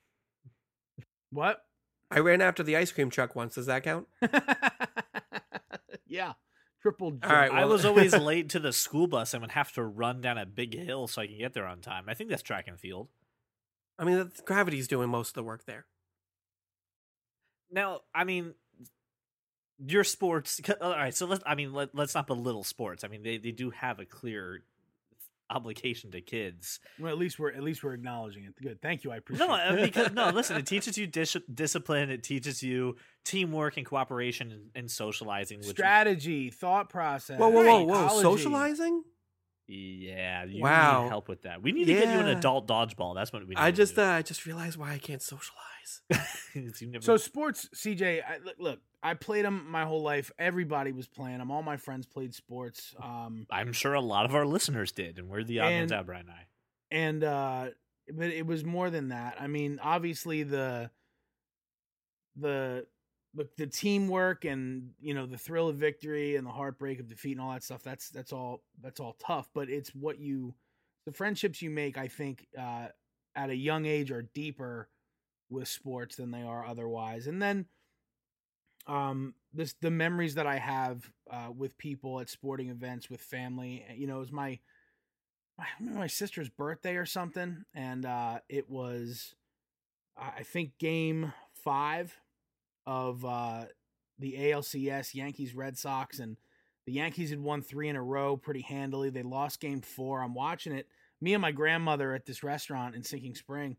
What? 1.29 1.61
I 2.09 2.19
ran 2.19 2.41
after 2.41 2.63
the 2.63 2.77
ice 2.77 2.91
cream 2.91 3.09
truck 3.09 3.35
once. 3.35 3.55
Does 3.55 3.65
that 3.65 3.83
count? 3.83 4.07
yeah. 6.07 6.33
Triple 6.85 7.11
jump. 7.13 7.25
All 7.25 7.35
right, 7.35 7.51
I 7.51 7.65
was 7.65 7.83
always 7.85 8.15
late 8.15 8.49
to 8.49 8.59
the 8.59 8.71
school 8.71 9.07
bus 9.07 9.33
and 9.33 9.41
would 9.41 9.53
have 9.53 9.71
to 9.73 9.83
run 9.83 10.21
down 10.21 10.37
a 10.37 10.45
big 10.45 10.77
hill 10.77 11.07
so 11.07 11.19
I 11.19 11.25
can 11.25 11.39
get 11.39 11.53
there 11.53 11.65
on 11.65 11.79
time. 11.79 12.05
I 12.07 12.13
think 12.13 12.29
that's 12.29 12.43
track 12.43 12.67
and 12.67 12.79
field. 12.79 13.07
I 13.97 14.03
mean, 14.03 14.31
gravity's 14.45 14.87
doing 14.87 15.09
most 15.09 15.29
of 15.29 15.33
the 15.33 15.43
work 15.43 15.65
there. 15.65 15.87
Now, 17.71 18.01
I 18.13 18.23
mean, 18.23 18.53
your 19.83 20.03
sports. 20.03 20.61
All 20.79 20.91
right, 20.91 21.15
so 21.15 21.25
let's. 21.25 21.41
I 21.43 21.55
mean, 21.55 21.73
let, 21.73 21.95
let's 21.95 22.13
not 22.13 22.27
belittle 22.27 22.63
sports. 22.63 23.03
I 23.03 23.07
mean, 23.07 23.23
they, 23.23 23.39
they 23.39 23.51
do 23.51 23.71
have 23.71 23.99
a 23.99 24.05
clear 24.05 24.61
obligation 25.49 26.11
to 26.11 26.21
kids. 26.21 26.79
Well, 26.99 27.11
at 27.11 27.17
least 27.17 27.37
we're 27.39 27.51
at 27.51 27.61
least 27.63 27.83
we're 27.83 27.93
acknowledging 27.93 28.45
it. 28.45 28.53
Good. 28.61 28.81
Thank 28.81 29.03
you. 29.03 29.11
I 29.11 29.17
appreciate 29.17 29.47
No, 29.47 29.55
it. 29.55 29.59
uh, 29.59 29.75
because 29.85 30.11
no. 30.11 30.29
Listen, 30.29 30.57
it 30.57 30.65
teaches 30.65 30.97
you 30.97 31.07
dis- 31.07 31.37
discipline. 31.53 32.09
It 32.09 32.23
teaches 32.23 32.63
you 32.63 32.95
teamwork 33.23 33.77
and 33.77 33.85
cooperation 33.85 34.51
and, 34.51 34.63
and 34.75 34.91
socializing. 34.91 35.59
Which, 35.59 35.69
strategy, 35.69 36.49
thought 36.49 36.89
process. 36.89 37.39
Whoa, 37.39 37.49
whoa, 37.49 37.63
whoa, 37.63 37.83
whoa! 37.83 37.93
psychology. 38.07 38.21
Socializing? 38.43 39.03
yeah, 39.67 40.43
you 40.45 40.61
Wow. 40.61 41.03
need 41.03 41.09
help 41.09 41.27
with 41.27 41.41
that. 41.43 41.61
We 41.63 41.71
need 41.71 41.85
to 41.85 41.93
get 41.93 42.05
you 42.13 42.19
an 42.19 42.27
adult 42.27 42.67
dodgeball. 42.67 43.15
That's 43.15 43.33
what 43.33 43.41
we. 43.47 43.49
Need 43.55 43.57
I 43.57 43.71
to 43.71 43.77
just 43.77 43.95
do. 43.95 44.01
uh, 44.01 44.05
I 44.05 44.21
just 44.21 44.45
realized 44.45 44.77
why 44.77 44.91
I 44.93 44.97
can't 44.99 45.21
socialize. 45.21 46.01
Never- 46.55 47.01
So 47.03 47.17
sports, 47.17 47.67
CJ. 47.75 48.21
I, 48.23 48.37
look, 48.43 48.55
look, 48.59 48.79
I 49.05 49.13
played 49.13 49.45
them 49.45 49.67
my 49.69 49.85
whole 49.85 50.01
life. 50.01 50.31
Everybody 50.39 50.91
was 50.91 51.07
playing 51.07 51.37
them. 51.37 51.51
All 51.51 51.61
my 51.61 51.77
friends 51.77 52.05
played 52.07 52.33
sports. 52.33 52.95
Um, 53.01 53.45
I'm 53.51 53.71
sure 53.71 53.93
a 53.93 54.01
lot 54.01 54.25
of 54.25 54.33
our 54.33 54.45
listeners 54.45 54.91
did, 54.91 55.19
and 55.19 55.29
we're 55.29 55.43
the 55.43 55.59
odd 55.59 55.71
ones 55.71 55.91
out, 55.91 56.05
Brian 56.07 56.25
and 56.27 56.31
I. 56.31 56.47
and 56.91 57.23
uh 57.23 57.67
but 58.13 58.29
it 58.29 58.45
was 58.45 58.63
more 58.63 58.91
than 58.91 59.09
that 59.09 59.35
i 59.39 59.47
mean 59.47 59.79
obviously 59.81 60.43
the 60.43 60.89
the 62.35 62.85
the, 63.33 63.47
the 63.57 63.67
teamwork 63.67 64.45
and 64.45 64.91
you 65.01 65.13
know 65.13 65.25
the 65.25 65.37
thrill 65.37 65.67
of 65.69 65.75
victory 65.75 66.35
and 66.35 66.45
the 66.47 66.51
heartbreak 66.51 66.99
of 66.99 67.07
defeat 67.07 67.33
and 67.33 67.41
all 67.41 67.51
that 67.51 67.63
stuff 67.63 67.83
that's 67.83 68.09
that's 68.09 68.31
all 68.31 68.61
that's 68.81 68.99
all 68.99 69.15
tough 69.19 69.49
but 69.53 69.69
it's 69.69 69.89
what 69.89 70.19
you 70.19 70.53
the 71.05 71.11
friendships 71.11 71.61
you 71.61 71.69
make 71.69 71.97
i 71.97 72.07
think 72.07 72.47
uh 72.57 72.87
at 73.35 73.49
a 73.49 73.55
young 73.55 73.85
age 73.85 74.11
are 74.11 74.29
deeper 74.33 74.87
with 75.49 75.67
sports 75.67 76.15
than 76.15 76.31
they 76.31 76.43
are 76.43 76.65
otherwise 76.65 77.27
and 77.27 77.41
then 77.41 77.65
um 78.87 79.33
this 79.53 79.73
the 79.81 79.91
memories 79.91 80.35
that 80.35 80.47
i 80.47 80.57
have 80.57 81.09
uh 81.31 81.49
with 81.55 81.77
people 81.77 82.19
at 82.19 82.29
sporting 82.29 82.69
events 82.69 83.09
with 83.09 83.21
family 83.21 83.85
you 83.95 84.07
know 84.07 84.17
it 84.17 84.19
was 84.19 84.31
my 84.31 84.59
I 85.57 85.65
remember 85.79 85.99
my 85.99 86.07
sister's 86.07 86.49
birthday 86.49 86.95
or 86.95 87.05
something, 87.05 87.63
and 87.73 88.05
uh, 88.05 88.39
it 88.49 88.69
was, 88.69 89.35
I 90.17 90.39
I 90.39 90.43
think, 90.43 90.77
game 90.77 91.33
five 91.53 92.17
of 92.85 93.23
uh, 93.23 93.65
the 94.19 94.33
ALCS 94.33 95.13
Yankees 95.13 95.55
Red 95.55 95.77
Sox, 95.77 96.19
and 96.19 96.37
the 96.85 96.93
Yankees 96.93 97.29
had 97.29 97.39
won 97.39 97.61
three 97.61 97.87
in 97.87 97.95
a 97.95 98.03
row 98.03 98.35
pretty 98.35 98.61
handily. 98.61 99.09
They 99.09 99.23
lost 99.23 99.61
game 99.61 99.81
four. 99.81 100.21
I'm 100.21 100.33
watching 100.33 100.73
it. 100.73 100.87
Me 101.21 101.33
and 101.33 101.41
my 101.41 101.51
grandmother 101.53 102.13
at 102.13 102.25
this 102.25 102.43
restaurant 102.43 102.93
in 102.93 103.03
Sinking 103.03 103.35
Spring. 103.35 103.77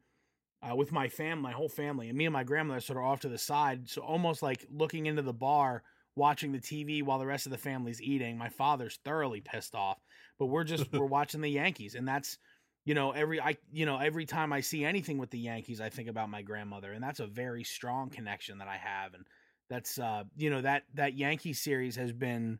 Uh, 0.68 0.74
with 0.74 0.90
my 0.90 1.08
fam, 1.08 1.40
my 1.40 1.52
whole 1.52 1.68
family, 1.68 2.08
and 2.08 2.18
me 2.18 2.24
and 2.26 2.32
my 2.32 2.42
grandmother 2.42 2.80
sort 2.80 2.98
of 2.98 3.04
off 3.04 3.20
to 3.20 3.28
the 3.28 3.38
side, 3.38 3.88
so 3.88 4.02
almost 4.02 4.42
like 4.42 4.66
looking 4.70 5.06
into 5.06 5.22
the 5.22 5.32
bar, 5.32 5.82
watching 6.16 6.50
the 6.50 6.58
TV 6.58 7.02
while 7.02 7.18
the 7.18 7.26
rest 7.26 7.46
of 7.46 7.52
the 7.52 7.58
family's 7.58 8.02
eating. 8.02 8.36
My 8.36 8.48
father's 8.48 8.98
thoroughly 9.04 9.40
pissed 9.40 9.74
off, 9.74 9.98
but 10.38 10.46
we're 10.46 10.64
just 10.64 10.90
we're 10.92 11.06
watching 11.06 11.40
the 11.40 11.50
Yankees, 11.50 11.94
and 11.94 12.08
that's 12.08 12.38
you 12.84 12.94
know 12.94 13.12
every 13.12 13.40
I 13.40 13.56
you 13.70 13.86
know 13.86 13.98
every 13.98 14.26
time 14.26 14.52
I 14.52 14.60
see 14.60 14.84
anything 14.84 15.18
with 15.18 15.30
the 15.30 15.38
Yankees, 15.38 15.80
I 15.80 15.88
think 15.88 16.08
about 16.08 16.30
my 16.30 16.42
grandmother, 16.42 16.92
and 16.92 17.02
that's 17.02 17.20
a 17.20 17.26
very 17.26 17.62
strong 17.62 18.10
connection 18.10 18.58
that 18.58 18.68
I 18.68 18.78
have, 18.78 19.14
and 19.14 19.24
that's 19.68 19.98
uh 19.98 20.24
you 20.36 20.50
know 20.50 20.62
that 20.62 20.84
that 20.94 21.14
Yankee 21.14 21.52
series 21.52 21.96
has 21.96 22.12
been 22.12 22.58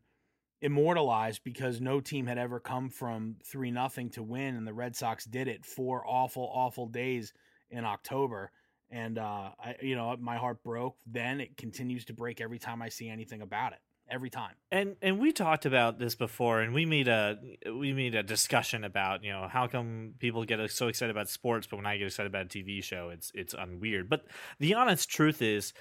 immortalized 0.61 1.41
because 1.43 1.81
no 1.81 1.99
team 1.99 2.25
had 2.25 2.37
ever 2.37 2.59
come 2.59 2.89
from 2.89 3.35
three 3.43 3.71
nothing 3.71 4.09
to 4.11 4.23
win, 4.23 4.55
and 4.55 4.65
the 4.65 4.73
Red 4.73 4.95
Sox 4.95 5.25
did 5.25 5.49
it 5.49 5.65
four 5.65 6.07
awful 6.07 6.49
awful 6.53 6.87
days 6.87 7.33
in 7.69 7.85
October. 7.85 8.51
And 8.89 9.17
uh, 9.17 9.49
I, 9.59 9.75
you 9.81 9.95
know, 9.95 10.15
my 10.19 10.37
heart 10.37 10.63
broke. 10.63 10.95
Then 11.05 11.41
it 11.41 11.57
continues 11.57 12.05
to 12.05 12.13
break 12.13 12.39
every 12.39 12.59
time 12.59 12.81
I 12.81 12.89
see 12.89 13.09
anything 13.09 13.41
about 13.41 13.73
it. 13.73 13.79
Every 14.09 14.29
time. 14.29 14.53
and 14.71 14.95
and 15.01 15.19
we 15.19 15.33
talked 15.33 15.65
about 15.65 15.99
this 15.99 16.15
before 16.15 16.61
and 16.61 16.73
we 16.73 16.85
made 16.85 17.09
a 17.09 17.37
we 17.75 17.91
made 17.91 18.15
a 18.15 18.23
discussion 18.23 18.85
about 18.85 19.21
you 19.21 19.33
know 19.33 19.49
how 19.51 19.67
come 19.67 20.13
people 20.19 20.45
get 20.45 20.71
so 20.71 20.87
excited 20.87 21.11
about 21.11 21.27
sports 21.27 21.67
but 21.67 21.75
when 21.75 21.85
i 21.85 21.97
get 21.97 22.05
excited 22.05 22.33
about 22.33 22.45
a 22.45 22.47
tv 22.47 22.81
show 22.81 23.09
it's 23.09 23.33
it's 23.35 23.53
unweird 23.53 24.07
but 24.07 24.23
the 24.59 24.73
honest 24.73 25.09
truth 25.09 25.41
is 25.41 25.73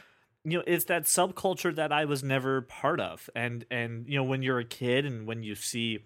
you 0.43 0.59
know 0.59 0.65
it's 0.67 0.87
that 0.87 1.05
subculture 1.05 1.73
that 1.73 1.93
i 1.93 2.05
was 2.05 2.25
never 2.25 2.63
part 2.63 2.99
of 2.99 3.31
and 3.37 3.65
and 3.71 4.09
you 4.09 4.17
know 4.17 4.25
when 4.25 4.43
you're 4.43 4.59
a 4.59 4.65
kid 4.65 5.07
and 5.07 5.29
when 5.29 5.45
you 5.45 5.55
see 5.55 6.01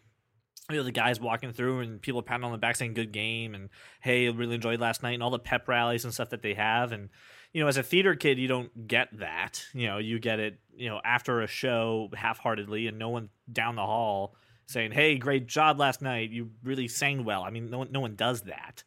you 0.71 0.77
know 0.79 0.85
the 0.85 0.93
guys 0.93 1.21
walking 1.21 1.53
through 1.53 1.81
and 1.81 2.01
people 2.01 2.23
patting 2.23 2.45
on 2.45 2.53
the 2.53 2.59
back 2.59 2.77
saying 2.77 2.95
good 2.95 3.13
game 3.13 3.55
and 3.55 3.69
hey 4.01 4.29
really 4.31 4.55
enjoyed 4.55 4.81
last 4.81 5.03
night 5.03 5.13
and 5.15 5.23
all 5.23 5.31
the 5.31 5.39
pep 5.39 5.67
rallies 5.69 6.05
and 6.05 6.13
stuff 6.15 6.31
that 6.31 6.43
they 6.43 6.55
have 6.55 6.93
and 6.93 7.09
you 7.53 7.61
know 7.63 7.69
as 7.69 7.77
a 7.77 7.83
theater 7.83 8.15
kid 8.15 8.39
you 8.39 8.49
don't 8.49 8.87
get 8.87 9.09
that 9.19 9.65
you 9.75 9.87
know 9.87 9.99
you 9.99 10.19
get 10.19 10.39
it 10.41 10.59
you 10.77 10.89
know 10.89 11.01
after 11.05 11.41
a 11.43 11.47
show 11.47 12.09
half-heartedly 12.15 12.87
and 12.87 12.99
no 12.99 13.09
one 13.09 13.29
down 13.53 13.75
the 13.77 13.83
hall 13.85 14.35
saying 14.67 14.93
hey 14.93 15.17
great 15.19 15.47
job 15.47 15.79
last 15.79 16.01
night 16.03 16.31
you 16.31 16.51
really 16.63 16.87
sang 16.89 17.25
well 17.25 17.43
i 17.43 17.51
mean 17.51 17.69
no 17.71 17.79
one, 17.79 17.89
no 17.91 18.01
one 18.01 18.15
does 18.15 18.43
that 18.43 18.85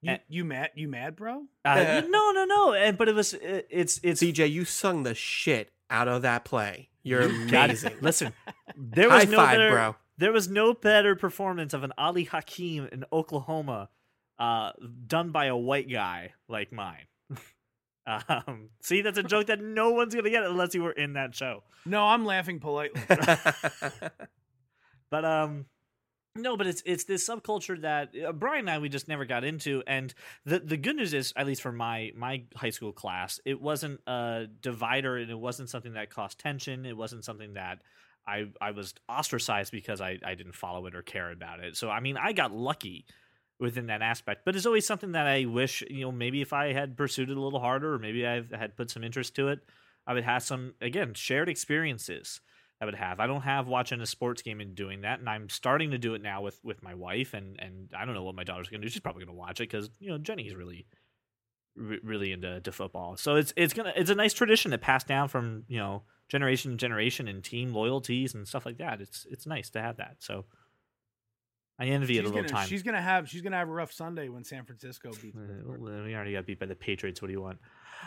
You, 0.00 0.12
Eh. 0.12 0.18
you 0.28 0.44
mad? 0.44 0.70
You 0.76 0.88
mad, 0.88 1.16
bro? 1.16 1.44
uh, 1.64 2.02
no 2.08 2.30
no 2.30 2.44
no 2.44 2.72
and 2.72 2.96
but 2.96 3.08
it 3.08 3.14
was 3.14 3.34
it, 3.34 3.66
it's 3.70 3.98
it's 4.02 4.22
CJ, 4.22 4.50
you 4.50 4.64
sung 4.64 5.02
the 5.02 5.14
shit 5.14 5.70
out 5.90 6.06
of 6.08 6.22
that 6.22 6.44
play. 6.44 6.90
You're 7.02 7.28
You 7.28 7.50
got 7.50 7.70
it. 7.70 7.82
amazing. 7.82 7.94
Listen, 8.02 8.32
there 8.76 9.08
was 9.08 9.24
High 9.24 9.30
no 9.30 9.36
five, 9.38 9.56
better, 9.56 9.70
bro. 9.70 9.96
There 10.18 10.32
was 10.32 10.48
no 10.48 10.74
better 10.74 11.14
performance 11.14 11.72
of 11.72 11.84
an 11.84 11.92
Ali 11.96 12.24
Hakim 12.24 12.88
in 12.90 13.04
Oklahoma, 13.12 13.88
uh, 14.38 14.72
done 15.06 15.30
by 15.30 15.46
a 15.46 15.56
white 15.56 15.90
guy 15.90 16.34
like 16.48 16.72
mine. 16.72 17.06
um, 18.06 18.70
see, 18.82 19.02
that's 19.02 19.18
a 19.18 19.22
joke 19.22 19.46
that 19.46 19.62
no 19.62 19.90
one's 19.90 20.14
gonna 20.14 20.30
get 20.30 20.44
unless 20.44 20.74
you 20.74 20.82
were 20.82 20.92
in 20.92 21.14
that 21.14 21.34
show. 21.34 21.62
No, 21.86 22.04
I'm 22.04 22.26
laughing 22.26 22.58
politely. 22.60 23.00
But 25.10 25.24
um, 25.24 25.66
no, 26.34 26.56
but 26.56 26.66
it's 26.66 26.82
it's 26.84 27.04
this 27.04 27.26
subculture 27.28 27.80
that 27.82 28.12
uh, 28.26 28.32
Brian 28.32 28.60
and 28.60 28.70
I 28.70 28.78
we 28.78 28.88
just 28.88 29.08
never 29.08 29.24
got 29.24 29.44
into, 29.44 29.82
and 29.86 30.12
the 30.44 30.58
the 30.60 30.76
good 30.76 30.96
news 30.96 31.14
is, 31.14 31.32
at 31.36 31.46
least 31.46 31.62
for 31.62 31.72
my 31.72 32.12
my 32.14 32.44
high 32.54 32.70
school 32.70 32.92
class, 32.92 33.40
it 33.44 33.60
wasn't 33.60 34.00
a 34.06 34.46
divider, 34.60 35.16
and 35.16 35.30
it 35.30 35.38
wasn't 35.38 35.70
something 35.70 35.94
that 35.94 36.10
caused 36.10 36.38
tension. 36.38 36.86
It 36.86 36.96
wasn't 36.96 37.24
something 37.24 37.54
that 37.54 37.82
I 38.28 38.46
I 38.60 38.72
was 38.72 38.94
ostracized 39.08 39.72
because 39.72 40.00
I 40.00 40.18
I 40.24 40.34
didn't 40.34 40.54
follow 40.54 40.86
it 40.86 40.94
or 40.94 41.02
care 41.02 41.30
about 41.30 41.60
it. 41.60 41.76
So 41.76 41.90
I 41.90 42.00
mean, 42.00 42.16
I 42.16 42.32
got 42.32 42.52
lucky 42.52 43.06
within 43.58 43.86
that 43.86 44.02
aspect, 44.02 44.42
but 44.44 44.54
it's 44.54 44.66
always 44.66 44.86
something 44.86 45.12
that 45.12 45.26
I 45.26 45.46
wish 45.46 45.82
you 45.88 46.02
know 46.02 46.12
maybe 46.12 46.42
if 46.42 46.52
I 46.52 46.72
had 46.72 46.96
pursued 46.96 47.30
it 47.30 47.36
a 47.36 47.40
little 47.40 47.60
harder, 47.60 47.94
or 47.94 47.98
maybe 47.98 48.26
I 48.26 48.42
had 48.52 48.76
put 48.76 48.90
some 48.90 49.02
interest 49.02 49.34
to 49.36 49.48
it, 49.48 49.60
I 50.06 50.14
would 50.14 50.24
have 50.24 50.42
some 50.42 50.74
again 50.80 51.14
shared 51.14 51.48
experiences. 51.48 52.40
I 52.80 52.84
would 52.84 52.94
have. 52.94 53.18
I 53.18 53.26
don't 53.26 53.40
have 53.40 53.66
watching 53.66 54.00
a 54.00 54.06
sports 54.06 54.40
game 54.40 54.60
and 54.60 54.72
doing 54.76 55.00
that, 55.00 55.18
and 55.18 55.28
I'm 55.28 55.48
starting 55.48 55.90
to 55.90 55.98
do 55.98 56.14
it 56.14 56.22
now 56.22 56.42
with 56.42 56.60
with 56.62 56.82
my 56.82 56.94
wife, 56.94 57.34
and 57.34 57.58
and 57.58 57.88
I 57.96 58.04
don't 58.04 58.14
know 58.14 58.22
what 58.22 58.36
my 58.36 58.44
daughter's 58.44 58.68
gonna 58.68 58.82
do. 58.82 58.88
She's 58.88 59.00
probably 59.00 59.24
gonna 59.24 59.36
watch 59.36 59.60
it 59.60 59.68
because 59.68 59.90
you 59.98 60.10
know 60.10 60.18
Jenny's 60.18 60.54
really 60.54 60.86
re- 61.74 62.00
really 62.02 62.32
into 62.32 62.60
to 62.60 62.72
football. 62.72 63.16
So 63.16 63.36
it's 63.36 63.52
it's 63.56 63.74
gonna 63.74 63.92
it's 63.96 64.10
a 64.10 64.14
nice 64.14 64.32
tradition 64.32 64.70
to 64.70 64.78
pass 64.78 65.02
down 65.02 65.28
from 65.28 65.64
you 65.66 65.78
know 65.78 66.02
generation 66.28 66.72
to 66.72 66.76
generation 66.76 67.28
and 67.28 67.42
team 67.42 67.72
loyalties 67.72 68.34
and 68.34 68.46
stuff 68.46 68.66
like 68.66 68.78
that. 68.78 69.00
It's 69.00 69.26
it's 69.30 69.46
nice 69.46 69.70
to 69.70 69.82
have 69.82 69.96
that. 69.96 70.16
So 70.20 70.44
I 71.78 71.86
envy 71.86 72.14
she's 72.14 72.18
it 72.18 72.24
a 72.24 72.28
little 72.28 72.42
gonna, 72.42 72.48
time. 72.48 72.68
She's 72.68 72.82
gonna 72.82 73.00
have 73.00 73.28
she's 73.28 73.42
gonna 73.42 73.56
have 73.56 73.68
a 73.68 73.72
rough 73.72 73.92
Sunday 73.92 74.28
when 74.28 74.44
San 74.44 74.64
Francisco 74.64 75.10
beats. 75.22 75.36
Uh, 75.36 75.78
we 75.78 76.14
already 76.14 76.32
got 76.32 76.46
beat 76.46 76.58
by 76.58 76.66
the 76.66 76.74
Patriots. 76.74 77.22
What 77.22 77.28
do 77.28 77.32
you 77.32 77.40
want? 77.40 77.58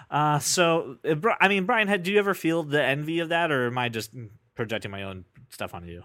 Uh, 0.10 0.40
so, 0.40 0.98
uh, 1.10 1.16
I 1.40 1.48
mean, 1.48 1.66
Brian, 1.66 1.88
had 1.88 2.04
do 2.04 2.12
you 2.12 2.20
ever 2.20 2.34
feel 2.34 2.64
the 2.64 2.84
envy 2.84 3.20
of 3.20 3.30
that, 3.30 3.52
or 3.52 3.68
am 3.68 3.78
I 3.78 3.90
just 3.90 4.16
projecting 4.56 4.92
my 4.92 5.04
own 5.04 5.26
stuff 5.50 5.74
onto 5.74 5.88
you? 5.88 6.04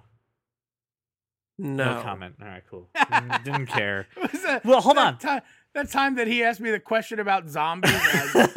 no. 1.59 2.03
comment. 2.03 2.37
All 2.41 2.47
right, 2.47 2.63
cool. 2.69 2.89
Didn't, 2.95 3.45
didn't 3.45 3.67
care. 3.67 4.07
Was 4.21 4.43
that- 4.43 4.65
Well, 4.65 4.81
hold 4.81 4.99
on. 4.99 5.19
Time, 5.19 5.43
that 5.77 5.91
time 5.91 6.17
that 6.17 6.27
he 6.27 6.43
asked 6.43 6.61
me 6.61 6.71
the 6.71 6.81
question 6.81 7.21
about 7.21 7.49
zombies. 7.49 7.93
and 7.95 8.51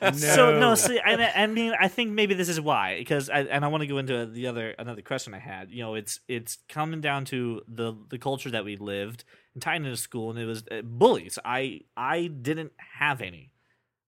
I- 0.00 0.10
So 0.12 0.52
No. 0.52 0.60
no, 0.60 0.74
see, 0.74 0.98
I, 0.98 1.42
I 1.42 1.46
mean, 1.46 1.74
I 1.78 1.88
think 1.88 2.10
maybe 2.12 2.34
this 2.34 2.48
is 2.48 2.60
why, 2.60 2.98
because 2.98 3.28
I, 3.30 3.40
and 3.42 3.64
I 3.64 3.68
want 3.68 3.82
to 3.82 3.86
go 3.86 3.98
into 3.98 4.26
the 4.26 4.46
other 4.46 4.70
another 4.78 5.02
question 5.02 5.34
I 5.34 5.38
had. 5.38 5.70
You 5.70 5.82
know, 5.82 5.94
it's 5.94 6.20
it's 6.28 6.58
coming 6.68 7.00
down 7.00 7.24
to 7.26 7.62
the 7.68 7.94
the 8.08 8.18
culture 8.18 8.50
that 8.50 8.64
we 8.64 8.76
lived 8.76 9.24
and 9.54 9.62
tying 9.62 9.84
into 9.84 9.96
school, 9.96 10.30
and 10.30 10.38
it 10.38 10.46
was 10.46 10.64
uh, 10.70 10.82
bullies. 10.82 11.38
I 11.44 11.80
I 11.96 12.26
didn't 12.28 12.72
have 12.98 13.20
any. 13.20 13.50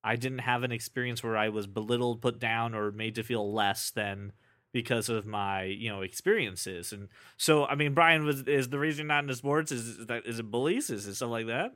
I 0.02 0.16
didn't 0.16 0.40
have 0.40 0.62
an 0.64 0.72
experience 0.72 1.22
where 1.22 1.36
I 1.36 1.48
was 1.48 1.66
belittled, 1.66 2.20
put 2.20 2.38
down, 2.38 2.74
or 2.74 2.90
made 2.92 3.14
to 3.14 3.22
feel 3.22 3.52
less 3.52 3.90
than 3.90 4.32
because 4.72 5.08
of 5.08 5.24
my 5.26 5.62
you 5.64 5.88
know 5.88 6.02
experiences. 6.02 6.92
And 6.92 7.08
so, 7.36 7.64
I 7.64 7.74
mean, 7.74 7.94
Brian 7.94 8.24
was 8.24 8.42
is 8.42 8.68
the 8.68 8.78
reason 8.78 9.06
you're 9.06 9.14
not 9.14 9.24
into 9.24 9.34
sports 9.36 9.72
is, 9.72 9.86
is 10.00 10.06
that 10.06 10.26
is 10.26 10.38
it 10.40 10.50
bullies? 10.50 10.90
Is 10.90 11.06
it 11.06 11.14
stuff 11.14 11.30
like 11.30 11.46
that? 11.46 11.72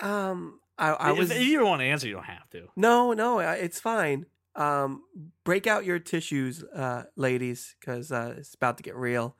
Um, 0.00 0.60
I, 0.78 0.90
I 0.90 1.12
was. 1.12 1.30
if 1.30 1.40
you 1.40 1.58
don't 1.58 1.68
want 1.68 1.80
to 1.80 1.86
answer, 1.86 2.06
you 2.06 2.14
don't 2.14 2.24
have 2.24 2.48
to. 2.50 2.68
No, 2.76 3.12
no, 3.12 3.38
it's 3.38 3.80
fine. 3.80 4.26
Um, 4.56 5.02
break 5.44 5.66
out 5.66 5.84
your 5.84 5.98
tissues, 5.98 6.62
uh, 6.62 7.04
ladies, 7.16 7.74
because 7.80 8.12
uh, 8.12 8.34
it's 8.38 8.54
about 8.54 8.76
to 8.78 8.82
get 8.82 8.96
real. 8.96 9.36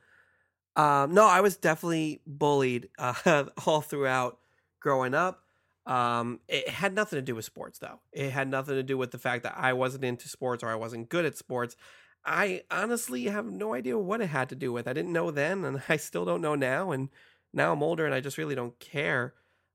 Um, 0.76 1.14
no, 1.14 1.26
I 1.26 1.40
was 1.40 1.56
definitely 1.56 2.20
bullied 2.26 2.88
uh, 2.98 3.44
all 3.66 3.80
throughout 3.80 4.38
growing 4.80 5.14
up. 5.14 5.40
Um, 5.86 6.40
it 6.48 6.68
had 6.68 6.94
nothing 6.94 7.18
to 7.18 7.22
do 7.22 7.34
with 7.34 7.44
sports, 7.44 7.78
though. 7.78 8.00
It 8.12 8.30
had 8.30 8.48
nothing 8.48 8.74
to 8.74 8.82
do 8.82 8.96
with 8.96 9.10
the 9.10 9.18
fact 9.18 9.42
that 9.42 9.54
I 9.56 9.72
wasn't 9.74 10.04
into 10.04 10.28
sports 10.28 10.62
or 10.62 10.70
I 10.70 10.76
wasn't 10.76 11.08
good 11.08 11.24
at 11.24 11.36
sports. 11.36 11.76
I 12.24 12.62
honestly 12.70 13.24
have 13.24 13.44
no 13.44 13.74
idea 13.74 13.98
what 13.98 14.22
it 14.22 14.28
had 14.28 14.48
to 14.48 14.54
do 14.54 14.72
with. 14.72 14.88
I 14.88 14.94
didn't 14.94 15.12
know 15.12 15.30
then, 15.30 15.64
and 15.64 15.82
I 15.88 15.96
still 15.96 16.24
don't 16.24 16.40
know 16.40 16.54
now. 16.54 16.90
And 16.90 17.10
now 17.52 17.72
I'm 17.72 17.82
older, 17.82 18.06
and 18.06 18.14
I 18.14 18.20
just 18.20 18.38
really 18.38 18.54
don't 18.54 18.78
care. 18.80 19.34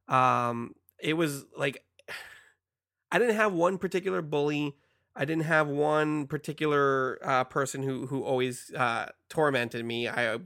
Um, 0.10 0.76
it 1.00 1.14
was 1.14 1.46
like 1.56 1.84
I 3.12 3.20
didn't 3.20 3.36
have 3.36 3.54
one 3.54 3.78
particular 3.78 4.22
bully. 4.22 4.76
I 5.16 5.26
didn't 5.26 5.46
have 5.46 5.68
one 5.68 6.28
particular 6.28 7.20
uh, 7.24 7.44
person 7.46 7.84
who 7.84 8.08
who 8.08 8.24
always 8.24 8.72
uh, 8.76 9.08
tormented 9.30 9.86
me. 9.86 10.08
I 10.08 10.38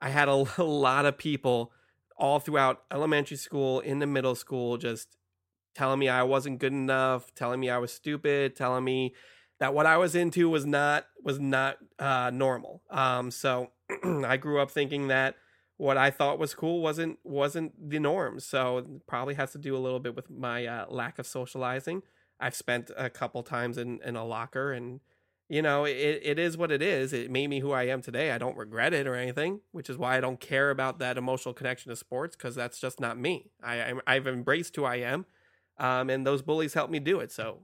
I 0.00 0.08
had 0.10 0.28
a, 0.28 0.44
a 0.58 0.64
lot 0.64 1.06
of 1.06 1.18
people 1.18 1.72
all 2.18 2.40
throughout 2.40 2.82
elementary 2.90 3.36
school, 3.36 3.80
in 3.80 3.98
the 3.98 4.06
middle 4.06 4.34
school, 4.34 4.78
just 4.78 5.16
telling 5.74 5.98
me 5.98 6.08
I 6.08 6.22
wasn't 6.22 6.58
good 6.58 6.72
enough, 6.72 7.34
telling 7.34 7.60
me 7.60 7.68
I 7.68 7.78
was 7.78 7.92
stupid, 7.92 8.56
telling 8.56 8.84
me 8.84 9.14
that 9.60 9.74
what 9.74 9.86
I 9.86 9.96
was 9.98 10.14
into 10.14 10.48
was 10.48 10.64
not 10.64 11.06
was 11.22 11.38
not 11.38 11.76
uh, 11.98 12.30
normal. 12.32 12.82
Um, 12.90 13.30
so 13.30 13.70
I 14.04 14.36
grew 14.36 14.60
up 14.60 14.70
thinking 14.70 15.08
that 15.08 15.36
what 15.78 15.96
I 15.96 16.10
thought 16.10 16.38
was 16.38 16.54
cool 16.54 16.80
wasn't 16.80 17.18
wasn't 17.22 17.90
the 17.90 17.98
norm. 17.98 18.40
So 18.40 18.78
it 18.78 19.06
probably 19.06 19.34
has 19.34 19.52
to 19.52 19.58
do 19.58 19.76
a 19.76 19.78
little 19.78 20.00
bit 20.00 20.16
with 20.16 20.30
my 20.30 20.66
uh, 20.66 20.86
lack 20.88 21.18
of 21.18 21.26
socializing. 21.26 22.02
I've 22.40 22.54
spent 22.54 22.90
a 22.96 23.08
couple 23.08 23.42
times 23.42 23.78
in, 23.78 24.00
in 24.04 24.16
a 24.16 24.24
locker 24.24 24.72
and 24.72 25.00
you 25.48 25.62
know, 25.62 25.84
it, 25.84 26.20
it 26.24 26.38
is 26.40 26.56
what 26.56 26.72
it 26.72 26.82
is. 26.82 27.12
It 27.12 27.30
made 27.30 27.48
me 27.48 27.60
who 27.60 27.70
I 27.70 27.84
am 27.84 28.02
today. 28.02 28.32
I 28.32 28.38
don't 28.38 28.56
regret 28.56 28.92
it 28.92 29.06
or 29.06 29.14
anything, 29.14 29.60
which 29.70 29.88
is 29.88 29.96
why 29.96 30.16
I 30.16 30.20
don't 30.20 30.40
care 30.40 30.70
about 30.70 30.98
that 30.98 31.16
emotional 31.16 31.54
connection 31.54 31.90
to 31.90 31.96
sports 31.96 32.34
because 32.34 32.56
that's 32.56 32.80
just 32.80 32.98
not 32.98 33.16
me. 33.16 33.50
I, 33.62 33.76
I 33.76 33.92
I've 34.08 34.26
embraced 34.26 34.74
who 34.74 34.84
I 34.84 34.96
am, 34.96 35.24
um, 35.78 36.10
and 36.10 36.26
those 36.26 36.42
bullies 36.42 36.74
helped 36.74 36.90
me 36.90 36.98
do 36.98 37.20
it. 37.20 37.30
So, 37.30 37.60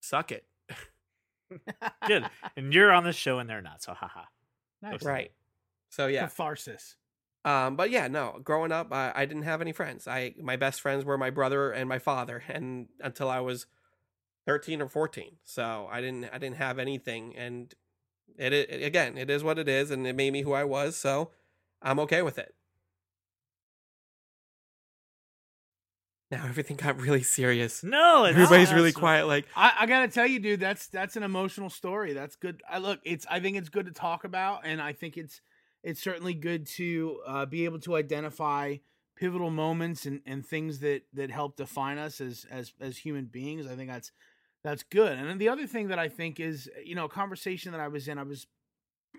suck 0.00 0.32
it. 0.32 0.46
Good. 2.06 2.24
and 2.56 2.72
you're 2.72 2.90
on 2.90 3.04
the 3.04 3.12
show 3.12 3.38
and 3.38 3.50
they're 3.50 3.60
not, 3.60 3.82
so 3.82 3.92
haha. 3.92 4.22
Nice. 4.80 5.02
Right. 5.02 5.32
So 5.90 6.06
yeah. 6.06 6.22
Catharsis. 6.22 6.96
Um, 7.44 7.76
but 7.76 7.90
yeah, 7.90 8.08
no. 8.08 8.40
Growing 8.42 8.72
up, 8.72 8.92
I, 8.92 9.12
I 9.14 9.26
didn't 9.26 9.42
have 9.42 9.60
any 9.60 9.72
friends. 9.72 10.08
I 10.08 10.34
my 10.40 10.56
best 10.56 10.80
friends 10.80 11.04
were 11.04 11.18
my 11.18 11.30
brother 11.30 11.70
and 11.70 11.88
my 11.88 11.98
father, 11.98 12.42
and 12.48 12.88
until 13.00 13.28
I 13.28 13.40
was 13.40 13.66
thirteen 14.46 14.80
or 14.80 14.88
fourteen. 14.88 15.36
So 15.44 15.88
I 15.90 16.00
didn't 16.00 16.26
I 16.32 16.38
didn't 16.38 16.56
have 16.56 16.78
anything, 16.78 17.36
and 17.36 17.74
it, 18.38 18.52
it 18.52 18.82
again, 18.82 19.18
it 19.18 19.30
is 19.30 19.44
what 19.44 19.58
it 19.58 19.68
is, 19.68 19.90
and 19.90 20.06
it 20.06 20.16
made 20.16 20.32
me 20.32 20.42
who 20.42 20.52
I 20.52 20.64
was. 20.64 20.96
So 20.96 21.30
I'm 21.82 21.98
okay 22.00 22.22
with 22.22 22.38
it. 22.38 22.54
Now 26.30 26.44
everything 26.48 26.76
got 26.76 26.98
really 27.00 27.22
serious. 27.22 27.84
No, 27.84 28.24
it's 28.24 28.36
Everybody's 28.36 28.70
not. 28.70 28.76
really 28.76 28.92
quiet. 28.92 29.26
Like 29.26 29.46
I, 29.54 29.72
I 29.80 29.86
gotta 29.86 30.08
tell 30.08 30.26
you, 30.26 30.40
dude, 30.40 30.60
that's 30.60 30.86
that's 30.88 31.16
an 31.16 31.22
emotional 31.22 31.70
story. 31.70 32.12
That's 32.14 32.36
good. 32.36 32.62
I 32.68 32.78
look, 32.78 33.00
it's 33.04 33.26
I 33.30 33.40
think 33.40 33.56
it's 33.56 33.68
good 33.68 33.86
to 33.86 33.92
talk 33.92 34.24
about, 34.24 34.62
and 34.64 34.80
I 34.80 34.92
think 34.94 35.16
it's 35.16 35.40
it's 35.84 36.02
certainly 36.02 36.34
good 36.34 36.66
to 36.66 37.20
uh, 37.26 37.46
be 37.46 37.66
able 37.66 37.78
to 37.80 37.94
identify 37.94 38.76
pivotal 39.16 39.50
moments 39.50 40.06
and, 40.06 40.20
and 40.26 40.44
things 40.44 40.80
that 40.80 41.02
that 41.12 41.30
help 41.30 41.56
define 41.56 41.98
us 41.98 42.20
as 42.20 42.46
as 42.50 42.72
as 42.80 42.98
human 42.98 43.26
beings. 43.26 43.66
I 43.66 43.76
think 43.76 43.90
that's 43.90 44.10
that's 44.64 44.82
good. 44.82 45.12
And 45.12 45.28
then 45.28 45.38
the 45.38 45.50
other 45.50 45.66
thing 45.66 45.88
that 45.88 45.98
I 45.98 46.08
think 46.08 46.40
is, 46.40 46.70
you 46.82 46.94
know, 46.94 47.04
a 47.04 47.08
conversation 47.08 47.70
that 47.72 47.80
I 47.80 47.88
was 47.88 48.08
in. 48.08 48.18
I 48.18 48.22
was 48.22 48.46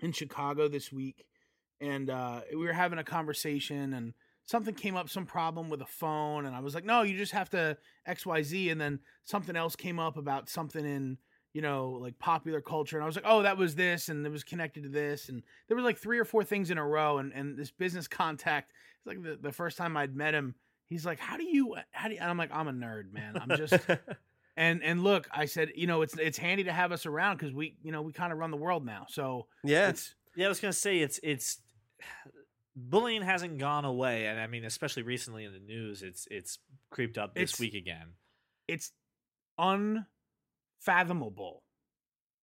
in 0.02 0.12
Chicago 0.12 0.68
this 0.68 0.92
week, 0.92 1.24
and 1.80 2.10
uh, 2.10 2.40
we 2.50 2.66
were 2.66 2.72
having 2.72 2.98
a 2.98 3.04
conversation, 3.04 3.94
and 3.94 4.12
something 4.44 4.74
came 4.74 4.96
up, 4.96 5.08
some 5.08 5.24
problem 5.24 5.70
with 5.70 5.80
a 5.80 5.86
phone, 5.86 6.46
and 6.46 6.54
I 6.54 6.60
was 6.60 6.74
like, 6.74 6.84
no, 6.84 7.02
you 7.02 7.16
just 7.16 7.32
have 7.32 7.48
to 7.50 7.78
X 8.04 8.26
Y 8.26 8.42
Z, 8.42 8.70
and 8.70 8.80
then 8.80 9.00
something 9.24 9.56
else 9.56 9.76
came 9.76 10.00
up 10.00 10.16
about 10.16 10.50
something 10.50 10.84
in 10.84 11.18
you 11.56 11.62
know 11.62 11.98
like 12.02 12.18
popular 12.18 12.60
culture, 12.60 12.96
and 12.98 13.02
I 13.02 13.06
was 13.06 13.16
like, 13.16 13.24
oh, 13.26 13.40
that 13.42 13.56
was 13.56 13.74
this, 13.74 14.10
and 14.10 14.26
it 14.26 14.28
was 14.30 14.44
connected 14.44 14.82
to 14.82 14.90
this, 14.90 15.30
and 15.30 15.42
there 15.66 15.76
was 15.76 15.84
like 15.84 15.96
three 15.96 16.18
or 16.18 16.26
four 16.26 16.44
things 16.44 16.70
in 16.70 16.76
a 16.76 16.86
row, 16.86 17.16
and 17.16 17.32
and 17.32 17.56
this 17.56 17.70
business 17.70 18.06
contact, 18.22 18.72
it's 18.98 19.06
like 19.06 19.22
the, 19.22 19.38
the 19.40 19.52
first 19.52 19.78
time 19.78 19.96
I'd 19.96 20.14
met 20.14 20.34
him. 20.34 20.54
He's 20.84 21.06
like, 21.06 21.18
"How 21.18 21.36
do 21.38 21.44
you? 21.44 21.74
How 21.92 22.08
do?" 22.08 22.14
You? 22.14 22.20
And 22.20 22.30
I'm 22.30 22.36
like, 22.36 22.50
"I'm 22.52 22.68
a 22.68 22.72
nerd, 22.72 23.10
man. 23.10 23.38
I'm 23.40 23.56
just." 23.56 23.72
and 24.56 24.82
and 24.84 25.02
look, 25.02 25.28
I 25.32 25.46
said, 25.46 25.70
you 25.74 25.86
know, 25.86 26.02
it's 26.02 26.14
it's 26.18 26.36
handy 26.36 26.64
to 26.64 26.72
have 26.72 26.92
us 26.92 27.06
around 27.06 27.38
because 27.38 27.54
we, 27.54 27.78
you 27.82 27.90
know, 27.90 28.02
we 28.02 28.12
kind 28.12 28.32
of 28.34 28.38
run 28.38 28.50
the 28.50 28.56
world 28.58 28.84
now. 28.84 29.06
So 29.08 29.46
yeah, 29.64 29.88
it's 29.88 30.14
Yeah, 30.36 30.44
I 30.46 30.48
was 30.50 30.60
gonna 30.60 30.72
say 30.74 30.98
it's 30.98 31.18
it's 31.22 31.58
bullying 32.76 33.22
hasn't 33.22 33.56
gone 33.58 33.84
away, 33.86 34.26
and 34.26 34.38
I 34.38 34.46
mean, 34.46 34.64
especially 34.66 35.04
recently 35.04 35.44
in 35.44 35.52
the 35.54 35.58
news, 35.58 36.02
it's 36.02 36.28
it's 36.30 36.58
creeped 36.90 37.16
up 37.18 37.34
this 37.34 37.54
It's- 37.54 37.60
week 37.60 37.74
again. 37.74 38.08
it's 38.68 38.92
unfathomable. 40.78 41.62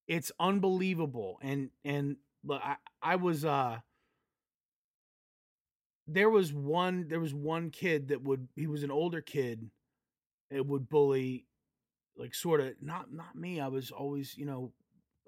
It's 0.06 0.32
unbelievable. 0.38 1.38
And 1.42 1.70
and 1.84 2.16
look, 2.44 2.60
I 2.62 2.76
I 3.02 3.16
was 3.16 3.44
uh 3.44 3.78
there 6.06 6.30
was 6.30 6.52
one 6.52 7.06
there 7.08 7.20
was 7.20 7.34
one 7.34 7.70
kid 7.70 8.08
that 8.08 8.22
would 8.22 8.48
he 8.56 8.66
was 8.66 8.82
an 8.82 8.90
older 8.90 9.20
kid 9.20 9.70
it 10.50 10.66
would 10.66 10.88
bully 10.88 11.46
like 12.16 12.34
sort 12.34 12.60
of 12.60 12.74
not 12.82 13.12
not 13.12 13.36
me 13.36 13.60
i 13.60 13.68
was 13.68 13.92
always 13.92 14.36
you 14.36 14.44
know 14.44 14.72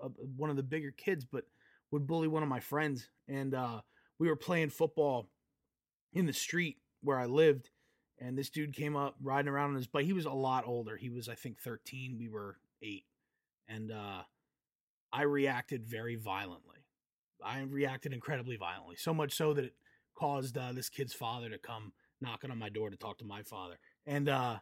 a, 0.03 0.09
one 0.37 0.51
of 0.51 0.57
the 0.57 0.63
bigger 0.63 0.91
kids, 0.91 1.25
but 1.25 1.45
would 1.91 2.07
bully 2.07 2.29
one 2.29 2.43
of 2.43 2.49
my 2.49 2.61
friends. 2.61 3.09
And 3.29 3.55
uh, 3.55 3.81
we 4.19 4.29
were 4.29 4.37
playing 4.37 4.71
football 4.71 5.29
in 6.13 6.27
the 6.27 6.33
street 6.33 6.79
where 7.03 7.19
I 7.19 7.27
lived, 7.27 7.71
and 8.19 8.37
this 8.39 8.51
dude 8.51 8.75
came 8.75 8.97
up 8.97 9.17
riding 9.23 9.49
around 9.49 9.71
on 9.71 9.77
his 9.77 9.87
bike. 9.87 10.07
He 10.07 10.13
was 10.13 10.27
a 10.27 10.31
lot 10.31 10.65
older. 10.67 10.97
He 10.97 11.11
was, 11.11 11.29
I 11.29 11.35
think, 11.35 11.61
13. 11.61 12.17
We 12.19 12.29
were 12.29 12.57
eight. 12.83 13.05
And 13.69 13.91
uh, 13.91 14.23
I 15.13 15.23
reacted 15.23 15.87
very 15.87 16.17
violently. 16.17 16.87
I 17.45 17.61
reacted 17.61 18.13
incredibly 18.13 18.57
violently, 18.57 18.97
so 18.97 19.13
much 19.13 19.35
so 19.35 19.53
that 19.55 19.65
it 19.67 19.75
caused 20.15 20.57
uh, 20.57 20.73
this 20.73 20.89
kid's 20.89 21.13
father 21.13 21.51
to 21.51 21.59
come 21.59 21.93
knocking 22.21 22.51
on 22.51 22.59
my 22.59 22.69
door 22.69 22.91
to 22.91 22.97
talk 22.97 23.19
to 23.19 23.25
my 23.25 23.43
father. 23.43 23.79
And, 24.07 24.29
uh, 24.29 24.59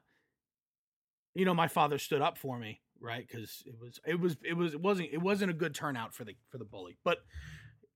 you 1.34 1.44
know, 1.44 1.54
my 1.54 1.68
father 1.68 1.98
stood 1.98 2.22
up 2.22 2.38
for 2.38 2.58
me, 2.58 2.80
right? 3.00 3.26
Because 3.26 3.62
it 3.66 3.74
was, 3.80 4.00
it 4.06 4.20
was, 4.20 4.36
it 4.42 4.54
was, 4.54 4.74
it 4.74 4.80
wasn't, 4.80 5.08
it 5.12 5.22
wasn't 5.22 5.50
a 5.50 5.54
good 5.54 5.74
turnout 5.74 6.14
for 6.14 6.24
the 6.24 6.34
for 6.50 6.58
the 6.58 6.64
bully. 6.64 6.98
But 7.04 7.18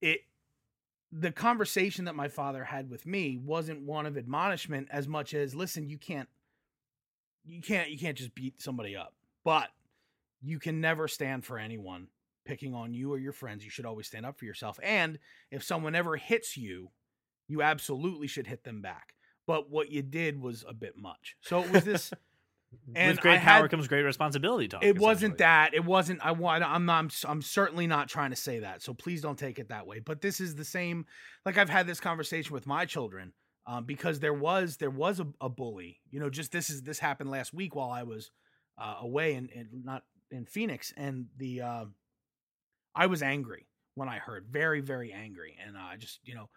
it, 0.01 0.21
the 1.13 1.33
conversation 1.33 2.05
that 2.05 2.15
my 2.15 2.29
father 2.29 2.65
had 2.65 2.91
with 2.91 3.07
me 3.07 3.39
wasn't 3.43 3.83
one 3.83 4.07
of 4.07 4.17
admonishment 4.17 4.89
as 4.91 5.07
much 5.07 5.35
as 5.35 5.55
listen 5.55 5.89
you 5.89 5.99
can't 5.99 6.29
you 7.45 7.61
can't 7.63 7.91
you 7.91 7.99
can't 7.99 8.19
just 8.19 8.35
beat 8.35 8.61
somebody 8.61 8.97
up 8.97 9.15
but 9.45 9.69
you 10.43 10.59
can 10.59 10.81
never 10.81 11.09
stand 11.09 11.45
for 11.45 11.59
anyone 11.59 12.09
picking 12.45 12.75
on 12.75 12.95
you 12.95 13.13
or 13.13 13.19
your 13.19 13.33
friends 13.33 13.65
you 13.65 13.71
should 13.71 13.87
always 13.87 14.07
stand 14.07 14.25
up 14.25 14.39
for 14.39 14.45
yourself 14.45 14.79
and 14.83 15.19
if 15.51 15.63
someone 15.63 15.95
ever 15.95 16.17
hits 16.17 16.57
you 16.57 16.91
you 17.49 17.63
absolutely 17.63 18.27
should 18.27 18.47
hit 18.47 18.65
them 18.65 18.81
back 18.81 19.15
but 19.47 19.71
what 19.71 19.91
you 19.91 20.03
did 20.03 20.41
was 20.41 20.65
a 20.69 20.75
bit 20.75 20.97
much 20.97 21.37
so 21.41 21.63
it 21.63 21.73
was 21.73 21.85
this 21.85 22.13
and 22.95 23.13
with 23.13 23.21
great 23.21 23.37
I 23.37 23.39
power 23.39 23.63
had, 23.63 23.71
comes 23.71 23.89
great 23.89 24.03
responsibility. 24.03 24.69
Talk, 24.69 24.85
it 24.85 24.99
wasn't 24.99 25.39
that. 25.39 25.75
It 25.75 25.85
wasn't. 25.85 26.25
I 26.25 26.33
want. 26.33 26.65
I'm 26.65 26.85
not. 26.85 26.99
I'm, 26.99 27.11
I'm 27.29 27.43
certainly 27.43 27.87
not 27.87 28.09
trying 28.09 28.31
to 28.31 28.37
say 28.37 28.61
that. 28.61 28.83
So 28.83 28.95
please 28.95 29.23
don't 29.23 29.39
take 29.39 29.59
it 29.59 29.69
that 29.69 29.87
way. 29.87 30.01
But 30.01 30.21
this 30.21 30.41
is 30.41 30.55
the 30.57 30.65
same. 30.65 31.07
Like 31.45 31.59
I've 31.59 31.71
had 31.71 31.87
this 31.87 32.01
conversation 32.01 32.53
with 32.53 32.67
my 32.67 32.85
children 32.85 33.33
um, 33.67 33.85
because 33.85 34.21
there 34.21 34.35
was 34.35 34.77
there 34.77 34.91
was 34.91 35.21
a, 35.21 35.27
a, 35.41 35.49
bully. 35.49 36.01
You 36.11 36.21
know, 36.21 36.31
just 36.31 36.53
this 36.53 36.71
is 36.71 36.83
this 36.83 36.99
happened 36.99 37.31
last 37.31 37.53
week 37.53 37.75
while 37.75 37.91
I 37.91 38.03
was 38.03 38.31
uh, 38.79 38.97
away 39.01 39.35
and 39.35 39.49
not 39.85 40.03
in 40.31 40.47
Phoenix, 40.47 40.93
and 40.97 41.27
the 41.37 41.63
uh, 41.63 41.85
I 42.95 43.07
was 43.07 43.23
angry 43.23 43.67
when 43.95 44.09
I 44.09 44.19
heard 44.19 44.47
very 44.51 44.81
very 44.81 45.13
angry, 45.13 45.57
and 45.65 45.77
I 45.77 45.95
uh, 45.95 45.97
just 45.97 46.21
you 46.25 46.35
know 46.35 46.49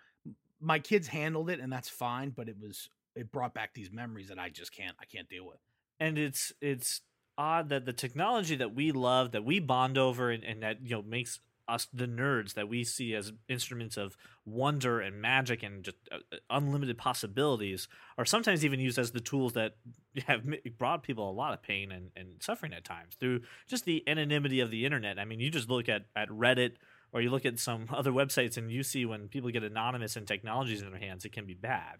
my 0.61 0.79
kids 0.79 1.07
handled 1.07 1.49
it 1.49 1.59
and 1.59 1.71
that's 1.71 1.89
fine, 1.89 2.31
but 2.31 2.49
it 2.49 2.57
was 2.61 2.89
it 3.15 3.31
brought 3.31 3.53
back 3.53 3.73
these 3.73 3.91
memories 3.91 4.27
that 4.29 4.39
I 4.39 4.49
just 4.49 4.73
can't 4.73 4.95
I 4.99 5.05
can't 5.05 5.29
deal 5.29 5.45
with. 5.45 5.59
And 5.99 6.17
it's 6.17 6.53
it's 6.61 7.01
odd 7.37 7.69
that 7.69 7.85
the 7.85 7.93
technology 7.93 8.55
that 8.55 8.75
we 8.75 8.91
love 8.91 9.31
that 9.31 9.45
we 9.45 9.59
bond 9.59 9.97
over 9.97 10.29
and, 10.29 10.43
and 10.43 10.61
that 10.63 10.77
you 10.83 10.95
know 10.95 11.01
makes 11.01 11.39
us 11.69 11.87
the 11.93 12.07
nerds 12.07 12.53
that 12.55 12.67
we 12.67 12.83
see 12.83 13.13
as 13.13 13.31
instruments 13.47 13.97
of 13.97 14.17
wonder 14.45 14.99
and 14.99 15.21
magic 15.21 15.63
and 15.63 15.83
just 15.83 15.97
uh, 16.11 16.17
uh 16.33 16.37
unlimited 16.49 16.97
possibilities 16.97 17.87
are 18.17 18.25
sometimes 18.25 18.65
even 18.65 18.79
used 18.79 18.97
as 18.97 19.11
the 19.11 19.19
tools 19.19 19.53
that 19.53 19.75
have 20.27 20.43
brought 20.77 21.03
people 21.03 21.29
a 21.29 21.31
lot 21.31 21.53
of 21.53 21.61
pain 21.61 21.91
and, 21.91 22.11
and 22.15 22.41
suffering 22.41 22.73
at 22.73 22.83
times 22.83 23.15
through 23.19 23.41
just 23.67 23.85
the 23.85 24.03
anonymity 24.07 24.59
of 24.59 24.71
the 24.71 24.85
internet. 24.85 25.19
I 25.19 25.25
mean, 25.25 25.39
you 25.39 25.49
just 25.51 25.69
look 25.69 25.87
at, 25.87 26.05
at 26.15 26.29
Reddit 26.29 26.73
or 27.11 27.21
you 27.21 27.29
look 27.29 27.45
at 27.45 27.59
some 27.59 27.87
other 27.93 28.11
websites 28.11 28.57
and 28.57 28.71
you 28.71 28.83
see 28.83 29.05
when 29.05 29.27
people 29.27 29.49
get 29.51 29.63
anonymous 29.63 30.15
and 30.15 30.27
technologies 30.27 30.81
in 30.81 30.89
their 30.89 30.99
hands, 30.99 31.25
it 31.25 31.31
can 31.31 31.45
be 31.45 31.53
bad 31.53 31.97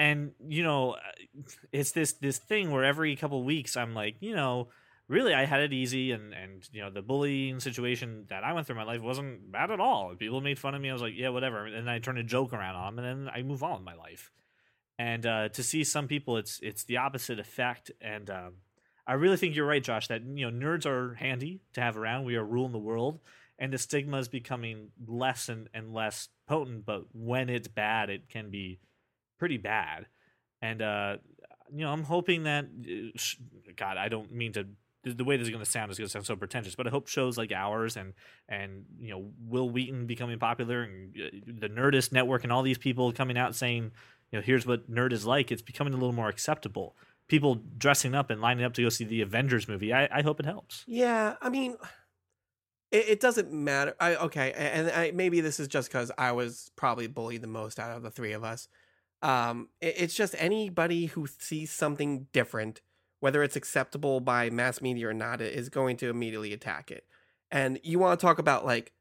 and 0.00 0.32
you 0.48 0.62
know 0.62 0.96
it's 1.72 1.92
this 1.92 2.14
this 2.14 2.38
thing 2.38 2.70
where 2.70 2.84
every 2.84 3.14
couple 3.16 3.44
weeks 3.44 3.76
i'm 3.76 3.94
like 3.94 4.16
you 4.20 4.34
know 4.34 4.68
really 5.10 5.34
i 5.34 5.44
had 5.44 5.60
it 5.60 5.72
easy 5.72 6.12
and 6.12 6.32
and 6.32 6.68
you 6.72 6.80
know 6.80 6.88
the 6.88 7.02
bullying 7.02 7.58
situation 7.58 8.24
that 8.28 8.44
i 8.44 8.52
went 8.52 8.66
through 8.66 8.74
in 8.74 8.86
my 8.86 8.90
life 8.90 9.02
wasn't 9.02 9.50
bad 9.50 9.70
at 9.70 9.80
all. 9.80 10.14
People 10.14 10.40
made 10.40 10.58
fun 10.58 10.74
of 10.74 10.80
me. 10.80 10.88
I 10.88 10.92
was 10.92 11.02
like 11.02 11.14
yeah 11.16 11.28
whatever. 11.28 11.66
And 11.66 11.90
i 11.90 11.98
turn 11.98 12.16
a 12.16 12.22
joke 12.22 12.52
around 12.52 12.76
on 12.76 12.96
them 12.96 13.04
and 13.04 13.26
then 13.26 13.34
i 13.34 13.42
move 13.42 13.62
on 13.62 13.72
with 13.72 13.82
my 13.82 13.94
life. 13.94 14.30
And 14.98 15.26
uh, 15.26 15.48
to 15.50 15.62
see 15.62 15.82
some 15.84 16.06
people 16.06 16.36
it's 16.36 16.60
it's 16.62 16.84
the 16.84 16.98
opposite 16.98 17.38
effect. 17.38 17.90
And 18.00 18.30
um, 18.30 18.52
i 19.06 19.14
really 19.14 19.36
think 19.36 19.54
you're 19.54 19.66
right 19.66 19.82
josh 19.82 20.06
that 20.08 20.22
you 20.22 20.48
know 20.48 20.66
nerds 20.66 20.86
are 20.86 21.14
handy 21.14 21.60
to 21.74 21.80
have 21.80 21.98
around. 21.98 22.24
We 22.24 22.36
are 22.36 22.44
ruling 22.44 22.72
the 22.72 22.78
world. 22.78 23.18
And 23.58 23.74
the 23.74 23.78
stigma 23.78 24.16
is 24.16 24.28
becoming 24.28 24.88
less 25.06 25.50
and, 25.50 25.68
and 25.74 25.92
less 25.92 26.28
potent 26.46 26.86
but 26.86 27.04
when 27.12 27.50
it's 27.50 27.68
bad 27.68 28.10
it 28.10 28.28
can 28.28 28.48
be 28.50 28.78
pretty 29.38 29.58
bad. 29.58 30.06
And 30.62 30.80
uh, 30.80 31.16
you 31.72 31.84
know, 31.84 31.92
I'm 31.92 32.04
hoping 32.04 32.44
that 32.44 32.66
uh, 32.66 33.18
God, 33.76 33.96
I 33.96 34.08
don't 34.08 34.32
mean 34.32 34.52
to 34.52 34.66
the 35.04 35.24
way 35.24 35.36
this 35.36 35.46
is 35.46 35.50
going 35.50 35.64
to 35.64 35.70
sound 35.70 35.90
is 35.90 35.98
going 35.98 36.06
to 36.06 36.12
sound 36.12 36.26
so 36.26 36.36
pretentious, 36.36 36.74
but 36.74 36.86
I 36.86 36.90
hope 36.90 37.08
shows 37.08 37.38
like 37.38 37.52
ours 37.52 37.96
and 37.96 38.12
and 38.48 38.84
you 38.98 39.10
know 39.10 39.30
Wil 39.46 39.70
Wheaton 39.70 40.06
becoming 40.06 40.38
popular 40.38 40.82
and 40.82 41.16
uh, 41.16 41.30
the 41.46 41.68
Nerdist 41.68 42.12
Network 42.12 42.44
and 42.44 42.52
all 42.52 42.62
these 42.62 42.78
people 42.78 43.12
coming 43.12 43.38
out 43.38 43.54
saying, 43.54 43.92
you 44.30 44.38
know, 44.38 44.42
here's 44.42 44.66
what 44.66 44.90
nerd 44.90 45.12
is 45.12 45.26
like. 45.26 45.50
It's 45.50 45.62
becoming 45.62 45.94
a 45.94 45.96
little 45.96 46.14
more 46.14 46.28
acceptable. 46.28 46.96
People 47.28 47.60
dressing 47.78 48.14
up 48.14 48.30
and 48.30 48.40
lining 48.40 48.64
up 48.64 48.74
to 48.74 48.82
go 48.82 48.88
see 48.88 49.04
the 49.04 49.22
Avengers 49.22 49.68
movie. 49.68 49.92
I, 49.92 50.08
I 50.12 50.22
hope 50.22 50.40
it 50.40 50.46
helps. 50.46 50.84
Yeah, 50.86 51.36
I 51.40 51.48
mean, 51.48 51.76
it, 52.90 53.08
it 53.08 53.20
doesn't 53.20 53.52
matter. 53.52 53.94
I 54.00 54.16
okay, 54.16 54.52
and 54.52 54.90
I, 54.90 55.12
maybe 55.12 55.40
this 55.40 55.60
is 55.60 55.68
just 55.68 55.88
because 55.88 56.10
I 56.18 56.32
was 56.32 56.70
probably 56.76 57.06
bullied 57.06 57.42
the 57.42 57.48
most 57.48 57.78
out 57.78 57.96
of 57.96 58.02
the 58.02 58.10
three 58.10 58.32
of 58.32 58.44
us. 58.44 58.68
Um, 59.22 59.68
it, 59.80 59.94
it's 59.98 60.14
just 60.14 60.34
anybody 60.38 61.06
who 61.06 61.26
sees 61.26 61.70
something 61.70 62.26
different, 62.32 62.80
whether 63.20 63.42
it's 63.42 63.56
acceptable 63.56 64.20
by 64.20 64.50
mass 64.50 64.80
media 64.80 65.08
or 65.08 65.14
not, 65.14 65.40
is 65.40 65.68
going 65.68 65.96
to 65.98 66.08
immediately 66.08 66.52
attack 66.52 66.90
it. 66.90 67.04
And 67.50 67.78
you 67.82 67.98
want 67.98 68.18
to 68.18 68.24
talk 68.24 68.38
about 68.38 68.64
like 68.64 68.92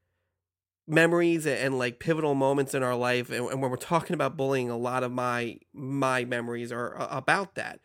memories 0.88 1.46
and, 1.46 1.78
like 1.78 2.00
pivotal 2.00 2.36
moments 2.36 2.74
in 2.74 2.84
our 2.84 2.96
life, 2.96 3.30
and, 3.30 3.48
and, 3.50 3.62
when 3.62 3.72
we're 3.72 3.78
talking 3.78 4.14
about 4.14 4.36
bullying, 4.36 4.70
a 4.70 4.78
lot 4.78 5.04
of 5.04 5.12
my 5.12 5.58
my 5.74 6.26
memories 6.26 6.72
are 6.72 6.96
about 7.10 7.56
that. 7.56 7.80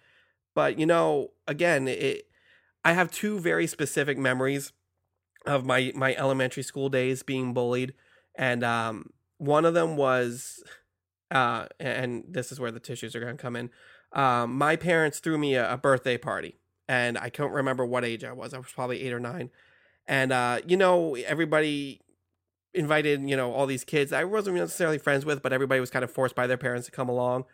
But 0.54 0.78
you 0.78 0.86
know, 0.86 1.32
again, 1.46 1.88
it 1.88 2.26
I 2.84 2.92
have 2.92 3.10
two 3.10 3.38
very 3.38 3.66
specific 3.66 4.18
memories 4.18 4.72
of 5.46 5.64
my 5.64 5.92
my 5.94 6.14
elementary 6.14 6.62
school 6.62 6.88
days 6.88 7.22
being 7.22 7.52
bullied, 7.52 7.94
and 8.34 8.64
um, 8.64 9.10
one 9.38 9.64
of 9.64 9.74
them 9.74 9.96
was 9.96 10.62
uh, 11.30 11.66
and 11.80 12.24
this 12.28 12.52
is 12.52 12.60
where 12.60 12.70
the 12.70 12.80
tissues 12.80 13.14
are 13.14 13.20
going 13.20 13.36
to 13.36 13.42
come 13.42 13.56
in. 13.56 13.70
Um, 14.14 14.56
my 14.56 14.76
parents 14.76 15.18
threw 15.18 15.36
me 15.36 15.56
a, 15.56 15.72
a, 15.72 15.76
birthday 15.76 16.16
party, 16.16 16.56
and 16.88 17.18
I 17.18 17.30
can't 17.30 17.50
remember 17.50 17.84
what 17.84 18.04
age 18.04 18.22
I 18.22 18.32
was. 18.32 18.54
I 18.54 18.58
was 18.58 18.68
probably 18.72 19.02
eight 19.02 19.12
or 19.12 19.18
nine, 19.18 19.50
and 20.06 20.32
uh, 20.32 20.60
you 20.66 20.76
know, 20.76 21.16
everybody 21.16 22.00
invited 22.72 23.28
you 23.28 23.36
know 23.36 23.52
all 23.52 23.66
these 23.66 23.84
kids 23.84 24.12
I 24.12 24.24
wasn't 24.24 24.56
necessarily 24.56 24.98
friends 24.98 25.24
with, 25.24 25.42
but 25.42 25.52
everybody 25.52 25.80
was 25.80 25.90
kind 25.90 26.04
of 26.04 26.10
forced 26.10 26.34
by 26.34 26.46
their 26.46 26.56
parents 26.56 26.86
to 26.86 26.92
come 26.92 27.08
along. 27.08 27.44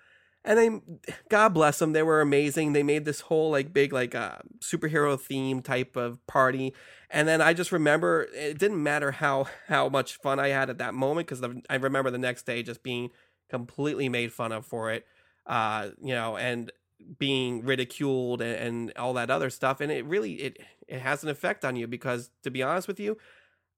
And 0.43 0.59
they, 0.59 1.13
God 1.29 1.51
bless 1.51 1.79
them, 1.79 1.93
they 1.93 2.03
were 2.03 2.23
amazing. 2.23 2.73
They 2.73 2.83
made 2.83 3.05
this 3.05 3.21
whole 3.23 3.51
like 3.51 3.75
big 3.75 3.93
like 3.93 4.15
uh, 4.15 4.39
superhero 4.61 5.21
theme 5.21 5.63
type 5.63 5.97
of 5.97 6.27
party, 6.27 6.75
and 7.11 7.27
then 7.27 7.41
I 7.41 7.55
just 7.55 7.73
remember 7.73 8.29
it 8.35 8.59
didn't 8.59 8.83
matter 8.83 9.13
how 9.13 9.47
how 9.69 9.89
much 9.89 10.17
fun 10.17 10.39
I 10.39 10.49
had 10.49 10.69
at 10.69 10.79
that 10.79 10.93
moment 10.93 11.29
because 11.29 11.43
I 11.71 11.75
remember 11.77 12.11
the 12.11 12.19
next 12.19 12.45
day 12.45 12.63
just 12.63 12.83
being 12.83 13.11
completely 13.49 14.09
made 14.09 14.33
fun 14.33 14.53
of 14.53 14.65
for 14.65 14.91
it, 14.91 15.07
uh, 15.51 15.91
you 16.01 16.15
know, 16.15 16.37
and 16.37 16.73
being 17.19 17.65
ridiculed 17.65 18.41
and, 18.41 18.55
and 18.55 18.93
all 18.97 19.15
that 19.15 19.31
other 19.31 19.51
stuff. 19.51 19.81
And 19.81 19.91
it 19.91 20.07
really 20.07 20.35
it 20.35 20.59
it 20.89 21.01
has 21.01 21.23
an 21.23 21.29
effect 21.29 21.65
on 21.65 21.77
you 21.77 21.87
because 21.87 22.31
to 22.45 22.51
be 22.51 22.63
honest 22.63 22.87
with 22.87 23.01
you, 23.01 23.19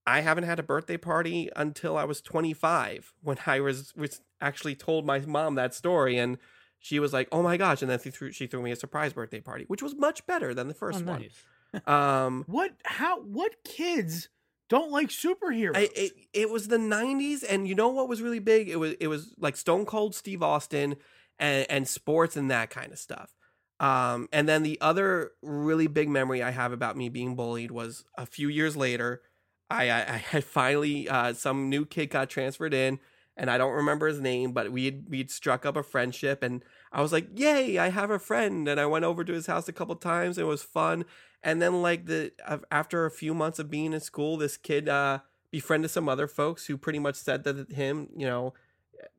I 0.06 0.20
haven't 0.20 0.44
had 0.44 0.58
a 0.58 0.62
birthday 0.62 0.98
party 0.98 1.48
until 1.56 1.96
I 1.96 2.04
was 2.04 2.20
25 2.20 3.14
when 3.22 3.38
I 3.46 3.60
was, 3.60 3.94
was 3.96 4.20
actually 4.40 4.74
told 4.74 5.06
my 5.06 5.20
mom 5.20 5.54
that 5.54 5.74
story 5.74 6.18
and 6.18 6.38
she 6.78 6.98
was 6.98 7.12
like, 7.12 7.28
"Oh 7.32 7.42
my 7.42 7.56
gosh!" 7.56 7.80
And 7.80 7.90
then 7.90 8.00
she 8.00 8.10
threw 8.10 8.32
she 8.32 8.46
threw 8.46 8.60
me 8.60 8.72
a 8.72 8.76
surprise 8.76 9.12
birthday 9.12 9.40
party, 9.40 9.64
which 9.68 9.82
was 9.82 9.94
much 9.94 10.26
better 10.26 10.52
than 10.52 10.68
the 10.68 10.74
first 10.74 11.00
oh, 11.02 11.04
nice. 11.04 11.44
one. 11.70 11.82
um, 11.86 12.44
what? 12.48 12.72
How? 12.84 13.22
What 13.22 13.54
kids 13.64 14.28
don't 14.68 14.90
like 14.90 15.08
superheroes. 15.08 15.76
I, 15.76 15.88
it, 15.94 16.12
it 16.32 16.50
was 16.50 16.68
the 16.68 16.78
90s 16.78 17.44
and 17.48 17.68
you 17.68 17.74
know 17.74 17.88
what 17.90 18.08
was 18.08 18.22
really 18.22 18.38
big? 18.38 18.68
It 18.68 18.76
was 18.76 18.94
it 18.98 19.06
was 19.06 19.34
like 19.38 19.56
Stone 19.56 19.84
Cold 19.86 20.14
Steve 20.14 20.42
Austin 20.42 20.96
and, 21.38 21.66
and 21.70 21.88
sports 21.88 22.36
and 22.36 22.50
that 22.50 22.70
kind 22.70 22.92
of 22.92 22.98
stuff. 22.98 23.34
Um, 23.80 24.28
and 24.32 24.48
then 24.48 24.62
the 24.62 24.80
other 24.80 25.32
really 25.42 25.88
big 25.88 26.08
memory 26.08 26.42
I 26.42 26.50
have 26.50 26.72
about 26.72 26.96
me 26.96 27.08
being 27.08 27.34
bullied 27.34 27.72
was 27.72 28.04
a 28.16 28.24
few 28.26 28.48
years 28.48 28.76
later. 28.76 29.22
I, 29.68 29.90
I, 29.90 30.00
I 30.14 30.16
had 30.18 30.44
finally 30.44 31.08
uh, 31.08 31.32
some 31.34 31.68
new 31.68 31.84
kid 31.84 32.10
got 32.10 32.30
transferred 32.30 32.74
in, 32.74 33.00
and 33.36 33.50
I 33.50 33.58
don't 33.58 33.72
remember 33.72 34.06
his 34.06 34.20
name, 34.20 34.52
but 34.52 34.70
we 34.70 34.84
would 34.84 35.08
we'd 35.08 35.30
struck 35.30 35.66
up 35.66 35.76
a 35.76 35.82
friendship, 35.82 36.42
and 36.42 36.62
I 36.92 37.00
was 37.02 37.12
like, 37.12 37.28
"Yay, 37.34 37.78
I 37.78 37.88
have 37.88 38.10
a 38.10 38.18
friend!" 38.18 38.68
And 38.68 38.78
I 38.78 38.86
went 38.86 39.04
over 39.04 39.24
to 39.24 39.32
his 39.32 39.46
house 39.46 39.68
a 39.68 39.72
couple 39.72 39.96
times. 39.96 40.38
It 40.38 40.46
was 40.46 40.62
fun, 40.62 41.04
and 41.42 41.60
then 41.60 41.82
like 41.82 42.06
the 42.06 42.32
after 42.70 43.06
a 43.06 43.10
few 43.10 43.34
months 43.34 43.58
of 43.58 43.70
being 43.70 43.92
in 43.94 44.00
school, 44.00 44.36
this 44.36 44.56
kid 44.56 44.88
uh, 44.88 45.20
befriended 45.50 45.90
some 45.90 46.08
other 46.08 46.28
folks 46.28 46.66
who 46.66 46.76
pretty 46.76 46.98
much 46.98 47.16
said 47.16 47.44
that 47.44 47.72
him, 47.72 48.08
you 48.16 48.26
know, 48.26 48.54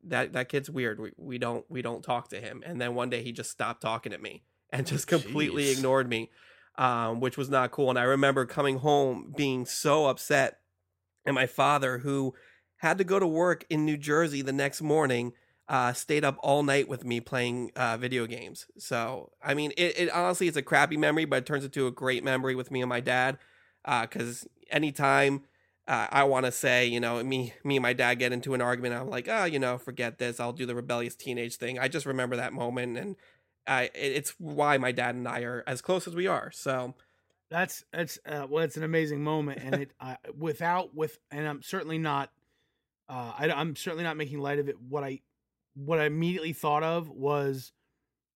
that 0.04 0.32
that 0.32 0.48
kid's 0.48 0.70
weird. 0.70 1.00
We 1.00 1.12
we 1.16 1.38
don't 1.38 1.64
we 1.68 1.82
don't 1.82 2.02
talk 2.02 2.28
to 2.28 2.40
him. 2.40 2.62
And 2.64 2.80
then 2.80 2.94
one 2.94 3.10
day 3.10 3.22
he 3.22 3.32
just 3.32 3.50
stopped 3.50 3.82
talking 3.82 4.12
to 4.12 4.18
me 4.18 4.44
and 4.70 4.86
just 4.86 5.06
completely 5.06 5.70
ignored 5.70 6.08
me, 6.08 6.30
um, 6.76 7.20
which 7.20 7.36
was 7.36 7.48
not 7.48 7.70
cool. 7.70 7.90
And 7.90 7.98
I 7.98 8.02
remember 8.02 8.46
coming 8.46 8.78
home 8.78 9.32
being 9.36 9.66
so 9.66 10.06
upset 10.06 10.58
and 11.26 11.34
my 11.34 11.46
father, 11.46 11.98
who 11.98 12.34
had 12.76 12.98
to 12.98 13.04
go 13.04 13.18
to 13.18 13.26
work 13.26 13.64
in 13.70 13.84
New 13.84 13.96
Jersey 13.96 14.42
the 14.42 14.52
next 14.52 14.82
morning, 14.82 15.32
uh, 15.68 15.92
stayed 15.94 16.24
up 16.24 16.36
all 16.40 16.62
night 16.62 16.88
with 16.88 17.04
me 17.04 17.20
playing 17.20 17.70
uh, 17.76 17.96
video 17.96 18.26
games. 18.26 18.66
So, 18.78 19.30
I 19.42 19.54
mean, 19.54 19.72
it, 19.76 19.98
it 19.98 20.10
honestly 20.10 20.48
it's 20.48 20.56
a 20.56 20.62
crappy 20.62 20.96
memory, 20.96 21.24
but 21.24 21.36
it 21.36 21.46
turns 21.46 21.64
into 21.64 21.86
a 21.86 21.90
great 21.90 22.22
memory 22.22 22.54
with 22.54 22.70
me 22.70 22.82
and 22.82 22.88
my 22.88 23.00
dad. 23.00 23.38
Because 23.84 24.44
uh, 24.44 24.48
anytime 24.70 25.44
uh, 25.86 26.06
I 26.10 26.24
want 26.24 26.46
to 26.46 26.52
say, 26.52 26.86
you 26.86 27.00
know, 27.00 27.22
me, 27.22 27.54
me 27.62 27.76
and 27.76 27.82
my 27.82 27.92
dad 27.92 28.14
get 28.14 28.32
into 28.32 28.54
an 28.54 28.60
argument, 28.60 28.94
I'm 28.94 29.10
like, 29.10 29.28
oh, 29.28 29.44
you 29.44 29.58
know, 29.58 29.78
forget 29.78 30.18
this. 30.18 30.40
I'll 30.40 30.52
do 30.52 30.66
the 30.66 30.74
rebellious 30.74 31.14
teenage 31.14 31.56
thing. 31.56 31.78
I 31.78 31.88
just 31.88 32.06
remember 32.06 32.36
that 32.36 32.52
moment, 32.52 32.96
and 32.96 33.16
I, 33.66 33.90
it's 33.94 34.30
why 34.38 34.78
my 34.78 34.92
dad 34.92 35.14
and 35.14 35.28
I 35.28 35.40
are 35.40 35.62
as 35.66 35.80
close 35.80 36.08
as 36.08 36.14
we 36.14 36.26
are. 36.26 36.50
So. 36.52 36.94
That's 37.50 37.84
that's 37.92 38.18
uh, 38.26 38.46
well, 38.48 38.64
it's 38.64 38.76
an 38.76 38.82
amazing 38.82 39.22
moment, 39.22 39.60
and 39.62 39.74
it 39.76 39.92
uh, 40.00 40.16
without 40.36 40.94
with, 40.94 41.18
and 41.30 41.46
I'm 41.46 41.62
certainly 41.62 41.98
not, 41.98 42.30
uh, 43.08 43.32
I, 43.38 43.50
I'm 43.50 43.76
certainly 43.76 44.02
not 44.02 44.16
making 44.16 44.40
light 44.40 44.58
of 44.58 44.68
it. 44.68 44.76
What 44.80 45.04
I 45.04 45.20
what 45.76 46.00
I 46.00 46.06
immediately 46.06 46.52
thought 46.52 46.82
of 46.82 47.08
was 47.08 47.70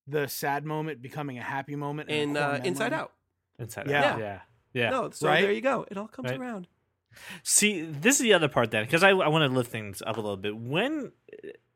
the 0.06 0.28
sad 0.28 0.64
moment 0.64 1.02
becoming 1.02 1.38
a 1.38 1.42
happy 1.42 1.74
moment 1.74 2.10
in 2.10 2.36
uh, 2.36 2.60
Inside 2.62 2.92
Out. 2.92 3.12
Inside 3.58 3.88
yeah. 3.88 4.12
Out. 4.12 4.20
Yeah. 4.20 4.40
Yeah. 4.72 4.90
No, 4.90 5.10
so 5.10 5.26
right? 5.26 5.42
there 5.42 5.52
you 5.52 5.62
go. 5.62 5.86
It 5.90 5.96
all 5.96 6.06
comes 6.06 6.30
right? 6.30 6.38
around. 6.38 6.68
See, 7.42 7.82
this 7.82 8.16
is 8.16 8.22
the 8.22 8.34
other 8.34 8.48
part 8.48 8.70
then, 8.70 8.84
because 8.84 9.02
I, 9.02 9.10
I 9.10 9.28
want 9.28 9.50
to 9.50 9.56
lift 9.56 9.70
things 9.70 10.02
up 10.06 10.16
a 10.16 10.20
little 10.20 10.36
bit. 10.36 10.56
When 10.56 11.12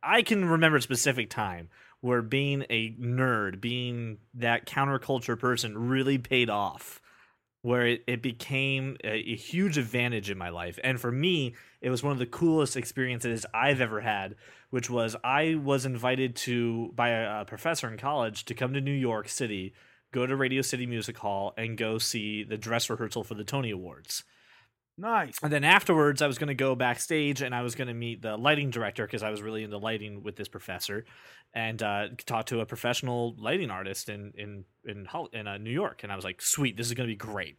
I 0.03 0.23
can 0.23 0.45
remember 0.45 0.79
a 0.79 0.83
specific 0.83 1.31
time 1.31 1.69
where 2.01 2.23
being 2.23 2.65
a 2.69 2.93
nerd, 2.95 3.61
being 3.61 4.19
that 4.35 4.67
counterculture 4.67 5.39
person 5.39 5.79
really 5.79 6.19
paid 6.19 6.51
off 6.51 7.01
where 7.63 7.87
it, 7.87 8.03
it 8.09 8.23
became 8.23 8.97
a, 9.05 9.09
a, 9.09 9.37
huge 9.37 9.79
advantage 9.79 10.29
in 10.29 10.37
my 10.37 10.49
life. 10.49 10.79
And 10.83 11.01
for 11.01 11.13
me, 11.13 11.55
it 11.81 11.91
was 11.91 12.03
one 12.03 12.13
of 12.13 12.19
the 12.19 12.27
coolest 12.27 12.77
experiences 12.77 13.47
I've 13.55 13.81
ever 13.81 14.01
had, 14.01 14.35
which 14.71 14.91
was 14.91 15.17
I 15.23 15.55
was 15.55 15.87
invited 15.87 16.35
to 16.37 16.91
by 16.95 17.11
a, 17.11 17.43
a 17.43 17.45
professor 17.45 17.89
in 17.89 17.99
college 17.99 18.45
to 18.47 18.55
come 18.55 18.75
to 18.75 18.81
New 18.81 18.91
York 18.91 19.29
City, 19.29 19.75
go 20.11 20.27
to 20.27 20.35
Radio 20.35 20.61
City 20.61 20.87
Music 20.87 21.17
Hall, 21.19 21.55
and 21.57 21.79
go 21.79 21.99
see 21.99 22.43
the 22.43 22.59
dress 22.59 22.91
rehearsal 22.91 23.23
for 23.23 23.35
the 23.35 23.45
Tony 23.45 23.71
Awards. 23.71 24.25
Nice. 24.99 25.39
And 25.43 25.53
then 25.53 25.65
afterwards, 25.65 26.21
I 26.21 26.27
was 26.27 26.39
going 26.39 26.49
to 26.49 26.55
go 26.55 26.75
backstage 26.75 27.41
and 27.41 27.55
I 27.55 27.63
was 27.63 27.75
going 27.75 27.89
to 27.89 27.95
meet 27.95 28.21
the 28.21 28.37
lighting 28.37 28.71
director 28.71 29.07
because 29.07 29.23
I 29.23 29.31
was 29.31 29.41
really 29.41 29.65
into 29.65 29.79
lighting 29.79 30.23
with 30.23 30.37
this 30.37 30.49
professor, 30.49 31.07
and 31.55 31.83
uh, 31.83 32.09
talk 32.27 32.47
to 32.47 32.61
a 32.61 32.67
professional 32.67 33.35
lighting 33.39 33.71
artist 33.71 34.09
in 34.11 34.33
in 34.37 34.65
in 34.85 35.07
in 35.33 35.47
uh, 35.47 35.57
New 35.59 35.71
York. 35.71 36.03
And 36.03 36.13
I 36.13 36.17
was 36.17 36.25
like, 36.25 36.43
"Sweet, 36.43 36.77
this 36.77 36.87
is 36.89 36.95
going 36.95 37.09
to 37.09 37.13
be 37.13 37.17
great." 37.17 37.57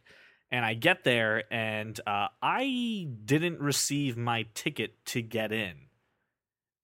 And 0.52 0.64
I 0.64 0.74
get 0.74 1.02
there 1.02 1.52
and 1.52 1.98
uh, 2.06 2.28
I 2.40 3.08
didn't 3.24 3.58
receive 3.58 4.16
my 4.16 4.46
ticket 4.54 5.04
to 5.06 5.20
get 5.22 5.50
in. 5.50 5.74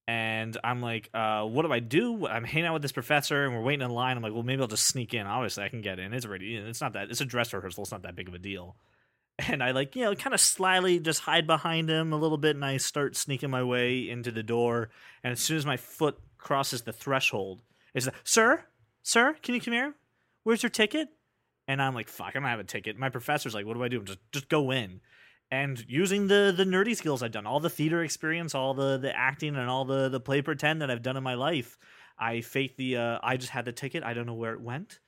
And 0.09 0.57
I'm 0.65 0.81
like, 0.83 1.09
uh, 1.15 1.45
what 1.45 1.63
do 1.63 1.73
I 1.73 1.79
do? 1.79 2.27
I'm 2.27 2.43
hanging 2.43 2.67
out 2.67 2.73
with 2.73 2.83
this 2.83 2.91
professor 2.91 3.45
and 3.45 3.55
we're 3.55 3.63
waiting 3.63 3.85
in 3.85 3.91
line. 3.93 4.17
I'm 4.17 4.23
like, 4.25 4.33
well, 4.33 4.43
maybe 4.43 4.61
I'll 4.61 4.67
just 4.67 4.89
sneak 4.89 5.15
in. 5.15 5.25
Obviously, 5.25 5.63
I 5.63 5.69
can 5.69 5.83
get 5.83 6.01
in. 6.01 6.13
It's 6.13 6.27
already, 6.27 6.57
it's 6.57 6.81
not 6.81 6.95
that, 6.95 7.11
it's 7.11 7.21
a 7.21 7.25
dress 7.25 7.53
rehearsal. 7.53 7.85
It's 7.85 7.93
not 7.93 8.03
that 8.03 8.17
big 8.17 8.27
of 8.27 8.35
a 8.35 8.39
deal 8.39 8.77
and 9.49 9.63
I 9.63 9.71
like 9.73 9.97
you 9.97 10.05
know 10.05 10.15
kind 10.15 10.35
of 10.35 10.41
slyly 10.41 10.99
just 10.99 11.21
hide 11.21 11.47
behind 11.47 11.89
him 11.89 12.13
a 12.13 12.17
little 12.17 12.39
bit, 12.39 12.57
and 12.57 12.65
I 12.65 12.77
start 12.77 13.17
sneaking 13.17 13.51
my 13.51 13.63
way 13.63 14.09
into 14.09 14.31
the 14.31 14.43
door. 14.43 14.91
And 15.23 15.33
as 15.33 15.41
soon 15.41 15.57
as 15.57 15.67
my 15.67 15.77
foot 15.77 16.19
crosses 16.39 16.83
the 16.83 16.93
threshold, 16.93 17.63
is 17.95 18.07
like, 18.07 18.17
"Sir, 18.25 18.65
sir, 19.03 19.37
can 19.43 19.55
you 19.55 19.61
come 19.61 19.75
here? 19.75 19.95
Where's 20.43 20.63
your 20.63 20.71
ticket?" 20.71 21.09
And 21.69 21.81
I'm 21.81 21.95
like, 21.95 22.09
"Fuck, 22.09 22.29
I 22.29 22.41
don't 22.41 22.45
have 22.45 22.61
a 22.61 22.65
ticket." 22.65 22.99
My 22.99 23.09
professor's 23.09 23.55
like, 23.55 23.67
"What 23.67 23.75
do 23.75 23.83
I 23.83 23.89
do?" 23.89 24.03
Just 24.03 24.19
just 24.33 24.49
go 24.49 24.71
in. 24.71 25.01
And 25.51 25.85
using 25.89 26.29
the 26.29 26.53
the 26.57 26.65
nerdy 26.65 26.97
skills 26.97 27.23
I've 27.23 27.33
done, 27.33 27.47
all 27.47 27.61
the 27.61 27.71
theater 27.71 28.03
experience, 28.03 28.55
all 28.55 28.75
the 28.75 28.99
the 28.99 29.17
acting, 29.17 29.57
and 29.57 29.69
all 29.69 29.85
the 29.85 30.09
the 30.09 30.21
play 30.21 30.43
pretend 30.43 30.83
that 30.83 30.91
I've 30.91 31.03
done 31.03 31.17
in 31.17 31.23
my 31.23 31.35
life, 31.35 31.79
I 32.19 32.41
faked 32.41 32.77
the. 32.77 32.97
Uh, 32.97 33.19
I 33.23 33.37
just 33.37 33.51
had 33.51 33.65
the 33.65 33.73
ticket. 33.73 34.05
I 34.05 34.15
don't 34.15 34.27
know 34.27 34.35
where 34.35 34.55
it 34.55 34.61
went 34.61 35.01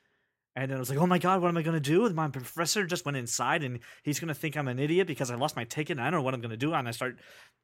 and 0.54 0.70
then 0.70 0.76
I 0.76 0.80
was 0.80 0.90
like, 0.90 0.98
oh 0.98 1.06
my 1.06 1.18
God, 1.18 1.40
what 1.40 1.48
am 1.48 1.56
I 1.56 1.62
going 1.62 1.80
to 1.80 1.80
do? 1.80 2.08
My 2.10 2.28
professor 2.28 2.84
just 2.84 3.06
went 3.06 3.16
inside 3.16 3.62
and 3.64 3.80
he's 4.02 4.20
going 4.20 4.28
to 4.28 4.34
think 4.34 4.56
I'm 4.56 4.68
an 4.68 4.78
idiot 4.78 5.06
because 5.06 5.30
I 5.30 5.34
lost 5.34 5.56
my 5.56 5.64
ticket 5.64 5.96
and 5.96 6.00
I 6.00 6.10
don't 6.10 6.20
know 6.20 6.22
what 6.22 6.34
I'm 6.34 6.40
going 6.40 6.50
to 6.50 6.56
do. 6.56 6.74
And 6.74 6.86
I 6.86 6.90
start 6.90 7.18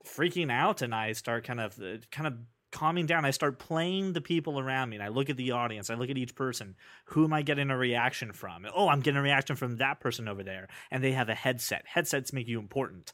freaking 0.07 0.51
out 0.51 0.81
and 0.81 0.95
I 0.95 1.13
start 1.13 1.45
kind 1.45 1.61
of, 1.61 1.79
uh, 1.79 1.99
kind 2.11 2.27
of 2.27 2.35
calming 2.73 3.05
down. 3.05 3.27
I 3.27 3.31
start 3.31 3.59
playing 3.59 4.15
the 4.15 4.23
people 4.23 4.59
around 4.59 4.89
me 4.89 4.97
and 4.97 5.03
I 5.03 5.09
look 5.09 5.29
at 5.29 5.37
the 5.37 5.51
audience. 5.51 5.91
I 5.91 5.95
look 5.95 6.09
at 6.09 6.17
each 6.17 6.35
person. 6.35 6.77
Who 7.07 7.25
am 7.25 7.33
I 7.35 7.43
getting 7.43 7.71
a 7.71 7.77
reaction 7.77 8.33
from? 8.33 8.67
Oh, 8.75 8.89
I'm 8.89 9.01
getting 9.01 9.19
a 9.19 9.23
reaction 9.23 9.57
from 9.57 9.77
that 9.77 10.01
person 10.01 10.27
over 10.27 10.43
there. 10.43 10.69
And 10.91 11.05
they 11.05 11.13
have 11.13 11.29
a 11.29 11.35
headset. 11.35 11.85
Headsets 11.87 12.33
make 12.33 12.49
you 12.49 12.59
important. 12.59 13.13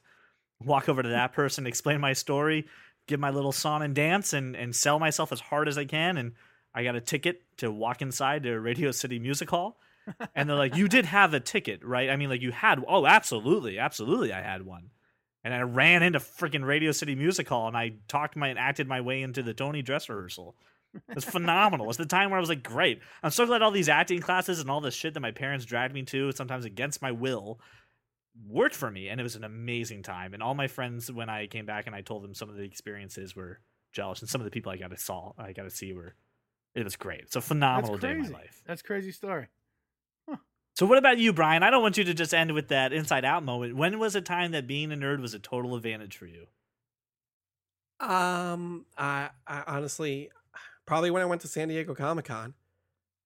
Walk 0.61 0.89
over 0.89 1.03
to 1.03 1.09
that 1.09 1.33
person, 1.33 1.67
explain 1.67 2.01
my 2.01 2.13
story, 2.13 2.67
give 3.09 3.19
my 3.19 3.31
little 3.31 3.53
song 3.53 3.83
and 3.83 3.95
dance 3.95 4.33
and, 4.33 4.55
and 4.55 4.75
sell 4.75 5.01
myself 5.01 5.33
as 5.33 5.41
hard 5.41 5.67
as 5.67 5.77
I 5.77 5.85
can. 5.85 6.17
And 6.17 6.33
I 6.75 6.85
got 6.85 6.97
a 6.97 7.01
ticket 7.01 7.43
to 7.59 7.71
walk 7.71 8.03
inside 8.03 8.43
to 8.43 8.59
Radio 8.59 8.91
City 8.91 9.19
Music 9.19 9.51
Hall. 9.51 9.79
And 10.35 10.47
they're 10.47 10.57
like, 10.57 10.77
You 10.77 10.87
did 10.87 11.07
have 11.07 11.33
a 11.33 11.41
ticket, 11.41 11.83
right? 11.83 12.11
I 12.11 12.17
mean, 12.17 12.29
like, 12.29 12.43
you 12.43 12.53
had, 12.53 12.85
oh, 12.87 13.07
absolutely, 13.07 13.79
absolutely, 13.79 14.35
I 14.35 14.43
had 14.43 14.67
one. 14.67 14.91
And 15.43 15.55
I 15.55 15.61
ran 15.61 16.03
into 16.03 16.19
freaking 16.19 16.65
Radio 16.65 16.93
City 16.93 17.15
Music 17.15 17.49
Hall 17.49 17.69
and 17.69 17.77
I 17.77 17.95
talked 18.07 18.37
my 18.37 18.49
and 18.49 18.59
acted 18.59 18.87
my 18.87 19.01
way 19.01 19.23
into 19.23 19.43
the 19.43 19.55
Tony 19.55 19.81
dress 19.81 20.11
rehearsal. 20.11 20.57
It 21.09 21.15
was 21.15 21.25
phenomenal. 21.25 21.89
It's 21.89 21.99
the 21.99 22.07
time 22.07 22.31
where 22.31 22.39
I 22.39 22.41
was 22.41 22.49
like, 22.49 22.63
great. 22.63 23.01
I'm 23.23 23.31
so 23.31 23.47
glad 23.47 23.63
all 23.63 23.71
these 23.71 23.89
acting 23.89 24.21
classes 24.21 24.61
and 24.61 24.71
all 24.71 24.81
this 24.81 24.95
shit 24.95 25.15
that 25.15 25.21
my 25.21 25.33
parents 25.33 25.65
dragged 25.65 25.95
me 25.95 26.03
to, 26.05 26.33
sometimes 26.33 26.65
against 26.65 27.03
my 27.03 27.13
will, 27.13 27.61
worked 28.47 28.75
for 28.75 28.91
me. 28.91 29.09
And 29.09 29.21
it 29.21 29.25
was 29.25 29.37
an 29.37 29.45
amazing 29.45 30.03
time. 30.03 30.35
And 30.35 30.43
all 30.43 30.55
my 30.55 30.69
friends, 30.69 31.11
when 31.11 31.29
I 31.29 31.47
came 31.47 31.67
back 31.67 31.87
and 31.87 31.97
I 31.97 32.01
told 32.01 32.23
them 32.23 32.35
some 32.35 32.49
of 32.49 32.57
the 32.57 32.63
experiences, 32.63 33.35
were 33.35 33.61
jealous. 33.93 34.21
And 34.21 34.29
some 34.29 34.41
of 34.41 34.45
the 34.45 34.51
people 34.51 34.71
I 34.73 34.77
got 34.77 34.91
to 34.91 34.97
saw, 34.97 35.33
I 35.37 35.53
got 35.53 35.65
to 35.65 35.71
see 35.71 35.93
were 35.93 36.15
it 36.75 36.85
was 36.85 36.97
great. 36.97 37.21
It's 37.21 37.37
a 37.37 37.41
phenomenal 37.41 37.99
day 37.99 38.13
in 38.13 38.23
my 38.23 38.29
life. 38.29 38.63
That's 38.67 38.83
crazy 38.83 39.13
story. 39.13 39.49
Huh. 40.29 40.37
So 40.75 40.87
what 40.87 40.99
about 40.99 41.19
you, 41.19 41.33
Brian? 41.33 41.63
I 41.63 41.71
don't 41.71 41.83
want 41.83 41.97
you 41.97 42.05
to 42.05 42.15
just 42.15 42.35
end 42.35 42.53
with 42.53 42.69
that 42.69 42.93
inside 42.93 43.25
out 43.25 43.45
moment. 43.45 43.77
When 43.77 43.99
was 43.99 44.17
a 44.17 44.21
time 44.21 44.53
that 44.53 44.67
being 44.67 44.93
a 44.93 44.97
nerd 44.97 45.21
was 45.21 45.35
a 45.35 45.39
total 45.39 45.77
advantage 45.77 46.17
for 46.17 46.27
you? 46.27 46.47
Um, 48.01 48.87
I, 48.99 49.31
I 49.47 49.63
honestly 49.67 50.31
probably 50.87 51.11
when 51.11 51.23
I 51.23 51.27
went 51.27 51.41
to 51.43 51.49
San 51.49 51.69
Diego 51.69 51.95
Comic 51.95 52.27
Con, 52.27 52.55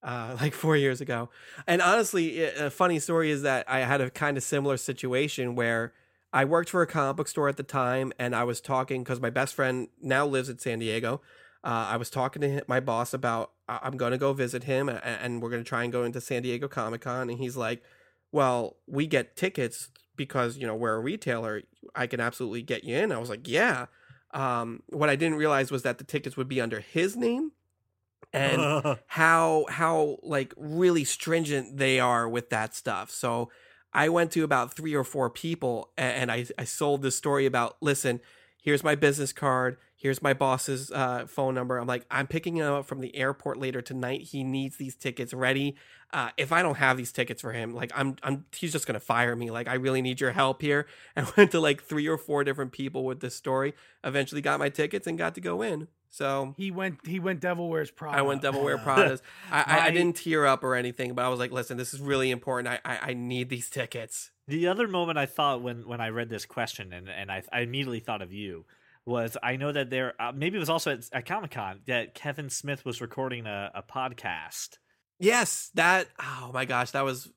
uh, 0.03 0.37
like 0.41 0.55
four 0.55 0.77
years 0.77 1.01
ago. 1.01 1.31
And 1.67 1.83
honestly, 1.83 2.43
a 2.43 2.71
funny 2.71 2.99
story 2.99 3.31
is 3.31 3.43
that 3.43 3.69
I 3.69 3.81
had 3.81 4.01
a 4.01 4.11
kind 4.11 4.37
of 4.37 4.43
similar 4.43 4.77
situation 4.77 5.55
where 5.55 5.93
I 6.33 6.45
worked 6.45 6.71
for 6.71 6.83
a 6.83 6.87
comic 6.87 7.17
book 7.17 7.29
store 7.29 7.49
at 7.49 7.57
the 7.57 7.63
time, 7.63 8.13
and 8.19 8.35
I 8.35 8.45
was 8.45 8.61
talking 8.61 9.03
because 9.03 9.21
my 9.21 9.31
best 9.31 9.55
friend 9.55 9.89
now 10.01 10.27
lives 10.27 10.49
in 10.49 10.59
San 10.59 10.79
Diego, 10.79 11.23
uh, 11.65 11.89
I 11.91 11.97
was 11.97 12.11
talking 12.11 12.41
to 12.43 12.49
him, 12.49 12.63
my 12.69 12.81
boss 12.81 13.13
about 13.13 13.53
I'm 13.69 13.97
going 13.97 14.13
to 14.13 14.19
go 14.19 14.33
visit 14.33 14.65
him 14.65 14.89
and, 14.89 15.01
and 15.03 15.43
we're 15.43 15.51
going 15.51 15.63
to 15.63 15.69
try 15.69 15.83
and 15.83 15.93
go 15.93 16.05
into 16.05 16.21
San 16.21 16.43
Diego 16.43 16.69
Comic 16.69 17.03
Con. 17.03 17.29
And 17.29 17.39
he's 17.39 17.57
like, 17.57 17.83
well, 18.33 18.77
we 18.87 19.07
get 19.07 19.37
tickets 19.37 19.89
because, 20.17 20.57
you 20.57 20.67
know, 20.67 20.75
we're 20.75 20.95
a 20.95 21.01
retailer. 21.01 21.63
I 21.95 22.07
can 22.07 22.21
absolutely 22.21 22.63
get 22.63 22.85
you 22.85 22.97
in. 22.97 23.13
I 23.13 23.19
was 23.19 23.29
like, 23.29 23.49
yeah. 23.49 23.87
Um, 24.33 24.83
what 24.89 25.11
I 25.11 25.17
didn't 25.17 25.39
realize 25.39 25.71
was 25.71 25.83
that 25.83 25.99
the 25.99 26.05
tickets 26.05 26.37
would 26.37 26.49
be 26.49 26.61
under 26.61 26.81
his 26.81 27.17
name 27.17 27.53
and 28.33 28.99
how, 29.07 29.67
how 29.69 30.19
like 30.23 30.55
really 30.57 31.05
stringent 31.05 31.77
they 31.77 31.99
are 31.99 32.29
with 32.29 32.51
that 32.51 32.75
stuff. 32.75 33.11
So 33.11 33.51
I 33.93 34.09
went 34.09 34.31
to 34.33 34.45
about 34.45 34.75
three 34.75 34.95
or 34.95 35.05
four 35.05 35.29
people 35.29 35.91
and 35.97 36.31
I, 36.31 36.47
I 36.59 36.65
sold 36.65 37.03
this 37.03 37.17
story 37.17 37.47
about, 37.47 37.77
listen, 37.81 38.21
here's 38.63 38.85
my 38.85 38.95
business 38.95 39.33
card 39.33 39.77
here's 39.99 40.23
my 40.23 40.33
boss's 40.33 40.93
uh, 40.93 41.27
phone 41.27 41.55
number. 41.55 41.77
I'm 41.77 41.89
like, 41.89 42.07
I'm 42.09 42.29
picking 42.29 42.57
him 42.57 42.73
up 42.73 42.87
from 42.87 43.01
the 43.01 43.15
airport 43.17 43.59
later 43.59 43.83
tonight. 43.83 44.23
He 44.23 44.45
needs 44.45 44.77
these 44.77 44.95
tickets 44.95 45.35
ready. 45.35 45.75
Uh, 46.13 46.31
if 46.39 46.53
I 46.53 46.63
don't 46.63 46.77
have 46.77 46.97
these 46.97 47.11
tickets 47.13 47.43
for 47.43 47.53
him, 47.53 47.75
like 47.75 47.91
I'm, 47.95 48.17
I'm, 48.23 48.47
he's 48.57 48.73
just 48.73 48.87
gonna 48.87 49.01
fire 49.01 49.35
me. 49.35 49.51
Like 49.51 49.69
I 49.69 49.75
really 49.75 50.01
need 50.01 50.21
your 50.21 50.33
help 50.33 50.63
here. 50.63 50.87
And 51.17 51.27
I 51.27 51.33
went 51.37 51.51
to 51.51 51.61
like 51.61 51.83
three 51.83 52.07
or 52.07 52.17
four 52.17 52.45
different 52.45 52.71
people 52.71 53.05
with 53.05 53.19
this 53.19 53.35
story. 53.35 53.75
Eventually 54.05 54.41
got 54.41 54.61
my 54.61 54.69
tickets 54.69 55.09
and 55.09 55.19
got 55.19 55.35
to 55.35 55.41
go 55.41 55.63
in. 55.63 55.89
So 56.11 56.55
he 56.57 56.71
went, 56.71 57.05
he 57.05 57.19
went 57.19 57.41
Devil 57.41 57.69
Wears 57.69 57.91
Prada. 57.91 58.19
I 58.19 58.23
went 58.23 58.41
Devil 58.41 58.63
Wear 58.63 58.79
Prada. 58.85 59.19
I, 59.51 59.63
I, 59.67 59.87
I, 59.87 59.91
didn't 59.91 60.17
tear 60.17 60.47
up 60.47 60.63
or 60.63 60.77
anything, 60.77 61.15
but 61.15 61.25
I 61.25 61.29
was 61.29 61.41
like, 61.41 61.51
listen, 61.51 61.77
this 61.77 61.93
is 61.93 62.01
really 62.01 62.31
important. 62.31 62.81
I, 62.85 62.93
I, 62.93 63.11
I 63.11 63.15
need 63.15 63.49
these 63.49 63.69
tickets. 63.69 64.31
The 64.47 64.69
other 64.69 64.87
moment 64.87 65.19
I 65.19 65.27
thought 65.27 65.61
when 65.61 65.87
when 65.87 66.01
I 66.01 66.09
read 66.09 66.29
this 66.29 66.47
question 66.47 66.93
and 66.93 67.09
and 67.09 67.33
I, 67.33 67.43
I 67.53 67.61
immediately 67.61 68.01
thought 68.01 68.23
of 68.23 68.33
you 68.33 68.65
was 69.09 69.37
I 69.43 69.57
know 69.57 69.73
that 69.73 69.91
there 69.91 70.15
uh, 70.21 70.33
maybe 70.33 70.57
it 70.57 70.61
was 70.61 70.71
also 70.71 70.93
at, 70.93 71.09
at 71.13 71.27
Comic 71.27 71.51
Con 71.51 71.81
that 71.87 72.15
Kevin 72.15 72.51
Smith 72.51 72.85
was 72.85 73.01
recording 73.01 73.47
a, 73.47 73.71
a 73.75 73.83
podcast. 73.83 74.79
Yes, 75.19 75.71
that 75.75 76.09
oh 76.21 76.51
my 76.53 76.65
gosh, 76.65 76.93
that 76.93 77.05
was 77.05 77.31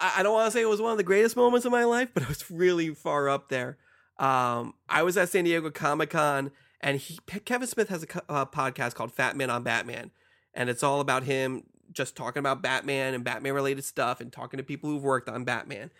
I, 0.00 0.16
I 0.18 0.22
don't 0.22 0.34
want 0.34 0.46
to 0.46 0.50
say 0.50 0.62
it 0.62 0.68
was 0.68 0.82
one 0.82 0.92
of 0.92 0.98
the 0.98 1.04
greatest 1.04 1.36
moments 1.36 1.64
of 1.64 1.72
my 1.72 1.84
life, 1.84 2.10
but 2.12 2.24
it 2.24 2.28
was 2.28 2.50
really 2.50 2.90
far 2.90 3.28
up 3.28 3.48
there. 3.48 3.78
Um, 4.18 4.74
I 4.88 5.02
was 5.02 5.16
at 5.16 5.28
San 5.28 5.44
Diego 5.44 5.70
Comic 5.70 6.10
Con, 6.10 6.50
and 6.80 6.98
he 6.98 7.18
Kevin 7.44 7.68
Smith 7.68 7.88
has 7.88 8.04
a, 8.04 8.40
a 8.40 8.46
podcast 8.46 8.94
called 8.94 9.12
Fat 9.12 9.36
Man 9.36 9.50
on 9.50 9.62
Batman, 9.62 10.10
and 10.52 10.68
it's 10.68 10.82
all 10.82 11.00
about 11.00 11.24
him 11.24 11.64
just 11.92 12.16
talking 12.16 12.40
about 12.40 12.62
Batman 12.62 13.14
and 13.14 13.24
Batman 13.24 13.54
related 13.54 13.84
stuff 13.84 14.20
and 14.20 14.32
talking 14.32 14.58
to 14.58 14.64
people 14.64 14.90
who've 14.90 15.02
worked 15.02 15.28
on 15.28 15.44
Batman. 15.44 15.90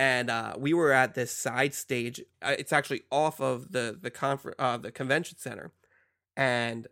And 0.00 0.30
uh, 0.30 0.54
we 0.56 0.72
were 0.72 0.92
at 0.92 1.14
this 1.14 1.30
side 1.30 1.74
stage. 1.74 2.22
Uh, 2.40 2.54
it's 2.58 2.72
actually 2.72 3.02
off 3.12 3.38
of 3.38 3.70
the 3.72 3.98
the 4.00 4.10
confer- 4.10 4.54
uh, 4.58 4.78
the 4.78 4.90
convention 4.90 5.36
center, 5.38 5.72
and 6.38 6.86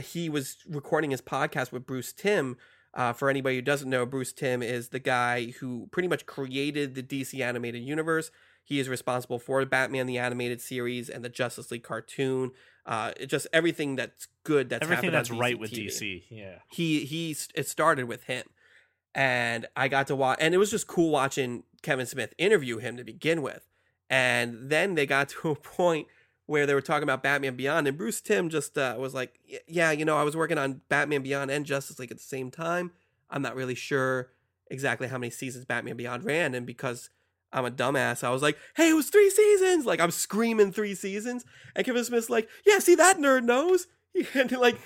he 0.00 0.28
was 0.28 0.58
recording 0.68 1.10
his 1.10 1.20
podcast 1.20 1.72
with 1.72 1.84
Bruce 1.84 2.12
Timm. 2.12 2.56
Uh, 2.94 3.12
for 3.12 3.28
anybody 3.28 3.56
who 3.56 3.62
doesn't 3.62 3.90
know, 3.90 4.06
Bruce 4.06 4.32
Timm 4.32 4.62
is 4.62 4.90
the 4.90 5.00
guy 5.00 5.46
who 5.58 5.88
pretty 5.90 6.08
much 6.08 6.26
created 6.26 6.94
the 6.94 7.02
DC 7.02 7.40
animated 7.40 7.82
universe. 7.82 8.30
He 8.62 8.78
is 8.78 8.88
responsible 8.88 9.40
for 9.40 9.64
Batman 9.66 10.06
the 10.06 10.18
animated 10.18 10.60
series 10.60 11.08
and 11.08 11.24
the 11.24 11.28
Justice 11.28 11.72
League 11.72 11.82
cartoon. 11.82 12.52
Uh, 12.86 13.14
just 13.26 13.48
everything 13.52 13.96
that's 13.96 14.28
good. 14.44 14.68
That's 14.68 14.84
Everything 14.84 15.10
that's 15.10 15.32
right 15.32 15.58
with 15.58 15.72
DC. 15.72 16.22
Yeah. 16.30 16.58
he 16.70 17.04
he 17.04 17.36
it 17.56 17.66
started 17.66 18.04
with 18.04 18.24
him 18.24 18.44
and 19.14 19.66
i 19.74 19.88
got 19.88 20.06
to 20.06 20.14
watch 20.14 20.38
and 20.40 20.54
it 20.54 20.58
was 20.58 20.70
just 20.70 20.86
cool 20.86 21.10
watching 21.10 21.64
kevin 21.82 22.06
smith 22.06 22.34
interview 22.38 22.78
him 22.78 22.96
to 22.96 23.04
begin 23.04 23.42
with. 23.42 23.68
And 24.10 24.70
then 24.70 24.94
they 24.94 25.06
got 25.06 25.28
to 25.40 25.50
a 25.50 25.56
point 25.56 26.06
where 26.46 26.64
they 26.64 26.74
were 26.74 26.80
talking 26.80 27.02
about 27.02 27.22
batman 27.22 27.56
beyond 27.56 27.86
and 27.86 27.98
bruce 27.98 28.22
timm 28.22 28.48
just 28.48 28.78
uh, 28.78 28.96
was 28.98 29.12
like 29.12 29.38
yeah 29.66 29.90
you 29.90 30.04
know 30.04 30.16
i 30.16 30.22
was 30.22 30.34
working 30.34 30.56
on 30.56 30.80
batman 30.88 31.22
beyond 31.22 31.50
and 31.50 31.66
justice 31.66 31.98
league 31.98 32.10
at 32.10 32.16
the 32.16 32.22
same 32.22 32.50
time. 32.50 32.90
I'm 33.30 33.42
not 33.42 33.54
really 33.54 33.74
sure 33.74 34.30
exactly 34.70 35.08
how 35.08 35.18
many 35.18 35.30
seasons 35.30 35.66
batman 35.66 35.96
beyond 35.96 36.24
ran 36.24 36.54
and 36.54 36.66
because 36.66 37.10
i'm 37.52 37.64
a 37.64 37.70
dumbass 37.70 38.24
i 38.24 38.30
was 38.30 38.42
like 38.42 38.58
hey 38.76 38.90
it 38.90 38.94
was 38.94 39.10
three 39.10 39.30
seasons! 39.30 39.86
Like 39.86 40.00
i'm 40.00 40.10
screaming 40.10 40.72
three 40.72 40.94
seasons. 40.94 41.44
And 41.76 41.84
kevin 41.84 42.04
smith's 42.04 42.30
like 42.30 42.48
yeah 42.66 42.78
see 42.78 42.94
that 42.94 43.18
nerd 43.18 43.44
knows 43.44 43.86
and 44.34 44.50
like 44.52 44.76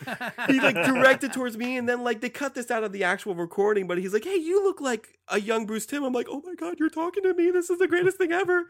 he 0.49 0.61
like 0.61 0.75
directed 0.75 1.33
towards 1.33 1.57
me 1.57 1.77
and 1.77 1.89
then 1.89 2.03
like 2.05 2.21
they 2.21 2.29
cut 2.29 2.55
this 2.55 2.71
out 2.71 2.85
of 2.85 2.93
the 2.93 3.05
actual 3.05 3.35
recording 3.35 3.87
but 3.87 3.97
he's 3.99 4.13
like 4.13 4.25
hey 4.25 4.37
you 4.37 4.63
look 4.63 4.81
like 4.81 5.19
a 5.29 5.41
young 5.41 5.65
bruce 5.65 5.87
timm 5.87 6.03
i'm 6.05 6.13
like 6.13 6.27
oh 6.29 6.43
my 6.45 6.55
god 6.55 6.79
you're 6.79 6.91
talking 6.91 7.23
to 7.23 7.33
me? 7.35 7.51
This 7.51 7.71
is 7.71 7.79
the 7.79 7.89
greatest 7.89 8.19
thing 8.19 8.33
ever. 8.33 8.67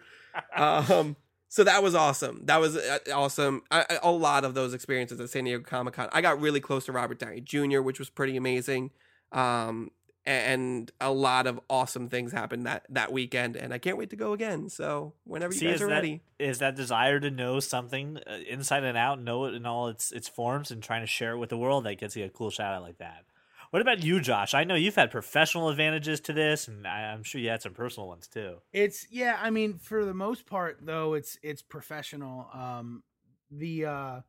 Um 0.56 1.16
so 1.48 1.64
that 1.64 1.82
was 1.82 1.94
awesome. 1.94 2.40
That 2.46 2.60
was 2.60 2.76
uh, 2.78 2.98
awesome. 3.12 3.62
I- 3.70 3.98
a 4.02 4.10
lot 4.10 4.44
of 4.44 4.54
those 4.54 4.72
experiences 4.72 5.20
at 5.20 5.30
san 5.30 5.44
diego 5.44 5.62
comic-con. 5.64 6.08
I 6.12 6.20
got 6.20 6.40
really 6.40 6.60
close 6.60 6.84
to 6.86 6.92
robert 6.92 7.18
downey 7.18 7.40
jr 7.40 7.80
which 7.80 7.98
was 7.98 8.10
pretty 8.10 8.36
amazing. 8.36 8.90
Um 9.32 9.90
and 10.24 10.90
a 11.00 11.10
lot 11.10 11.46
of 11.46 11.58
awesome 11.68 12.08
things 12.08 12.30
happened 12.32 12.64
that 12.66 12.86
that 12.88 13.12
weekend 13.12 13.56
and 13.56 13.74
i 13.74 13.78
can't 13.78 13.96
wait 13.98 14.10
to 14.10 14.16
go 14.16 14.32
again 14.32 14.68
so 14.68 15.12
whenever 15.24 15.52
you 15.52 15.58
See, 15.60 15.66
guys 15.66 15.76
is 15.76 15.82
are 15.82 15.86
that- 15.88 15.94
ready 15.94 16.22
Is 16.38 16.58
that 16.58 16.76
desire 16.76 17.18
to 17.20 17.30
know 17.30 17.60
something 17.60 18.18
uh, 18.26 18.38
inside 18.48 18.84
and 18.84 18.96
out, 18.98 19.20
know 19.20 19.44
it 19.46 19.54
in 19.54 19.66
all 19.66 19.88
its 19.88 20.12
its 20.12 20.28
forms, 20.28 20.70
and 20.70 20.82
trying 20.82 21.02
to 21.02 21.06
share 21.06 21.32
it 21.32 21.38
with 21.38 21.50
the 21.50 21.56
world 21.58 21.84
that 21.84 21.96
gets 21.98 22.16
you 22.16 22.24
a 22.24 22.28
cool 22.28 22.50
shout 22.50 22.74
out 22.74 22.82
like 22.82 22.98
that? 22.98 23.24
What 23.70 23.80
about 23.80 24.02
you, 24.02 24.20
Josh? 24.20 24.52
I 24.54 24.64
know 24.64 24.74
you've 24.74 24.96
had 24.96 25.10
professional 25.10 25.70
advantages 25.70 26.20
to 26.22 26.32
this, 26.34 26.68
and 26.68 26.86
I, 26.86 27.10
I'm 27.12 27.22
sure 27.22 27.40
you 27.40 27.48
had 27.48 27.62
some 27.62 27.72
personal 27.72 28.06
ones 28.08 28.26
too. 28.28 28.56
It's 28.72 29.06
yeah, 29.10 29.38
I 29.40 29.50
mean 29.50 29.78
for 29.78 30.04
the 30.04 30.12
most 30.14 30.46
part 30.46 30.78
though 30.82 31.14
it's 31.14 31.38
it's 31.42 31.62
professional. 31.62 32.48
Um 32.52 33.02
the 33.50 33.86
uh 33.86 34.20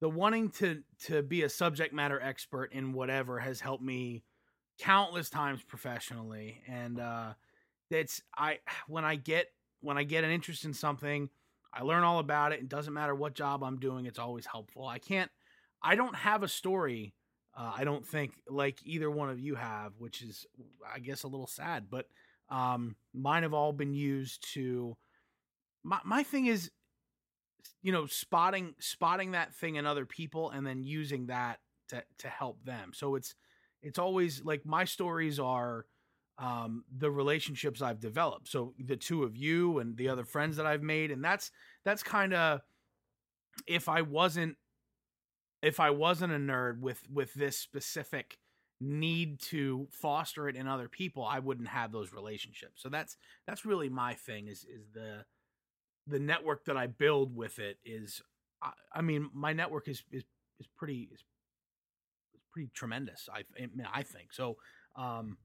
the 0.00 0.08
wanting 0.08 0.50
to 0.60 0.82
to 1.06 1.22
be 1.22 1.42
a 1.42 1.48
subject 1.48 1.92
matter 1.92 2.20
expert 2.20 2.72
in 2.72 2.92
whatever 2.92 3.38
has 3.40 3.60
helped 3.60 3.82
me 3.84 4.22
countless 4.80 5.30
times 5.30 5.62
professionally 5.62 6.62
and 6.66 6.98
uh 6.98 7.32
that's 7.90 8.22
I 8.36 8.58
when 8.88 9.04
I 9.04 9.16
get 9.16 9.48
when 9.80 9.98
I 9.98 10.04
get 10.04 10.24
an 10.24 10.30
interest 10.30 10.64
in 10.64 10.74
something, 10.74 11.28
I 11.72 11.82
learn 11.82 12.04
all 12.04 12.18
about 12.18 12.52
it. 12.52 12.60
It 12.60 12.68
doesn't 12.68 12.92
matter 12.92 13.14
what 13.14 13.34
job 13.34 13.64
I'm 13.64 13.78
doing, 13.78 14.06
it's 14.06 14.18
always 14.18 14.46
helpful. 14.46 14.86
I 14.86 14.98
can't 14.98 15.30
I 15.82 15.96
don't 15.96 16.14
have 16.14 16.42
a 16.42 16.48
story 16.48 17.14
uh, 17.56 17.72
I 17.76 17.84
don't 17.84 18.06
think 18.06 18.34
like 18.48 18.78
either 18.84 19.10
one 19.10 19.28
of 19.28 19.40
you 19.40 19.54
have, 19.54 19.92
which 19.98 20.22
is 20.22 20.46
I 20.94 20.98
guess 20.98 21.24
a 21.24 21.28
little 21.28 21.46
sad, 21.46 21.86
but 21.90 22.06
um, 22.48 22.96
mine 23.12 23.42
have 23.42 23.54
all 23.54 23.72
been 23.72 23.92
used 23.92 24.52
to. 24.54 24.96
My 25.82 25.98
my 26.04 26.22
thing 26.22 26.46
is, 26.46 26.70
you 27.82 27.92
know, 27.92 28.06
spotting 28.06 28.74
spotting 28.78 29.32
that 29.32 29.54
thing 29.54 29.76
in 29.76 29.86
other 29.86 30.06
people 30.06 30.50
and 30.50 30.66
then 30.66 30.84
using 30.84 31.26
that 31.26 31.58
to 31.88 32.04
to 32.18 32.28
help 32.28 32.64
them. 32.64 32.92
So 32.94 33.16
it's 33.16 33.34
it's 33.82 33.98
always 33.98 34.44
like 34.44 34.64
my 34.64 34.84
stories 34.84 35.38
are 35.38 35.86
um, 36.38 36.84
the 36.96 37.10
relationships 37.10 37.82
I've 37.82 38.00
developed. 38.00 38.48
So 38.48 38.74
the 38.78 38.96
two 38.96 39.24
of 39.24 39.36
you 39.36 39.78
and 39.78 39.96
the 39.96 40.08
other 40.08 40.24
friends 40.24 40.56
that 40.56 40.66
I've 40.66 40.82
made, 40.82 41.10
and 41.10 41.22
that's 41.22 41.50
that's 41.84 42.02
kind 42.02 42.32
of 42.32 42.60
if 43.66 43.88
I 43.88 44.02
wasn't 44.02 44.56
if 45.62 45.80
I 45.80 45.90
wasn't 45.90 46.32
a 46.32 46.36
nerd 46.36 46.80
with 46.80 47.02
with 47.12 47.34
this 47.34 47.58
specific 47.58 48.38
need 48.80 49.38
to 49.38 49.86
foster 49.90 50.48
it 50.48 50.56
in 50.56 50.66
other 50.66 50.88
people, 50.88 51.24
I 51.24 51.38
wouldn't 51.38 51.68
have 51.68 51.92
those 51.92 52.12
relationships. 52.12 52.82
So 52.82 52.88
that's 52.88 53.16
that's 53.46 53.66
really 53.66 53.88
my 53.88 54.14
thing 54.14 54.48
is 54.48 54.64
is 54.64 54.86
the 54.94 55.24
the 56.06 56.18
network 56.18 56.64
that 56.64 56.76
I 56.76 56.86
build 56.86 57.36
with 57.36 57.58
it 57.58 57.78
is 57.84 58.22
I, 58.62 58.70
I 58.94 59.02
mean 59.02 59.28
my 59.34 59.52
network 59.52 59.88
is 59.88 60.02
is 60.10 60.24
is 60.58 60.66
pretty 60.76 61.10
is, 61.12 61.22
pretty 62.52 62.70
tremendous. 62.74 63.28
I 63.32 63.40
I, 63.60 63.66
mean, 63.74 63.86
I 63.92 64.02
think 64.02 64.32
so. 64.32 64.56
Um, 64.96 65.38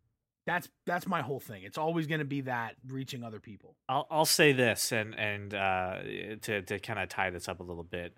that's 0.45 0.69
that's 0.85 1.07
my 1.07 1.21
whole 1.21 1.39
thing. 1.39 1.63
It's 1.63 1.77
always 1.77 2.07
going 2.07 2.19
to 2.19 2.25
be 2.25 2.41
that 2.41 2.75
reaching 2.87 3.23
other 3.23 3.39
people. 3.39 3.75
I'll 3.89 4.07
I'll 4.09 4.25
say 4.25 4.53
this, 4.53 4.91
and 4.91 5.17
and 5.17 5.53
uh, 5.53 5.97
to 6.43 6.61
to 6.61 6.79
kind 6.79 6.99
of 6.99 7.09
tie 7.09 7.31
this 7.31 7.47
up 7.49 7.59
a 7.59 7.63
little 7.63 7.83
bit. 7.83 8.13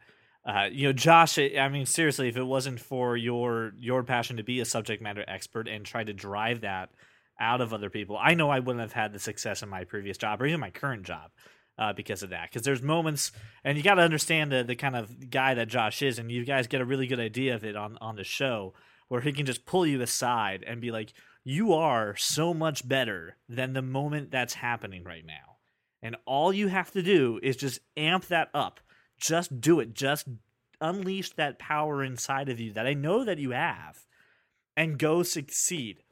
Uh, 0.46 0.68
you 0.72 0.88
know, 0.88 0.94
Josh. 0.94 1.38
I 1.40 1.70
mean, 1.70 1.86
seriously, 1.86 2.28
if 2.28 2.38
it 2.38 2.44
wasn't 2.44 2.80
for 2.80 3.16
your 3.16 3.72
your 3.78 4.04
passion 4.04 4.38
to 4.38 4.44
be 4.44 4.60
a 4.60 4.66
subject 4.66 5.02
matter 5.02 5.24
expert 5.28 5.68
and 5.68 5.86
try 5.86 6.04
to 6.04 6.14
drive 6.14 6.62
that 6.62 6.90
out 7.40 7.62
of 7.62 7.74
other 7.74 7.90
people, 7.90 8.18
I 8.22 8.34
know 8.34 8.50
I 8.50 8.60
wouldn't 8.60 8.82
have 8.82 8.94
had 8.94 9.14
the 9.14 9.20
success 9.20 9.64
in 9.64 9.70
my 9.70 9.84
previous 9.84 10.18
job 10.18 10.42
or 10.42 10.46
even 10.46 10.60
my 10.60 10.72
current 10.72 11.04
job 11.04 11.32
uh, 11.78 11.94
because 11.94 12.24
of 12.24 12.30
that. 12.32 12.50
Because 12.50 12.64
there's 12.64 12.82
moments, 12.82 13.32
and 13.64 13.78
you 13.78 13.84
got 13.84 13.96
to 13.96 14.02
understand 14.02 14.52
the 14.52 14.64
the 14.64 14.76
kind 14.76 14.96
of 14.96 15.30
guy 15.30 15.54
that 15.54 15.68
Josh 15.68 16.02
is, 16.02 16.20
and 16.20 16.32
you 16.32 16.46
guys 16.46 16.68
get 16.68 16.82
a 16.82 16.86
really 16.86 17.08
good 17.08 17.20
idea 17.20 17.56
of 17.56 17.64
it 17.64 17.76
on 17.76 17.98
on 18.02 18.16
the 18.16 18.24
show 18.24 18.74
where 19.08 19.22
he 19.22 19.32
can 19.32 19.46
just 19.46 19.66
pull 19.66 19.86
you 19.86 20.02
aside 20.02 20.64
and 20.68 20.82
be 20.82 20.92
like, 20.92 21.14
"You 21.44 21.74
are 21.74 22.16
so 22.16 22.54
much 22.54 22.88
better 22.88 23.38
than 23.48 23.74
the 23.74 23.82
moment 23.82 24.32
that's 24.32 24.56
happening 24.56 25.04
right 25.04 25.26
now." 25.26 25.58
And 26.02 26.16
all 26.26 26.54
you 26.54 26.68
have 26.68 26.92
to 26.92 27.02
do 27.02 27.40
is 27.42 27.58
just 27.58 27.80
amp 27.96 28.26
that 28.28 28.50
up. 28.54 28.80
Just 29.20 29.60
do 29.60 29.80
it. 29.80 29.94
Just 29.94 30.28
unleash 30.80 31.32
that 31.32 31.58
power 31.58 32.04
inside 32.04 32.50
of 32.50 32.60
you 32.60 32.72
that 32.74 32.86
I 32.86 32.94
know 32.94 33.24
that 33.24 33.40
you 33.40 33.52
have 33.52 34.06
and 34.76 35.00
go 35.00 35.24
succeed. 35.24 36.04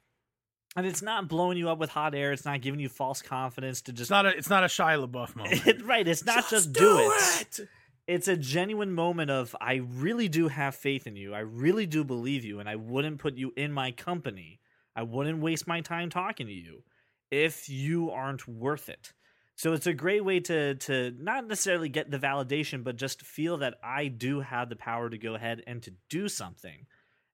And 0.76 0.86
it's 0.86 1.02
not 1.02 1.30
blowing 1.30 1.58
you 1.58 1.70
up 1.70 1.78
with 1.78 1.90
hot 1.90 2.14
air. 2.14 2.34
It's 2.34 2.44
not 2.44 2.62
giving 2.62 2.80
you 2.80 2.90
false 2.90 3.22
confidence 3.22 3.82
to 3.84 3.92
It's 3.92 4.00
just 4.00 4.12
not 4.12 4.26
a 4.26 4.30
it's 4.30 4.50
not 4.50 4.64
a 4.64 4.68
Shia 4.68 5.08
LaBeouf 5.08 5.36
moment. 5.36 5.66
it, 5.68 5.86
right. 5.86 6.06
It's 6.08 6.26
not 6.26 6.50
just, 6.50 6.74
do, 6.74 7.00
it. 7.02 7.60
It's 8.08 8.28
a 8.28 8.36
genuine 8.36 8.92
moment 8.92 9.32
of 9.32 9.56
I 9.60 9.76
really 9.76 10.28
do 10.28 10.48
have 10.50 10.76
faith 10.76 11.08
in 11.08 11.16
you. 11.16 11.34
I 11.34 11.40
really 11.40 11.86
do 11.86 12.04
believe 12.04 12.44
you, 12.44 12.60
and 12.60 12.70
I 12.70 12.76
wouldn't 12.76 13.20
put 13.20 13.36
you 13.36 13.54
in 13.56 13.72
my 13.72 13.92
company. 13.92 14.60
I 14.96 15.04
wouldn't 15.04 15.40
waste 15.40 15.66
my 15.66 15.82
time 15.82 16.10
talking 16.10 16.48
to 16.48 16.54
you 16.54 16.84
if 17.32 17.70
you 17.70 18.12
aren't 18.12 18.48
worth 18.48 18.90
it. 18.90 19.14
So 19.56 19.74
it's 19.74 19.88
a 19.88 19.94
great 19.94 20.24
way 20.24 20.42
to 20.42 20.76
to 20.76 21.14
not 21.18 21.48
necessarily 21.48 21.90
get 21.90 22.12
the 22.12 22.20
validation, 22.20 22.84
but 22.84 22.98
just 22.98 23.22
feel 23.22 23.58
that 23.58 23.76
I 23.82 24.08
do 24.08 24.42
have 24.42 24.70
the 24.70 24.76
power 24.76 25.10
to 25.10 25.18
go 25.18 25.36
ahead 25.36 25.64
and 25.66 25.82
to 25.84 25.94
do 26.10 26.28
something. 26.28 26.86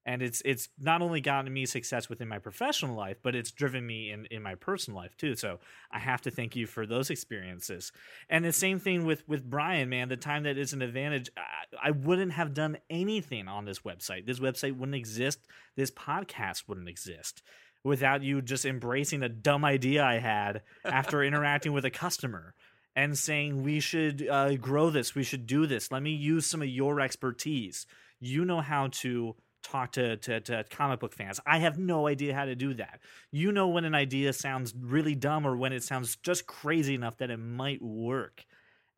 And 0.05 0.21
it's 0.21 0.41
it's 0.43 0.69
not 0.79 1.01
only 1.01 1.21
gotten 1.21 1.53
me 1.53 1.65
success 1.65 2.09
within 2.09 2.27
my 2.27 2.39
professional 2.39 2.95
life, 2.95 3.17
but 3.21 3.35
it's 3.35 3.51
driven 3.51 3.85
me 3.85 4.11
in, 4.11 4.25
in 4.31 4.41
my 4.41 4.55
personal 4.55 4.99
life 4.99 5.15
too. 5.15 5.35
So 5.35 5.59
I 5.91 5.99
have 5.99 6.21
to 6.21 6.31
thank 6.31 6.55
you 6.55 6.65
for 6.65 6.87
those 6.87 7.09
experiences. 7.11 7.91
And 8.27 8.43
the 8.43 8.51
same 8.51 8.79
thing 8.79 9.05
with 9.05 9.27
with 9.27 9.47
Brian, 9.47 9.89
man. 9.89 10.09
The 10.09 10.17
time 10.17 10.43
that 10.43 10.57
is 10.57 10.73
an 10.73 10.81
advantage, 10.81 11.29
I, 11.37 11.89
I 11.89 11.91
wouldn't 11.91 12.31
have 12.31 12.53
done 12.53 12.77
anything 12.89 13.47
on 13.47 13.65
this 13.65 13.79
website. 13.79 14.25
This 14.25 14.39
website 14.39 14.75
wouldn't 14.75 14.95
exist. 14.95 15.39
This 15.75 15.91
podcast 15.91 16.67
wouldn't 16.67 16.89
exist 16.89 17.43
without 17.83 18.23
you 18.23 18.41
just 18.41 18.65
embracing 18.65 19.23
a 19.23 19.29
dumb 19.29 19.65
idea 19.65 20.03
I 20.03 20.19
had 20.19 20.61
after 20.85 21.23
interacting 21.23 21.73
with 21.73 21.85
a 21.85 21.91
customer 21.91 22.53
and 22.95 23.17
saying 23.17 23.63
we 23.63 23.79
should 23.79 24.27
uh, 24.27 24.55
grow 24.55 24.89
this, 24.89 25.15
we 25.15 25.23
should 25.23 25.47
do 25.47 25.65
this. 25.65 25.91
Let 25.91 26.03
me 26.03 26.11
use 26.11 26.45
some 26.45 26.61
of 26.61 26.67
your 26.67 26.99
expertise. 26.99 27.85
You 28.19 28.45
know 28.45 28.61
how 28.61 28.89
to 28.91 29.35
talk 29.63 29.91
to, 29.93 30.17
to, 30.17 30.39
to 30.41 30.63
comic 30.69 30.99
book 30.99 31.13
fans. 31.13 31.39
I 31.45 31.59
have 31.59 31.77
no 31.77 32.07
idea 32.07 32.33
how 32.33 32.45
to 32.45 32.55
do 32.55 32.73
that. 32.75 32.99
You 33.31 33.51
know 33.51 33.67
when 33.67 33.85
an 33.85 33.95
idea 33.95 34.33
sounds 34.33 34.73
really 34.79 35.15
dumb 35.15 35.45
or 35.45 35.55
when 35.55 35.73
it 35.73 35.83
sounds 35.83 36.15
just 36.17 36.47
crazy 36.47 36.95
enough 36.95 37.17
that 37.17 37.29
it 37.29 37.37
might 37.37 37.81
work. 37.81 38.45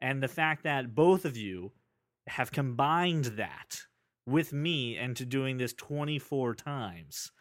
And 0.02 0.22
the 0.22 0.28
fact 0.28 0.64
that 0.64 0.96
both 0.96 1.26
of 1.26 1.38
you 1.38 1.72
have 2.28 2.52
combined 2.52 3.26
that 3.38 3.82
with 4.26 4.54
me 4.54 4.98
into 4.98 5.26
doing 5.26 5.58
this 5.58 5.74
24 5.74 6.56
times 6.56 7.32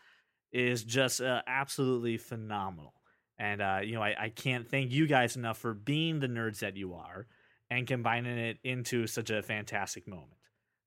is 0.53 0.85
just 0.85 1.20
uh, 1.20 1.43
absolutely 1.47 2.18
phenomenal. 2.18 2.95
And, 3.39 3.62
uh, 3.62 3.81
you 3.83 3.95
know, 3.95 4.03
I, 4.03 4.14
I 4.18 4.29
can't 4.29 4.68
thank 4.68 4.93
you 4.93 5.07
guys 5.07 5.37
enough 5.37 5.59
for 5.59 5.75
being 5.75 6.20
the 6.20 6.29
nerds 6.29 6.61
that 6.61 6.77
you 6.77 6.95
are 6.95 7.27
and 7.70 7.87
combining 7.87 8.39
it 8.39 8.59
into 8.62 9.07
such 9.07 9.31
a 9.31 9.43
fantastic 9.43 10.07
moment. 10.07 10.41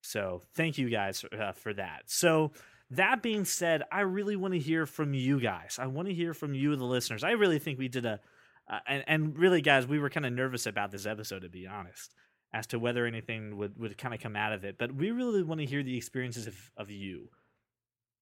So 0.06 0.42
thank 0.54 0.78
you 0.78 0.90
guys 0.90 1.26
uh, 1.26 1.52
for 1.52 1.74
that. 1.74 2.04
So 2.06 2.52
that 2.92 3.22
being 3.22 3.46
said, 3.46 3.84
I 3.92 4.02
really 4.02 4.36
want 4.36 4.54
to 4.54 4.60
hear 4.60 4.86
from 4.86 5.14
you 5.14 5.40
guys. 5.40 5.80
I 5.82 5.88
want 5.88 6.08
to 6.08 6.14
hear 6.14 6.34
from 6.34 6.54
you, 6.54 6.76
the 6.76 6.86
listeners. 6.86 7.24
I 7.24 7.32
really 7.32 7.60
think 7.60 7.80
we 7.80 7.88
did 7.90 8.06
a 8.06 8.20
Uh, 8.68 8.80
and 8.88 9.04
and 9.08 9.38
really, 9.38 9.62
guys, 9.62 9.86
we 9.86 10.00
were 10.00 10.10
kind 10.10 10.26
of 10.26 10.34
nervous 10.34 10.66
about 10.66 10.90
this 10.90 11.06
episode, 11.06 11.44
to 11.44 11.50
be 11.50 11.68
honest, 11.68 12.16
as 12.52 12.66
to 12.68 12.80
whether 12.80 13.06
anything 13.06 13.58
would 13.58 13.78
would 13.78 13.96
kind 13.96 14.14
of 14.16 14.20
come 14.20 14.36
out 14.36 14.54
of 14.54 14.64
it. 14.66 14.78
But 14.80 14.92
we 14.92 15.12
really 15.12 15.44
want 15.44 15.62
to 15.62 15.68
hear 15.68 15.84
the 15.84 15.96
experiences 15.96 16.48
of 16.48 16.56
of 16.76 16.90
you. 16.90 17.30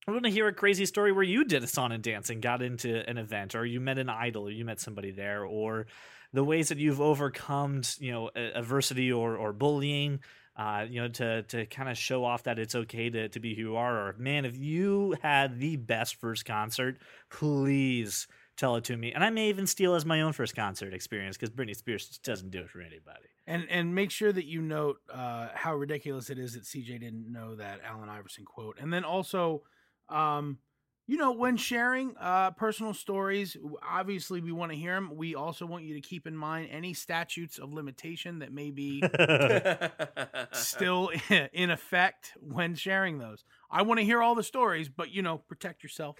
I 0.05 0.11
want 0.11 0.25
to 0.25 0.31
hear 0.31 0.47
a 0.49 0.53
crazy 0.53 0.85
story 0.85 1.13
where 1.13 1.23
you 1.23 1.45
did 1.45 1.63
a 1.63 1.67
song 1.67 1.93
and 1.93 2.03
dance 2.03 2.29
and 2.29 2.41
got 2.41 2.61
into 2.61 3.09
an 3.09 3.17
event, 3.17 3.55
or 3.55 3.65
you 3.65 3.79
met 3.79 3.97
an 3.97 4.09
idol, 4.09 4.47
or 4.47 4.51
you 4.51 4.65
met 4.65 4.81
somebody 4.81 5.11
there, 5.11 5.45
or 5.45 5.87
the 6.33 6.43
ways 6.43 6.67
that 6.67 6.77
you've 6.77 6.99
overcome, 6.99 7.81
you 7.99 8.11
know, 8.11 8.29
adversity 8.35 9.13
or 9.13 9.37
or 9.37 9.53
bullying 9.53 10.19
uh, 10.55 10.85
you 10.89 11.01
know, 11.01 11.07
to 11.07 11.43
to 11.43 11.65
kind 11.65 11.89
of 11.89 11.97
show 11.97 12.23
off 12.23 12.43
that 12.43 12.59
it's 12.59 12.75
okay 12.75 13.09
to 13.09 13.29
to 13.29 13.39
be 13.39 13.55
who 13.55 13.61
you 13.61 13.75
are. 13.75 14.07
Or 14.07 14.15
man, 14.17 14.45
if 14.45 14.57
you 14.57 15.15
had 15.21 15.59
the 15.59 15.77
best 15.77 16.15
first 16.15 16.45
concert, 16.45 16.97
please 17.29 18.27
tell 18.55 18.75
it 18.75 18.83
to 18.85 18.97
me. 18.97 19.11
And 19.11 19.23
I 19.23 19.29
may 19.29 19.49
even 19.49 19.65
steal 19.65 19.95
as 19.95 20.05
my 20.05 20.21
own 20.21 20.33
first 20.33 20.55
concert 20.55 20.93
experience 20.93 21.37
because 21.37 21.49
Britney 21.49 21.75
Spears 21.75 22.19
doesn't 22.23 22.51
do 22.51 22.59
it 22.59 22.69
for 22.69 22.81
anybody. 22.81 23.29
And 23.47 23.65
and 23.69 23.95
make 23.95 24.11
sure 24.11 24.31
that 24.31 24.45
you 24.45 24.61
note 24.61 24.97
uh, 25.11 25.49
how 25.53 25.75
ridiculous 25.75 26.29
it 26.29 26.37
is 26.37 26.53
that 26.53 26.63
CJ 26.63 26.99
didn't 26.99 27.31
know 27.31 27.55
that 27.55 27.81
Allen 27.83 28.09
Iverson 28.09 28.45
quote. 28.45 28.77
And 28.79 28.93
then 28.93 29.03
also, 29.03 29.63
um, 30.09 30.59
you 31.05 31.17
know, 31.17 31.33
when 31.33 31.57
sharing 31.57 32.15
uh, 32.17 32.51
personal 32.51 32.93
stories, 32.93 33.57
obviously 33.87 34.39
we 34.39 34.53
want 34.53 34.71
to 34.71 34.77
hear 34.77 34.95
them. 34.95 35.15
We 35.15 35.35
also 35.35 35.65
want 35.65 35.83
you 35.83 35.95
to 35.95 36.01
keep 36.01 36.25
in 36.25 36.35
mind 36.35 36.69
any 36.71 36.93
statutes 36.93 37.59
of 37.59 37.73
limitation 37.73 38.39
that 38.39 38.53
may 38.53 38.71
be 38.71 39.03
still 40.53 41.11
in 41.51 41.71
effect 41.71 42.31
when 42.39 42.75
sharing 42.75 43.17
those. 43.17 43.43
I 43.69 43.81
want 43.81 43.99
to 43.99 44.05
hear 44.05 44.21
all 44.21 44.33
the 44.33 44.43
stories, 44.43 44.87
but 44.87 45.11
you 45.11 45.21
know, 45.21 45.37
protect 45.37 45.83
yourself. 45.83 46.15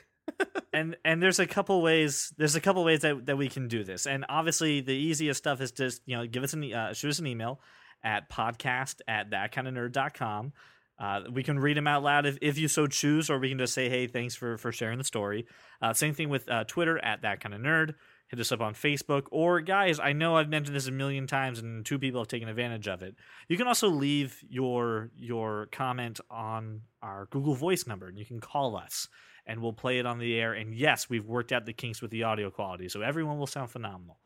and 0.73 0.95
and 1.03 1.21
there's 1.21 1.39
a 1.39 1.45
couple 1.45 1.81
ways 1.81 2.33
there's 2.37 2.55
a 2.55 2.61
couple 2.61 2.81
ways 2.85 3.01
that, 3.01 3.25
that 3.25 3.37
we 3.37 3.49
can 3.49 3.67
do 3.67 3.83
this 3.83 4.07
and 4.07 4.25
obviously 4.29 4.79
the 4.79 4.93
easiest 4.93 5.37
stuff 5.37 5.59
is 5.59 5.73
just 5.73 6.01
you 6.05 6.15
know 6.15 6.25
give 6.25 6.43
us 6.43 6.53
an 6.53 6.73
uh, 6.73 6.93
shoot 6.93 7.09
us 7.09 7.19
an 7.19 7.27
email 7.27 7.59
at 8.05 8.29
podcast 8.29 9.01
at 9.05 9.29
thatkindofnerd.com 9.31 10.53
uh, 10.99 11.21
we 11.31 11.43
can 11.43 11.59
read 11.59 11.75
them 11.75 11.87
out 11.87 12.03
loud 12.03 12.25
if, 12.25 12.37
if 12.41 12.57
you 12.57 12.67
so 12.67 12.87
choose, 12.87 13.29
or 13.29 13.39
we 13.39 13.49
can 13.49 13.57
just 13.57 13.73
say, 13.73 13.89
hey, 13.89 14.07
thanks 14.07 14.35
for, 14.35 14.57
for 14.57 14.71
sharing 14.71 14.97
the 14.97 15.03
story. 15.03 15.45
Uh, 15.81 15.93
same 15.93 16.13
thing 16.13 16.29
with 16.29 16.49
uh, 16.49 16.63
Twitter 16.65 17.03
at 17.03 17.23
that 17.23 17.39
kind 17.39 17.53
of 17.55 17.61
nerd. 17.61 17.95
Hit 18.27 18.39
us 18.39 18.51
up 18.51 18.61
on 18.61 18.73
Facebook. 18.73 19.23
Or, 19.31 19.59
guys, 19.59 19.99
I 19.99 20.13
know 20.13 20.37
I've 20.37 20.49
mentioned 20.49 20.75
this 20.75 20.87
a 20.87 20.91
million 20.91 21.27
times 21.27 21.59
and 21.59 21.85
two 21.85 21.99
people 21.99 22.21
have 22.21 22.27
taken 22.27 22.47
advantage 22.47 22.87
of 22.87 23.01
it. 23.01 23.15
You 23.47 23.57
can 23.57 23.67
also 23.67 23.89
leave 23.89 24.39
your 24.47 25.11
your 25.15 25.67
comment 25.71 26.19
on 26.29 26.81
our 27.01 27.27
Google 27.31 27.53
Voice 27.53 27.85
number 27.85 28.07
and 28.07 28.17
you 28.17 28.25
can 28.25 28.39
call 28.39 28.75
us 28.75 29.07
and 29.45 29.61
we'll 29.61 29.73
play 29.73 29.99
it 29.99 30.05
on 30.05 30.19
the 30.19 30.39
air. 30.39 30.53
And 30.53 30.73
yes, 30.73 31.09
we've 31.09 31.25
worked 31.25 31.51
out 31.51 31.65
the 31.65 31.73
kinks 31.73 32.01
with 32.01 32.11
the 32.11 32.23
audio 32.23 32.49
quality, 32.49 32.87
so 32.87 33.01
everyone 33.01 33.37
will 33.37 33.47
sound 33.47 33.69
phenomenal. 33.69 34.19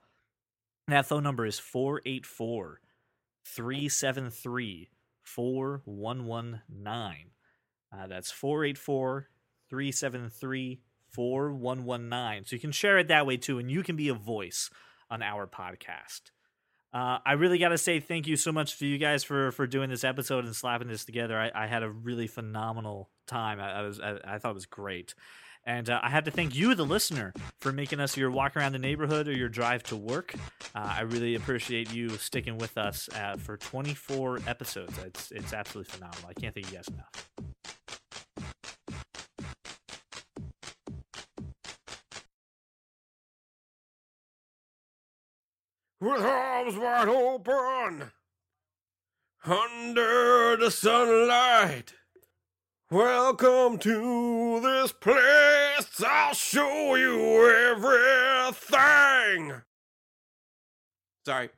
That 0.88 1.06
phone 1.06 1.24
number 1.24 1.46
is 1.46 1.60
484 1.60 2.82
373 3.46 4.90
4119. 5.28 7.32
Uh, 7.94 8.08
that's 8.08 8.32
484 8.32 9.28
373 9.70 10.82
4119. 11.10 12.46
So 12.46 12.56
you 12.56 12.60
can 12.60 12.72
share 12.72 12.98
it 12.98 13.08
that 13.10 13.26
way 13.26 13.38
too, 13.38 13.60
and 13.60 13.70
you 13.70 13.84
can 13.84 13.96
be 13.96 14.10
a 14.10 14.14
voice 14.14 14.70
on 15.10 15.22
our 15.22 15.48
podcast. 15.48 16.32
Uh, 16.94 17.20
I 17.26 17.34
really 17.34 17.58
got 17.58 17.70
to 17.70 17.78
say 17.78 18.00
thank 18.00 18.28
you 18.28 18.36
so 18.36 18.52
much 18.52 18.80
to 18.80 18.86
you 18.86 18.98
guys 18.98 19.24
for 19.24 19.52
for 19.52 19.68
doing 19.68 19.90
this 19.90 20.04
episode 20.04 20.46
and 20.46 20.56
slapping 20.56 20.88
this 20.88 21.06
together. 21.06 21.38
I, 21.38 21.52
I 21.54 21.68
had 21.68 21.84
a 21.84 21.90
really 21.90 22.28
phenomenal 22.28 23.10
time. 23.28 23.60
I, 23.60 23.80
I 23.80 23.82
was 23.82 24.00
I, 24.00 24.18
I, 24.24 24.40
thought 24.40 24.52
it 24.52 24.56
was 24.56 24.66
great. 24.66 25.14
And 25.68 25.90
uh, 25.90 26.00
I 26.02 26.10
have 26.10 26.24
to 26.24 26.32
thank 26.32 26.56
you, 26.56 26.76
the 26.76 26.86
listener, 26.86 27.34
for 27.60 27.74
making 27.74 28.00
us 28.00 28.16
your 28.16 28.32
walk 28.32 28.56
around 28.56 28.72
the 28.72 28.80
neighborhood 28.80 29.28
or 29.28 29.34
your 29.34 29.50
drive 29.50 29.84
to 29.84 29.98
work. 29.98 30.34
Uh, 30.74 30.80
I 30.80 31.02
really 31.02 31.36
appreciate 31.36 31.94
you 31.94 32.08
sticking 32.12 32.58
with 32.58 32.78
us 32.78 33.10
uh, 33.10 33.36
for 33.36 33.58
24 33.58 34.40
episodes. 34.48 34.98
It's, 35.06 35.30
it's 35.32 35.52
absolutely 35.52 35.92
phenomenal. 35.92 36.30
I 36.30 36.40
can't 36.40 36.54
thank 36.54 36.72
you 36.72 36.78
guys 36.78 36.88
enough. 36.88 37.30
With 46.00 46.22
arms 46.22 46.78
wide 46.78 47.10
open, 47.10 48.12
under 49.44 50.56
the 50.56 50.72
sunlight. 50.72 51.94
Welcome 52.90 53.80
to 53.80 54.62
this 54.62 54.94
place. 54.94 56.02
I'll 56.08 56.34
show 56.34 56.96
you 56.96 57.50
everything. 57.76 59.62
Sorry. 61.26 61.50